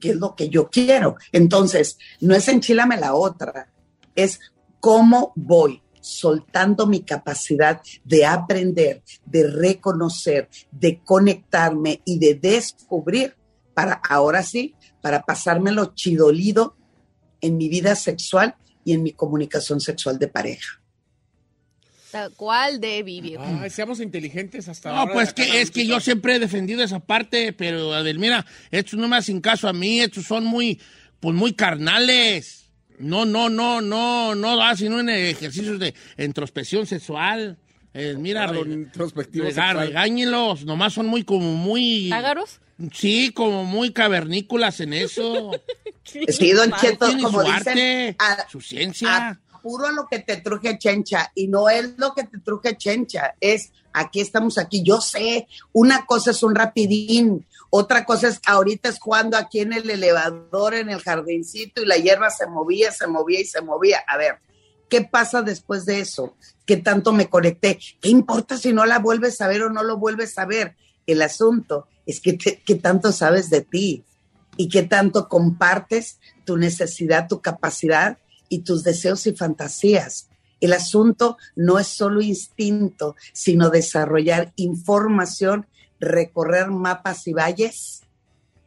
qué 0.00 0.10
es 0.10 0.16
lo 0.16 0.34
que 0.34 0.48
yo 0.48 0.68
quiero. 0.70 1.16
Entonces, 1.32 1.98
no 2.20 2.34
es 2.34 2.48
enchilame 2.48 2.96
la 2.96 3.14
otra, 3.14 3.72
es 4.14 4.40
cómo 4.80 5.32
voy 5.36 5.82
soltando 6.00 6.86
mi 6.86 7.00
capacidad 7.00 7.80
de 8.04 8.26
aprender, 8.26 9.02
de 9.24 9.50
reconocer, 9.50 10.48
de 10.70 11.00
conectarme 11.02 12.02
y 12.04 12.18
de 12.18 12.34
descubrir 12.34 13.34
para 13.72 13.94
ahora 13.94 14.42
sí, 14.42 14.74
para 15.00 15.22
pasármelo 15.22 15.94
chidolido 15.94 16.76
en 17.40 17.56
mi 17.56 17.68
vida 17.68 17.96
sexual 17.96 18.56
y 18.84 18.92
en 18.92 19.02
mi 19.02 19.12
comunicación 19.12 19.80
sexual 19.80 20.18
de 20.18 20.28
pareja. 20.28 20.80
Tal 22.10 22.32
cual 22.34 22.80
de 22.80 23.02
vivir. 23.02 23.38
Ay, 23.40 23.70
seamos 23.70 23.98
inteligentes 23.98 24.68
hasta 24.68 24.92
No, 24.92 24.98
ahora. 25.00 25.12
pues 25.14 25.32
que 25.34 25.60
es 25.60 25.70
que 25.72 25.84
yo 25.84 25.98
siempre 25.98 26.36
he 26.36 26.38
defendido 26.38 26.82
esa 26.84 27.00
parte, 27.00 27.52
pero 27.52 27.92
Adelmira, 27.92 28.46
estos 28.70 28.98
no 29.00 29.08
me 29.08 29.16
hacen 29.16 29.40
caso 29.40 29.66
a 29.68 29.72
mí, 29.72 29.98
estos 30.00 30.24
son 30.24 30.44
muy, 30.44 30.80
pues 31.18 31.34
muy 31.34 31.54
carnales. 31.54 32.70
No, 33.00 33.24
no, 33.24 33.48
no, 33.48 33.80
no, 33.80 34.36
no 34.36 34.62
hacen 34.62 34.92
un 34.92 35.08
ejercicio 35.10 35.76
de 35.76 35.92
introspección 36.16 36.86
sexual. 36.86 37.58
Edelmira, 37.92 38.46
Claro, 38.46 38.64
re- 38.64 39.86
regáñenlos, 39.86 40.64
nomás 40.64 40.92
son 40.92 41.06
muy 41.06 41.24
como 41.24 41.52
muy... 41.56 42.12
¿Ágaros? 42.12 42.60
Sí, 42.92 43.30
como 43.32 43.64
muy 43.64 43.92
cavernícolas 43.92 44.80
en 44.80 44.92
eso. 44.94 45.50
Sí, 46.28 46.52
don 46.52 46.70
Cheto, 46.72 47.06
como 47.22 47.40
su 47.40 47.46
dicen, 47.46 47.54
arte, 47.56 48.16
a- 48.18 48.46
su 48.50 48.60
ciencia. 48.60 49.40
Puro 49.62 49.86
a 49.86 49.92
lo 49.92 50.06
que 50.06 50.18
te 50.18 50.36
truje 50.36 50.76
chencha 50.78 51.32
y 51.34 51.48
no 51.48 51.70
es 51.70 51.94
lo 51.96 52.12
que 52.12 52.24
te 52.24 52.38
truje 52.40 52.76
chencha, 52.76 53.34
es 53.40 53.70
aquí 53.94 54.20
estamos 54.20 54.58
aquí. 54.58 54.82
Yo 54.84 55.00
sé, 55.00 55.48
una 55.72 56.04
cosa 56.04 56.32
es 56.32 56.42
un 56.42 56.54
rapidín, 56.54 57.46
otra 57.70 58.04
cosa 58.04 58.28
es 58.28 58.38
ahorita 58.46 58.90
es 58.90 58.98
jugando 58.98 59.38
aquí 59.38 59.60
en 59.60 59.72
el 59.72 59.88
elevador, 59.88 60.74
en 60.74 60.90
el 60.90 61.00
jardincito 61.00 61.80
y 61.82 61.86
la 61.86 61.96
hierba 61.96 62.28
se 62.28 62.46
movía, 62.46 62.92
se 62.92 63.06
movía 63.06 63.40
y 63.40 63.46
se 63.46 63.62
movía. 63.62 64.04
A 64.06 64.18
ver, 64.18 64.40
¿qué 64.90 65.00
pasa 65.00 65.40
después 65.40 65.86
de 65.86 66.00
eso? 66.00 66.36
¿Qué 66.66 66.76
tanto 66.76 67.14
me 67.14 67.30
conecté? 67.30 67.78
¿Qué 68.02 68.10
importa 68.10 68.58
si 68.58 68.74
no 68.74 68.84
la 68.84 68.98
vuelves 68.98 69.40
a 69.40 69.48
ver 69.48 69.62
o 69.62 69.70
no 69.70 69.82
lo 69.82 69.96
vuelves 69.96 70.36
a 70.38 70.44
ver? 70.44 70.76
El 71.06 71.22
asunto 71.22 71.88
es 72.06 72.20
que 72.20 72.34
te- 72.34 72.74
tanto 72.76 73.12
sabes 73.12 73.50
de 73.50 73.62
ti 73.62 74.04
y 74.56 74.68
qué 74.68 74.82
tanto 74.82 75.28
compartes 75.28 76.18
tu 76.44 76.56
necesidad, 76.56 77.28
tu 77.28 77.40
capacidad 77.40 78.18
y 78.48 78.60
tus 78.60 78.84
deseos 78.84 79.26
y 79.26 79.32
fantasías. 79.34 80.28
El 80.60 80.72
asunto 80.72 81.36
no 81.56 81.78
es 81.78 81.88
solo 81.88 82.22
instinto, 82.22 83.16
sino 83.32 83.70
desarrollar 83.70 84.52
información, 84.56 85.66
recorrer 85.98 86.70
mapas 86.70 87.26
y 87.26 87.32
valles 87.32 88.02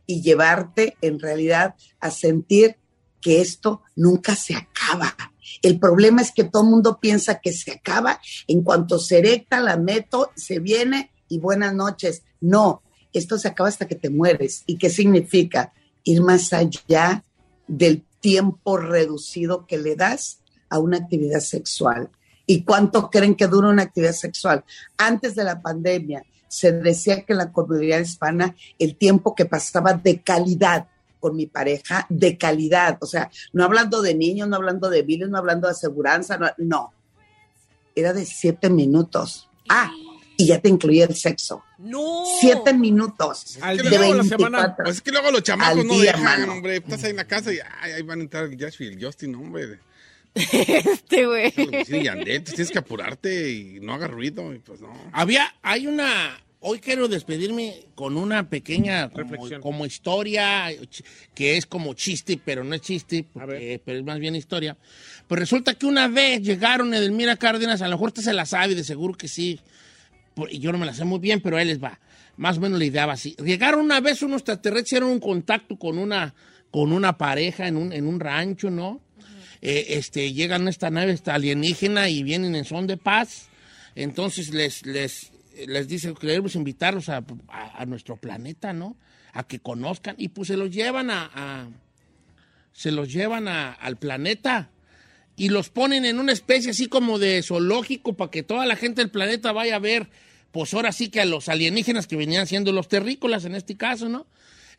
y 0.06 0.22
llevarte 0.22 0.98
en 1.02 1.20
realidad 1.20 1.76
a 2.00 2.12
sentir 2.12 2.78
que 3.22 3.42
esto 3.42 3.82
nunca 3.96 4.36
se 4.36 4.56
acaba. 4.56 5.16
El 5.62 5.80
problema 5.80 6.22
es 6.22 6.32
que 6.32 6.44
todo 6.44 6.64
el 6.64 6.70
mundo 6.70 7.00
piensa 7.00 7.40
que 7.40 7.52
se 7.52 7.72
acaba 7.72 8.20
en 8.48 8.62
cuanto 8.64 9.00
se 9.00 9.20
erecta, 9.20 9.60
la 9.60 9.78
meto, 9.78 10.32
se 10.36 10.60
viene 10.60 11.12
y 11.30 11.40
buenas 11.40 11.74
noches. 11.74 12.24
No, 12.40 12.84
esto 13.14 13.38
se 13.38 13.48
acaba 13.48 13.70
hasta 13.70 13.88
que 13.88 13.96
te 13.96 14.10
mueres. 14.10 14.64
¿Y 14.66 14.78
qué 14.78 14.90
significa? 14.90 15.74
Ir 16.04 16.22
más 16.22 16.54
allá 16.54 17.24
del 17.68 18.04
tiempo 18.20 18.78
reducido 18.78 19.66
que 19.66 19.78
le 19.78 19.96
das 19.96 20.40
a 20.70 20.80
una 20.80 20.98
actividad 20.98 21.40
sexual. 21.40 22.10
¿Y 22.46 22.64
cuánto 22.64 23.10
creen 23.10 23.36
que 23.36 23.48
dura 23.48 23.70
una 23.70 23.84
actividad 23.84 24.14
sexual? 24.14 24.64
Antes 24.98 25.36
de 25.36 25.44
la 25.44 25.62
pandemia 25.62 26.24
se 26.48 26.72
decía 26.72 27.26
que 27.26 27.34
en 27.34 27.40
la 27.40 27.52
comunidad 27.52 28.00
hispana 28.00 28.56
el 28.80 28.96
tiempo 28.96 29.36
que 29.36 29.46
pasaba 29.46 29.94
de 29.94 30.22
calidad 30.22 30.88
con 31.20 31.36
mi 31.36 31.46
pareja, 31.46 32.06
de 32.10 32.38
calidad, 32.38 32.98
o 33.02 33.06
sea, 33.06 33.30
no 33.52 33.66
hablando 33.66 34.02
de 34.02 34.16
niños, 34.16 34.48
no 34.48 34.56
hablando 34.56 34.90
de 34.90 35.02
biles, 35.02 35.30
no 35.30 35.38
hablando 35.38 35.68
de 35.68 35.72
aseguranza, 35.72 36.38
no, 36.38 36.48
no. 36.58 36.94
era 37.96 38.14
de 38.14 38.26
siete 38.26 38.70
minutos. 38.70 39.50
Ah, 39.68 39.92
y 40.38 40.46
ya 40.48 40.60
te 40.60 40.70
incluía 40.70 41.06
el 41.06 41.16
sexo. 41.16 41.64
No. 41.80 42.24
Siete 42.40 42.74
minutos 42.74 43.58
Al 43.62 43.78
de 43.78 43.90
día, 43.90 43.98
luego 44.00 44.14
la 44.14 44.24
24. 44.24 44.76
Pues 44.84 44.96
es 44.98 45.02
que 45.02 45.12
luego 45.12 45.32
los 45.32 45.44
chamacos 45.44 45.80
Al 45.82 45.88
no 45.88 45.94
día, 46.00 46.12
dejan, 46.14 46.24
mano. 46.42 46.54
hombre. 46.54 46.78
Estás 46.78 47.04
ahí 47.04 47.10
en 47.12 47.16
la 47.18 47.26
casa 47.28 47.52
y 47.54 47.58
ay, 47.82 47.92
ahí 47.94 48.02
van 48.04 48.20
a 48.20 48.24
entrar 48.24 48.46
el 48.46 48.58
Josh 48.60 48.76
y 48.82 48.86
el 48.86 49.04
Justin, 49.04 49.36
hombre. 49.36 49.80
Este, 50.36 51.26
güey. 51.26 51.52
Sí, 51.86 52.04
Yandel, 52.04 52.44
tienes 52.44 52.70
que 52.72 52.78
apurarte 52.78 53.52
y 53.52 53.80
no 53.82 53.94
hagas 53.94 54.12
ruido. 54.12 54.54
Y 54.54 54.60
pues 54.60 54.80
no. 54.82 54.94
Había, 55.12 55.52
hay 55.64 55.88
una, 55.88 56.40
hoy 56.60 56.80
quiero 56.80 57.08
despedirme 57.08 57.86
con 57.96 58.18
una 58.18 58.48
pequeña 58.48 59.10
como, 59.10 59.24
Reflexión. 59.24 59.62
como 59.62 59.86
historia 59.88 60.68
que 61.34 61.58
es 61.58 61.66
como 61.66 61.96
chiste, 61.96 62.40
pero 62.44 62.64
no 62.64 62.76
es 62.76 62.82
chiste, 62.82 63.26
porque- 63.34 63.82
pero 63.84 63.98
es 63.98 64.06
más 64.06 64.20
bien 64.20 64.36
historia. 64.36 64.78
Pues 65.28 65.40
resulta 65.40 65.74
que 65.74 65.88
una 65.88 66.08
vez 66.08 66.42
llegaron 66.44 66.94
Edelmira 66.94 67.36
Cárdenas, 67.38 67.82
a 67.82 67.86
lo 67.88 67.96
mejor 67.96 68.10
usted 68.10 68.22
se 68.22 68.34
la 68.34 68.46
sabe, 68.46 68.76
de 68.76 68.84
seguro 68.84 69.16
que 69.16 69.28
sí. 69.28 69.60
Y 70.50 70.60
yo 70.60 70.72
no 70.72 70.78
me 70.78 70.86
la 70.86 70.94
sé 70.94 71.06
muy 71.06 71.20
bien, 71.20 71.42
pero 71.42 71.58
ahí 71.58 71.66
les 71.66 71.82
va. 71.84 72.00
Más 72.38 72.58
o 72.58 72.62
menos 72.62 72.78
la 72.80 72.86
idea 72.86 73.06
va 73.06 73.14
así. 73.14 73.36
Llegaron 73.44 73.82
una 73.82 74.00
vez 74.00 74.22
unos 74.22 74.42
extraterrestres, 74.42 74.88
hicieron 74.90 75.10
un 75.10 75.20
contacto 75.20 75.78
con 75.78 75.98
una, 75.98 76.36
con 76.72 76.92
una 76.94 77.18
pareja 77.18 77.68
en 77.68 77.78
un, 77.78 77.92
en 77.94 78.06
un 78.06 78.20
rancho, 78.20 78.70
¿no? 78.70 79.02
Eh, 79.62 79.86
este, 79.98 80.34
llegan 80.34 80.68
a 80.68 80.70
esta 80.70 80.92
nave 80.92 81.12
esta 81.14 81.34
alienígena 81.34 82.10
y 82.10 82.22
vienen 82.22 82.56
en 82.56 82.64
son 82.66 82.86
de 82.86 82.98
paz. 82.98 83.48
Entonces 83.96 84.54
les, 84.54 84.86
les, 84.86 85.32
les 85.66 85.88
dice 85.88 86.14
que 86.14 86.28
queremos 86.28 86.54
invitarlos 86.56 87.10
a, 87.10 87.24
a- 87.48 87.82
a 87.82 87.86
nuestro 87.88 88.18
planeta, 88.18 88.72
¿no? 88.74 88.96
A 89.34 89.44
que 89.48 89.58
conozcan. 89.60 90.14
Y 90.20 90.28
pues 90.28 90.50
se 90.50 90.58
los 90.58 90.70
llevan 90.70 91.10
a, 91.10 91.32
a- 91.34 91.68
se 92.72 92.92
los 92.92 93.12
llevan 93.12 93.48
a- 93.48 93.72
al 93.74 93.98
planeta 93.98 94.70
y 95.36 95.50
los 95.50 95.70
ponen 95.70 96.06
en 96.06 96.20
una 96.20 96.32
especie 96.32 96.70
así 96.72 96.88
como 96.88 97.18
de 97.18 97.42
zoológico 97.42 98.14
para 98.16 98.30
que 98.30 98.44
toda 98.44 98.66
la 98.68 98.76
gente 98.76 99.02
del 99.02 99.10
planeta 99.10 99.52
vaya 99.52 99.76
a 99.78 99.80
ver, 99.80 100.08
pues 100.52 100.74
ahora 100.74 100.92
sí 100.92 101.10
que 101.10 101.22
a 101.22 101.26
los 101.26 101.50
alienígenas 101.50 102.08
que 102.08 102.16
venían 102.16 102.48
siendo 102.48 102.72
los 102.72 102.88
terrícolas 102.88 103.46
en 103.46 103.56
este 103.56 103.76
caso, 103.76 104.10
¿no? 104.10 104.26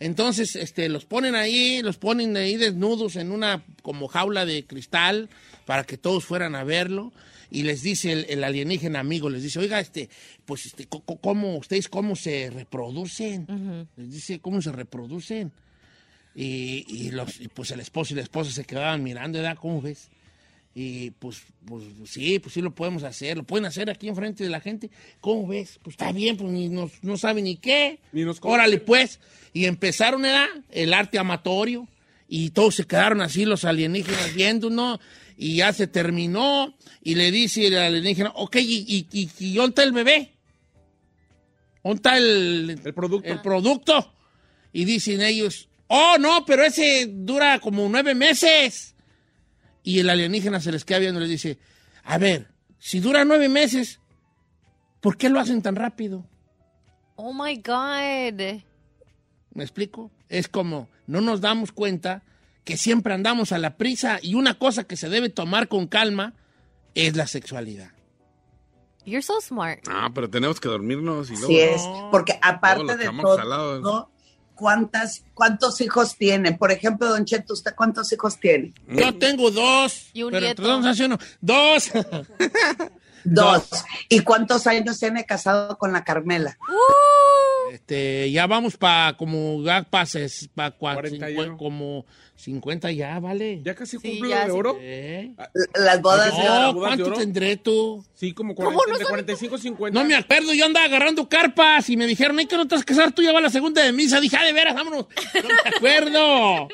Entonces, 0.00 0.54
este, 0.54 0.88
los 0.88 1.04
ponen 1.04 1.34
ahí, 1.34 1.82
los 1.82 1.96
ponen 1.96 2.36
ahí 2.36 2.56
desnudos 2.56 3.16
en 3.16 3.32
una 3.32 3.64
como 3.82 4.06
jaula 4.06 4.46
de 4.46 4.64
cristal 4.64 5.28
para 5.66 5.84
que 5.84 5.96
todos 5.96 6.24
fueran 6.24 6.54
a 6.54 6.64
verlo. 6.64 7.12
Y 7.50 7.62
les 7.62 7.82
dice 7.82 8.12
el, 8.12 8.26
el 8.28 8.44
alienígena 8.44 9.00
amigo, 9.00 9.30
les 9.30 9.42
dice, 9.42 9.58
oiga, 9.58 9.80
este, 9.80 10.08
pues, 10.44 10.66
este, 10.66 10.86
¿cómo, 10.86 11.56
ustedes 11.56 11.88
cómo 11.88 12.14
se 12.14 12.50
reproducen? 12.50 13.88
Les 13.96 14.12
dice, 14.12 14.38
¿cómo 14.38 14.62
se 14.62 14.70
reproducen? 14.70 15.50
Y, 16.34 16.84
y 16.86 17.10
los, 17.10 17.40
y 17.40 17.48
pues 17.48 17.70
el 17.72 17.80
esposo 17.80 18.12
y 18.12 18.16
la 18.16 18.22
esposa 18.22 18.52
se 18.52 18.64
quedaban 18.64 19.02
mirando, 19.02 19.38
¿verdad? 19.38 19.56
¿Cómo 19.60 19.80
ves? 19.80 20.10
Y 20.80 21.10
pues, 21.10 21.42
pues 21.64 21.82
sí, 22.04 22.38
pues 22.38 22.54
sí 22.54 22.62
lo 22.62 22.72
podemos 22.72 23.02
hacer, 23.02 23.36
lo 23.36 23.42
pueden 23.42 23.66
hacer 23.66 23.90
aquí 23.90 24.06
enfrente 24.06 24.44
de 24.44 24.50
la 24.50 24.60
gente. 24.60 24.90
¿Cómo 25.20 25.44
ves? 25.48 25.80
Pues 25.82 25.94
está 25.94 26.12
bien, 26.12 26.36
pues 26.36 26.52
ni 26.52 26.68
nos, 26.68 27.02
no 27.02 27.16
sabe 27.16 27.42
ni 27.42 27.56
qué. 27.56 27.98
Ni 28.12 28.22
nos 28.22 28.38
Órale, 28.42 28.78
pues. 28.78 29.18
Y 29.52 29.64
empezaron, 29.64 30.22
¿verdad? 30.22 30.46
El 30.70 30.94
arte 30.94 31.18
amatorio. 31.18 31.88
Y 32.28 32.50
todos 32.50 32.76
se 32.76 32.86
quedaron 32.86 33.20
así, 33.22 33.44
los 33.44 33.64
alienígenas 33.64 34.32
viendo, 34.36 34.70
¿no? 34.70 35.00
Y 35.36 35.56
ya 35.56 35.72
se 35.72 35.88
terminó. 35.88 36.76
Y 37.02 37.16
le 37.16 37.32
dice 37.32 37.66
el 37.66 37.76
alienígena, 37.76 38.30
ok, 38.36 38.54
¿y, 38.60 38.84
y, 38.86 39.08
y, 39.10 39.30
y 39.40 39.54
dónde 39.54 39.70
está 39.70 39.82
el 39.82 39.92
bebé? 39.92 40.30
¿Dónde 41.82 41.96
está 41.96 42.18
el, 42.18 42.80
El 42.84 42.94
producto. 42.94 43.28
el 43.28 43.42
producto? 43.42 44.12
Y 44.72 44.84
dicen 44.84 45.22
ellos, 45.22 45.68
oh, 45.88 46.18
no, 46.20 46.44
pero 46.46 46.64
ese 46.64 47.08
dura 47.10 47.58
como 47.58 47.88
nueve 47.88 48.14
meses. 48.14 48.94
Y 49.82 50.00
el 50.00 50.10
alienígena 50.10 50.60
se 50.60 50.72
les 50.72 50.84
queda 50.84 50.98
viendo 50.98 51.20
y 51.20 51.22
les 51.22 51.30
dice, 51.30 51.58
a 52.04 52.18
ver, 52.18 52.48
si 52.78 53.00
dura 53.00 53.24
nueve 53.24 53.48
meses, 53.48 54.00
¿por 55.00 55.16
qué 55.16 55.28
lo 55.28 55.40
hacen 55.40 55.62
tan 55.62 55.76
rápido? 55.76 56.26
Oh 57.16 57.32
my 57.32 57.56
God. 57.56 58.62
¿Me 59.54 59.64
explico? 59.64 60.10
Es 60.28 60.48
como, 60.48 60.88
no 61.06 61.20
nos 61.20 61.40
damos 61.40 61.72
cuenta 61.72 62.22
que 62.64 62.76
siempre 62.76 63.14
andamos 63.14 63.52
a 63.52 63.58
la 63.58 63.76
prisa 63.76 64.18
y 64.22 64.34
una 64.34 64.58
cosa 64.58 64.84
que 64.84 64.96
se 64.96 65.08
debe 65.08 65.30
tomar 65.30 65.68
con 65.68 65.86
calma 65.86 66.34
es 66.94 67.16
la 67.16 67.26
sexualidad. 67.26 67.92
You're 69.04 69.22
so 69.22 69.40
smart. 69.40 69.80
Ah, 69.88 70.10
pero 70.14 70.28
tenemos 70.28 70.60
que 70.60 70.68
dormirnos 70.68 71.30
y 71.30 71.34
luego. 71.34 71.46
Así 71.46 71.60
es, 71.60 71.82
porque 72.10 72.38
aparte 72.42 72.96
de 72.98 73.06
todo, 73.06 74.10
¿cuántas, 74.58 75.22
¿cuántos 75.34 75.80
hijos 75.80 76.16
tienen? 76.16 76.58
Por 76.58 76.72
ejemplo, 76.72 77.08
Don 77.08 77.24
Cheto, 77.24 77.52
¿usted 77.54 77.74
cuántos 77.76 78.12
hijos 78.12 78.38
tiene? 78.38 78.74
Yo 78.88 79.16
tengo 79.16 79.50
dos. 79.50 80.10
Y 80.12 80.24
un 80.24 80.32
pero 80.32 80.44
nieto. 80.44 80.62
¿entre 80.62 80.72
dónde 80.72 80.88
nació 80.88 81.06
uno? 81.06 81.18
Dos. 81.40 81.90
Dos. 83.24 83.68
¿Y 84.08 84.20
cuántos 84.20 84.66
años 84.66 84.98
tiene 84.98 85.26
casado 85.26 85.76
con 85.76 85.92
la 85.92 86.02
Carmela? 86.02 86.56
Este, 87.72 88.30
ya 88.30 88.46
vamos 88.46 88.76
para 88.76 89.16
como 89.16 89.62
ya 89.62 89.82
pases 89.82 90.48
para 90.54 90.70
41. 90.72 91.56
como 91.56 92.06
50 92.36 92.92
ya, 92.92 93.18
¿vale? 93.18 93.60
Ya 93.64 93.74
casi 93.74 93.98
Sí, 93.98 94.08
cumple 94.10 94.28
ya, 94.30 94.40
de 94.44 94.50
sí. 94.52 94.56
oro. 94.56 94.76
¿Eh? 94.80 95.32
Las 95.74 96.00
bodas 96.00 96.36
de 96.36 96.44
No, 96.44 96.68
oro. 96.68 96.72
bodas 96.74 96.90
de 96.92 96.96
¿cuánto 97.02 97.06
oro? 97.06 97.16
tendré 97.16 97.56
tú? 97.56 98.04
Sí, 98.14 98.32
como 98.32 98.54
¿Cómo 98.54 98.68
40, 98.72 98.92
no 98.92 98.98
de 98.98 99.04
sabe? 99.04 99.10
45, 99.10 99.58
50. 99.58 100.00
No 100.02 100.06
me 100.08 100.14
acuerdo, 100.14 100.54
yo 100.54 100.64
andaba 100.64 100.86
agarrando 100.86 101.28
carpas 101.28 101.88
y 101.90 101.96
me 101.96 102.06
dijeron, 102.06 102.38
¿y 102.40 102.46
que 102.46 102.56
no 102.56 102.68
te 102.68 102.74
vas 102.76 102.82
a 102.82 102.86
casar? 102.86 103.12
Tú 103.12 103.22
ya 103.22 103.32
vas 103.32 103.40
a 103.40 103.42
la 103.42 103.50
segunda 103.50 103.82
de 103.82 103.92
misa. 103.92 104.20
Dije, 104.20 104.36
ah, 104.38 104.44
de 104.44 104.52
veras, 104.52 104.74
vámonos. 104.74 105.06
No 105.34 105.48
me 105.48 105.70
acuerdo. 105.76 106.68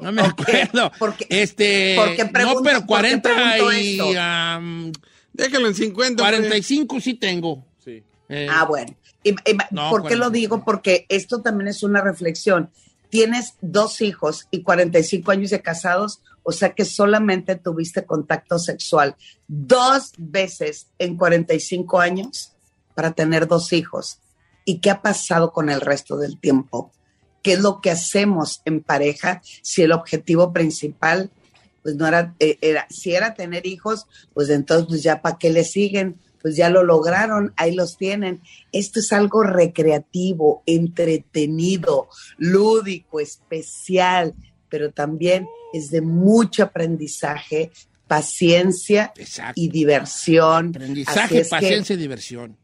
No 0.00 0.12
me 0.12 0.22
acuerdo. 0.22 0.92
¿Por 0.98 1.16
qué? 1.16 1.26
Este, 1.30 1.96
¿Por 1.96 2.14
qué 2.14 2.24
no, 2.24 2.30
pregunto- 2.32 2.62
pero 2.62 2.78
por 2.86 3.02
qué 3.02 3.20
40 3.20 3.34
pregunto 3.34 3.72
y 3.72 4.16
am, 4.16 4.92
Déjalo 5.32 5.68
en 5.68 5.74
50. 5.74 6.22
hombre. 6.22 6.38
45 6.38 7.00
sí 7.00 7.14
tengo. 7.14 7.64
Sí. 7.84 8.02
Eh, 8.28 8.46
Ah, 8.50 8.64
bueno. 8.64 8.94
No, 9.70 9.90
¿Por 9.90 10.02
qué 10.02 10.16
lo 10.16 10.26
45. 10.26 10.30
digo? 10.30 10.64
Porque 10.64 11.06
esto 11.08 11.42
también 11.42 11.68
es 11.68 11.82
una 11.82 12.00
reflexión. 12.00 12.70
Tienes 13.10 13.54
dos 13.60 14.00
hijos 14.00 14.46
y 14.50 14.62
45 14.62 15.30
años 15.30 15.50
de 15.50 15.62
casados, 15.62 16.20
o 16.42 16.52
sea 16.52 16.74
que 16.74 16.84
solamente 16.84 17.56
tuviste 17.56 18.04
contacto 18.04 18.58
sexual 18.58 19.16
dos 19.48 20.12
veces 20.18 20.88
en 20.98 21.16
45 21.16 22.00
años 22.00 22.52
para 22.94 23.12
tener 23.12 23.48
dos 23.48 23.72
hijos. 23.72 24.18
¿Y 24.64 24.80
qué 24.80 24.90
ha 24.90 25.00
pasado 25.00 25.52
con 25.52 25.70
el 25.70 25.80
resto 25.80 26.18
del 26.18 26.38
tiempo? 26.38 26.92
¿Qué 27.42 27.54
es 27.54 27.60
lo 27.60 27.80
que 27.80 27.90
hacemos 27.90 28.60
en 28.66 28.82
pareja 28.82 29.40
si 29.62 29.82
el 29.82 29.92
objetivo 29.92 30.52
principal, 30.52 31.30
pues 31.82 31.96
no 31.96 32.06
era, 32.06 32.34
eh, 32.38 32.58
era 32.60 32.86
si 32.90 33.14
era 33.14 33.34
tener 33.34 33.66
hijos, 33.66 34.06
pues 34.34 34.50
entonces 34.50 34.86
pues 34.88 35.02
ya 35.02 35.22
para 35.22 35.38
qué 35.38 35.50
le 35.50 35.64
siguen? 35.64 36.16
Pues 36.48 36.56
ya 36.56 36.70
lo 36.70 36.82
lograron, 36.82 37.52
ahí 37.58 37.74
los 37.74 37.98
tienen. 37.98 38.40
Esto 38.72 39.00
es 39.00 39.12
algo 39.12 39.42
recreativo, 39.42 40.62
entretenido, 40.64 42.08
lúdico, 42.38 43.20
especial, 43.20 44.34
pero 44.70 44.90
también 44.90 45.46
es 45.74 45.90
de 45.90 46.00
mucho 46.00 46.62
aprendizaje, 46.62 47.70
paciencia 48.06 49.12
Exacto. 49.16 49.60
y 49.60 49.68
diversión. 49.68 50.68
Aprendizaje, 50.70 51.42
que- 51.42 51.44
paciencia 51.44 51.92
y 51.92 51.98
diversión. 51.98 52.56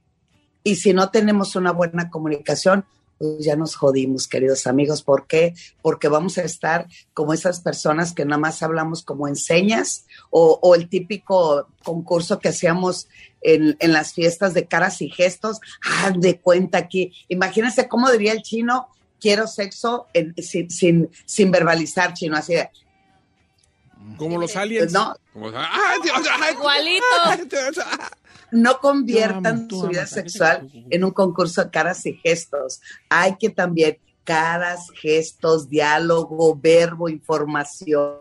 y 0.62 0.76
si 0.76 0.94
no 0.94 1.10
tenemos 1.10 1.54
una 1.54 1.70
buena 1.72 2.08
comunicación, 2.08 2.86
pues 3.18 3.44
ya 3.44 3.56
nos 3.56 3.74
jodimos, 3.76 4.26
queridos 4.28 4.66
amigos. 4.66 5.02
¿Por 5.02 5.26
qué? 5.26 5.54
Porque 5.82 6.08
vamos 6.08 6.36
a 6.38 6.42
estar 6.42 6.86
como 7.12 7.32
esas 7.32 7.60
personas 7.60 8.12
que 8.12 8.24
nada 8.24 8.38
más 8.38 8.62
hablamos 8.62 9.02
como 9.02 9.28
enseñas 9.28 10.06
o, 10.30 10.58
o 10.62 10.74
el 10.74 10.88
típico 10.88 11.68
concurso 11.82 12.38
que 12.38 12.48
hacíamos 12.48 13.08
en, 13.40 13.76
en 13.80 13.92
las 13.92 14.12
fiestas 14.14 14.54
de 14.54 14.66
caras 14.66 15.00
y 15.02 15.10
gestos. 15.10 15.60
Haz 16.02 16.14
de 16.20 16.40
cuenta 16.40 16.78
aquí. 16.78 17.12
Imagínense 17.28 17.88
cómo 17.88 18.10
diría 18.10 18.32
el 18.32 18.42
chino, 18.42 18.88
quiero 19.20 19.46
sexo 19.46 20.06
en- 20.12 20.34
sin, 20.42 20.68
sin, 20.70 21.10
sin 21.24 21.50
verbalizar 21.50 22.14
chino, 22.14 22.36
así 22.36 22.54
de, 22.54 22.68
Como 24.18 24.38
los 24.38 24.54
aliens. 24.56 24.92
no, 24.92 25.16
Como, 25.32 25.48
¡Ay, 25.54 25.98
Dios! 26.02 26.16
ay, 26.40 26.54
Igualito. 26.54 27.04
ay, 27.24 27.44
Dios, 27.48 27.78
ah. 27.84 28.10
No 28.54 28.78
conviertan 28.80 29.68
su 29.68 29.88
vida 29.88 30.06
sexual 30.06 30.68
en 30.90 31.04
un 31.04 31.10
concurso 31.10 31.64
de 31.64 31.70
caras 31.70 32.04
y 32.06 32.14
gestos. 32.14 32.80
Hay 33.08 33.36
que 33.38 33.50
también 33.50 33.98
caras, 34.24 34.86
gestos, 35.00 35.68
diálogo, 35.68 36.56
verbo, 36.56 37.08
información, 37.10 38.14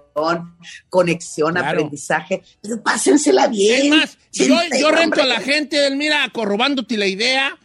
conexión, 0.89 1.53
Claro. 1.53 1.69
aprendizaje. 1.69 2.41
Pero 2.61 2.81
pásensela 2.83 3.47
bien. 3.47 3.93
Es 3.93 3.99
más, 3.99 4.17
yo, 4.79 4.91
rento 4.91 5.21
a 5.21 5.25
la 5.25 5.39
gente, 5.39 5.89
mira, 5.95 6.27
corrobándote 6.33 6.97
la 6.97 7.07
idea, 7.07 7.57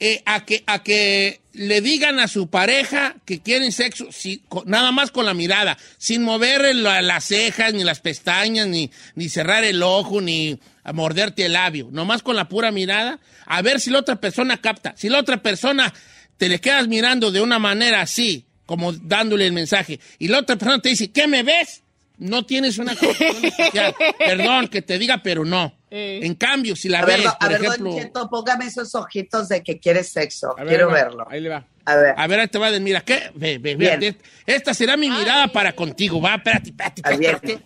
eh, 0.00 0.22
a, 0.26 0.44
que, 0.44 0.64
a 0.66 0.82
que 0.82 1.40
le 1.52 1.80
digan 1.80 2.18
a 2.18 2.26
su 2.26 2.48
pareja 2.48 3.14
que 3.24 3.40
quieren 3.40 3.70
sexo, 3.70 4.10
si- 4.10 4.42
co- 4.48 4.64
nada 4.66 4.90
más 4.90 5.10
con 5.12 5.26
la 5.26 5.34
mirada, 5.34 5.78
sin 5.98 6.22
mover 6.24 6.74
la- 6.74 7.02
las 7.02 7.24
cejas, 7.24 7.72
ni 7.74 7.84
las 7.84 8.00
pestañas, 8.00 8.66
ni, 8.66 8.90
ni 9.14 9.28
cerrar 9.28 9.62
el 9.62 9.82
ojo, 9.82 10.20
ni 10.20 10.58
a 10.84 10.92
morderte 10.92 11.46
el 11.46 11.52
labio, 11.52 11.88
nomás 11.92 12.22
con 12.22 12.36
la 12.36 12.48
pura 12.48 12.70
mirada, 12.70 13.20
a 13.46 13.62
ver 13.62 13.80
si 13.80 13.90
la 13.90 14.00
otra 14.00 14.16
persona 14.16 14.60
capta. 14.60 14.94
Si 14.96 15.08
la 15.08 15.18
otra 15.20 15.42
persona 15.42 15.92
te 16.36 16.48
le 16.48 16.60
quedas 16.60 16.88
mirando 16.88 17.30
de 17.30 17.40
una 17.40 17.58
manera 17.58 18.00
así, 18.00 18.46
como 18.66 18.92
dándole 18.92 19.46
el 19.46 19.52
mensaje, 19.52 20.00
y 20.18 20.28
la 20.28 20.40
otra 20.40 20.56
persona 20.56 20.80
te 20.80 20.88
dice, 20.88 21.12
¿qué 21.12 21.26
me 21.28 21.42
ves? 21.42 21.82
No 22.18 22.44
tienes 22.44 22.78
una 22.78 22.94
conexión 22.94 23.36
especial. 23.44 23.94
Perdón 24.18 24.68
que 24.68 24.82
te 24.82 24.98
diga, 24.98 25.22
pero 25.22 25.44
no. 25.44 25.74
En 25.90 26.34
cambio, 26.36 26.74
si 26.74 26.88
la 26.88 27.00
A 27.00 27.04
ver, 27.04 27.18
ves, 27.18 27.26
a 27.28 27.38
por 27.38 27.48
ver, 27.50 27.64
ejemplo. 27.64 27.90
Don 27.90 28.00
Cheto, 28.00 28.30
póngame 28.30 28.66
esos 28.66 28.94
ojitos 28.94 29.48
de 29.48 29.62
que 29.62 29.78
quieres 29.78 30.10
sexo. 30.10 30.54
A 30.56 30.62
ver, 30.64 30.68
Quiero 30.68 30.86
va, 30.88 30.94
verlo. 30.94 31.26
Ahí 31.28 31.40
le 31.40 31.48
va. 31.48 31.66
A 31.84 31.96
ver. 31.96 32.14
A 32.16 32.26
ver, 32.26 32.40
ahí 32.40 32.48
te 32.48 32.58
va 32.58 32.68
a 32.68 32.70
decir, 32.70 32.82
mira, 32.82 33.00
¿qué? 33.02 33.30
Ve, 33.34 33.58
ve, 33.58 33.74
Bien. 33.74 34.00
ve, 34.00 34.16
Esta 34.46 34.72
será 34.72 34.96
mi 34.96 35.10
mirada 35.10 35.48
para 35.48 35.74
contigo, 35.74 36.20
va, 36.20 36.36
espérate, 36.36 36.70
espérate, 36.70 37.02
espérate. 37.04 37.58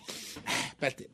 Espérate, 0.68 1.10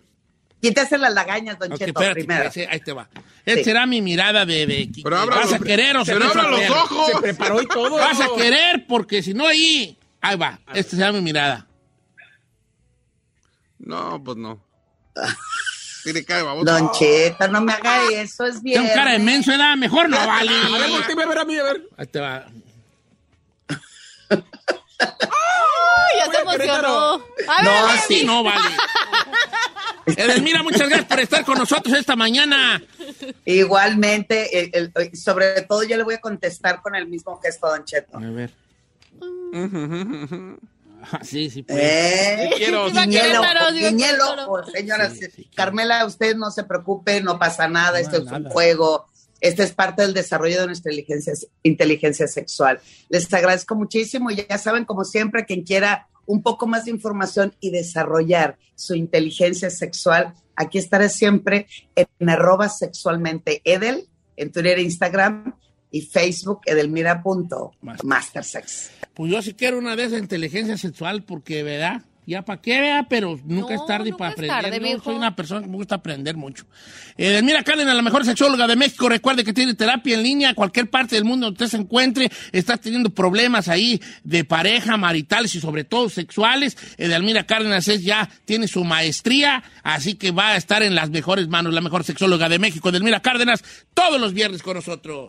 Quítese 0.62 0.96
las 0.96 1.12
lagañas, 1.12 1.58
Don 1.58 1.70
Cheto, 1.72 1.86
espérate, 1.86 2.20
primero. 2.24 2.50
ahí 2.70 2.80
te 2.80 2.92
va. 2.92 3.08
Esta 3.44 3.58
Sí. 3.58 3.64
será 3.64 3.84
mi 3.84 4.00
mirada 4.00 4.46
de, 4.46 4.64
de- 4.66 4.90
Pero 5.02 5.18
abra 5.18 5.36
¿Vas 5.36 5.48
a 5.52 5.58
los- 5.58 5.66
querer 5.66 5.96
o 5.96 6.04
se 6.04 6.12
pero 6.12 6.26
abra 6.26 6.44
los 6.48 6.70
ojos. 6.70 7.06
Se 7.12 7.18
preparó 7.20 7.60
y 7.60 7.66
todo. 7.66 7.96
Vas 7.96 8.20
a 8.20 8.28
querer 8.36 8.86
porque 8.86 9.22
si 9.24 9.34
no 9.34 9.44
ahí, 9.46 9.98
ahí 10.20 10.36
va. 10.36 10.60
Esta 10.72 10.96
será 10.96 11.10
mi 11.12 11.20
mirada. 11.20 11.66
No, 13.80 14.22
pues 14.22 14.36
no. 14.36 14.62
Tiene 16.04 16.24
cara 16.24 16.38
de 16.38 16.44
baboso. 16.46 16.64
Don 16.64 16.90
Cheto, 16.92 17.48
no 17.48 17.60
me 17.60 17.72
haga 17.72 18.10
eso, 18.12 18.46
es 18.46 18.62
bien. 18.62 18.80
Tengo 18.82 18.94
cara 18.94 19.10
de 19.12 19.18
menso, 19.18 19.50
¿verdad? 19.50 19.76
Mejor 19.76 20.08
no 20.08 20.16
vale. 20.26 20.50
A 20.52 20.78
ver, 20.78 20.90
volteame 20.90 21.22
a 21.24 21.26
ver 21.26 21.38
a 21.38 21.44
mí, 21.44 21.56
a 21.58 21.62
ver. 21.64 21.82
Ahí 21.96 22.06
te 22.06 22.20
va. 22.20 22.46
Ay, 24.30 24.38
ya 26.18 26.30
se 26.32 26.40
emocionó. 26.40 27.14
A 27.48 27.62
No, 27.64 27.70
a 27.70 27.86
ver. 27.92 28.00
Sí, 28.06 28.24
no 28.24 28.42
vale. 28.44 28.60
Edelmira, 30.06 30.62
muchas 30.62 30.88
gracias 30.88 31.04
por 31.06 31.20
estar 31.20 31.44
con 31.44 31.58
nosotros 31.58 31.96
esta 31.96 32.16
mañana. 32.16 32.82
Igualmente, 33.44 34.58
el- 34.76 34.92
el- 34.94 35.16
sobre 35.16 35.62
todo 35.62 35.82
yo 35.84 35.96
le 35.96 36.02
voy 36.02 36.14
a 36.14 36.20
contestar 36.20 36.82
con 36.82 36.94
el 36.94 37.06
mismo 37.08 37.38
gesto, 37.40 37.68
Don 37.68 37.84
Cheto. 37.84 38.18
A 38.18 38.20
ver. 38.20 38.50
Ah, 41.04 41.18
Sí, 41.22 41.50
sí, 41.50 41.62
pues. 41.64 41.78
¿Eh? 41.80 42.50
quiero. 42.56 42.86
Viva 42.86 43.02
Guiñe 43.04 43.16
el 43.18 43.22
Querétaro, 43.26 43.60
ojo, 43.64 43.72
viva 43.72 43.88
guiñe 43.90 44.04
el 44.04 44.10
Querétaro. 44.16 44.42
ojo, 44.52 44.64
señoras. 44.70 45.12
Sí, 45.18 45.26
sí. 45.34 45.50
Carmela, 45.54 46.06
usted 46.06 46.36
no 46.36 46.50
se 46.52 46.62
preocupe, 46.64 47.20
no 47.20 47.38
pasa 47.38 47.66
nada, 47.68 47.98
esto 47.98 48.18
es 48.18 48.22
un 48.30 48.44
juego. 48.44 49.06
Este 49.40 49.64
es 49.64 49.72
parte 49.72 50.02
del 50.02 50.14
desarrollo 50.14 50.60
de 50.60 50.66
nuestra 50.66 50.92
inteligencia, 50.92 51.32
inteligencia 51.64 52.28
sexual. 52.28 52.80
Les 53.08 53.32
agradezco 53.34 53.74
muchísimo 53.74 54.30
y 54.30 54.46
ya 54.48 54.56
saben, 54.58 54.84
como 54.84 55.04
siempre, 55.04 55.44
quien 55.44 55.64
quiera 55.64 56.06
un 56.32 56.42
poco 56.42 56.66
más 56.66 56.86
de 56.86 56.92
información 56.92 57.54
y 57.60 57.70
desarrollar 57.70 58.56
su 58.74 58.94
inteligencia 58.94 59.68
sexual, 59.68 60.32
aquí 60.56 60.78
estaré 60.78 61.10
siempre 61.10 61.66
en 61.94 62.30
arroba 62.30 62.70
sexualmente 62.70 63.60
Edel, 63.64 64.08
en 64.38 64.50
Twitter 64.50 64.78
e 64.78 64.82
Instagram, 64.82 65.54
y 65.90 66.00
Facebook 66.00 66.62
edelmira.mastersex. 66.64 68.92
Pues 69.12 69.30
yo 69.30 69.42
sí 69.42 69.52
quiero 69.52 69.76
una 69.76 69.94
de 69.94 70.16
inteligencia 70.16 70.78
sexual 70.78 71.22
porque, 71.22 71.62
¿verdad? 71.62 72.00
Ya 72.24 72.42
para 72.42 72.60
qué 72.60 72.80
vea, 72.80 73.06
pero 73.08 73.38
nunca 73.44 73.74
es 73.74 73.84
tarde 73.84 74.12
para 74.16 74.30
aprender. 74.30 74.62
tarde, 74.62 75.00
soy 75.02 75.16
una 75.16 75.34
persona 75.34 75.60
que 75.60 75.66
me 75.66 75.76
gusta 75.76 75.96
aprender 75.96 76.36
mucho. 76.36 76.64
Eh, 77.16 77.42
mira, 77.42 77.64
Cárdenas, 77.64 77.96
la 77.96 78.02
mejor 78.02 78.24
sexóloga 78.24 78.68
de 78.68 78.76
México. 78.76 79.08
Recuerde 79.08 79.42
que 79.42 79.52
tiene 79.52 79.74
terapia 79.74 80.14
en 80.14 80.22
línea 80.22 80.50
a 80.50 80.54
cualquier 80.54 80.88
parte 80.88 81.16
del 81.16 81.24
mundo 81.24 81.46
donde 81.46 81.64
usted 81.64 81.76
se 81.76 81.82
encuentre. 81.82 82.30
Está 82.52 82.76
teniendo 82.76 83.10
problemas 83.10 83.66
ahí 83.66 84.00
de 84.22 84.44
pareja, 84.44 84.96
maritales 84.96 85.52
y 85.56 85.60
sobre 85.60 85.82
todo 85.82 86.08
sexuales. 86.08 86.76
Edelmira 86.96 87.44
Cárdenas 87.44 87.88
es 87.88 88.04
ya, 88.04 88.30
tiene 88.44 88.68
su 88.68 88.84
maestría, 88.84 89.64
así 89.82 90.14
que 90.14 90.30
va 90.30 90.50
a 90.50 90.56
estar 90.56 90.84
en 90.84 90.94
las 90.94 91.10
mejores 91.10 91.48
manos, 91.48 91.74
la 91.74 91.80
mejor 91.80 92.04
sexóloga 92.04 92.48
de 92.48 92.60
México. 92.60 92.90
Edelmira 92.90 93.20
Cárdenas, 93.20 93.64
todos 93.94 94.20
los 94.20 94.32
viernes 94.32 94.62
con 94.62 94.76
nosotros. 94.76 95.28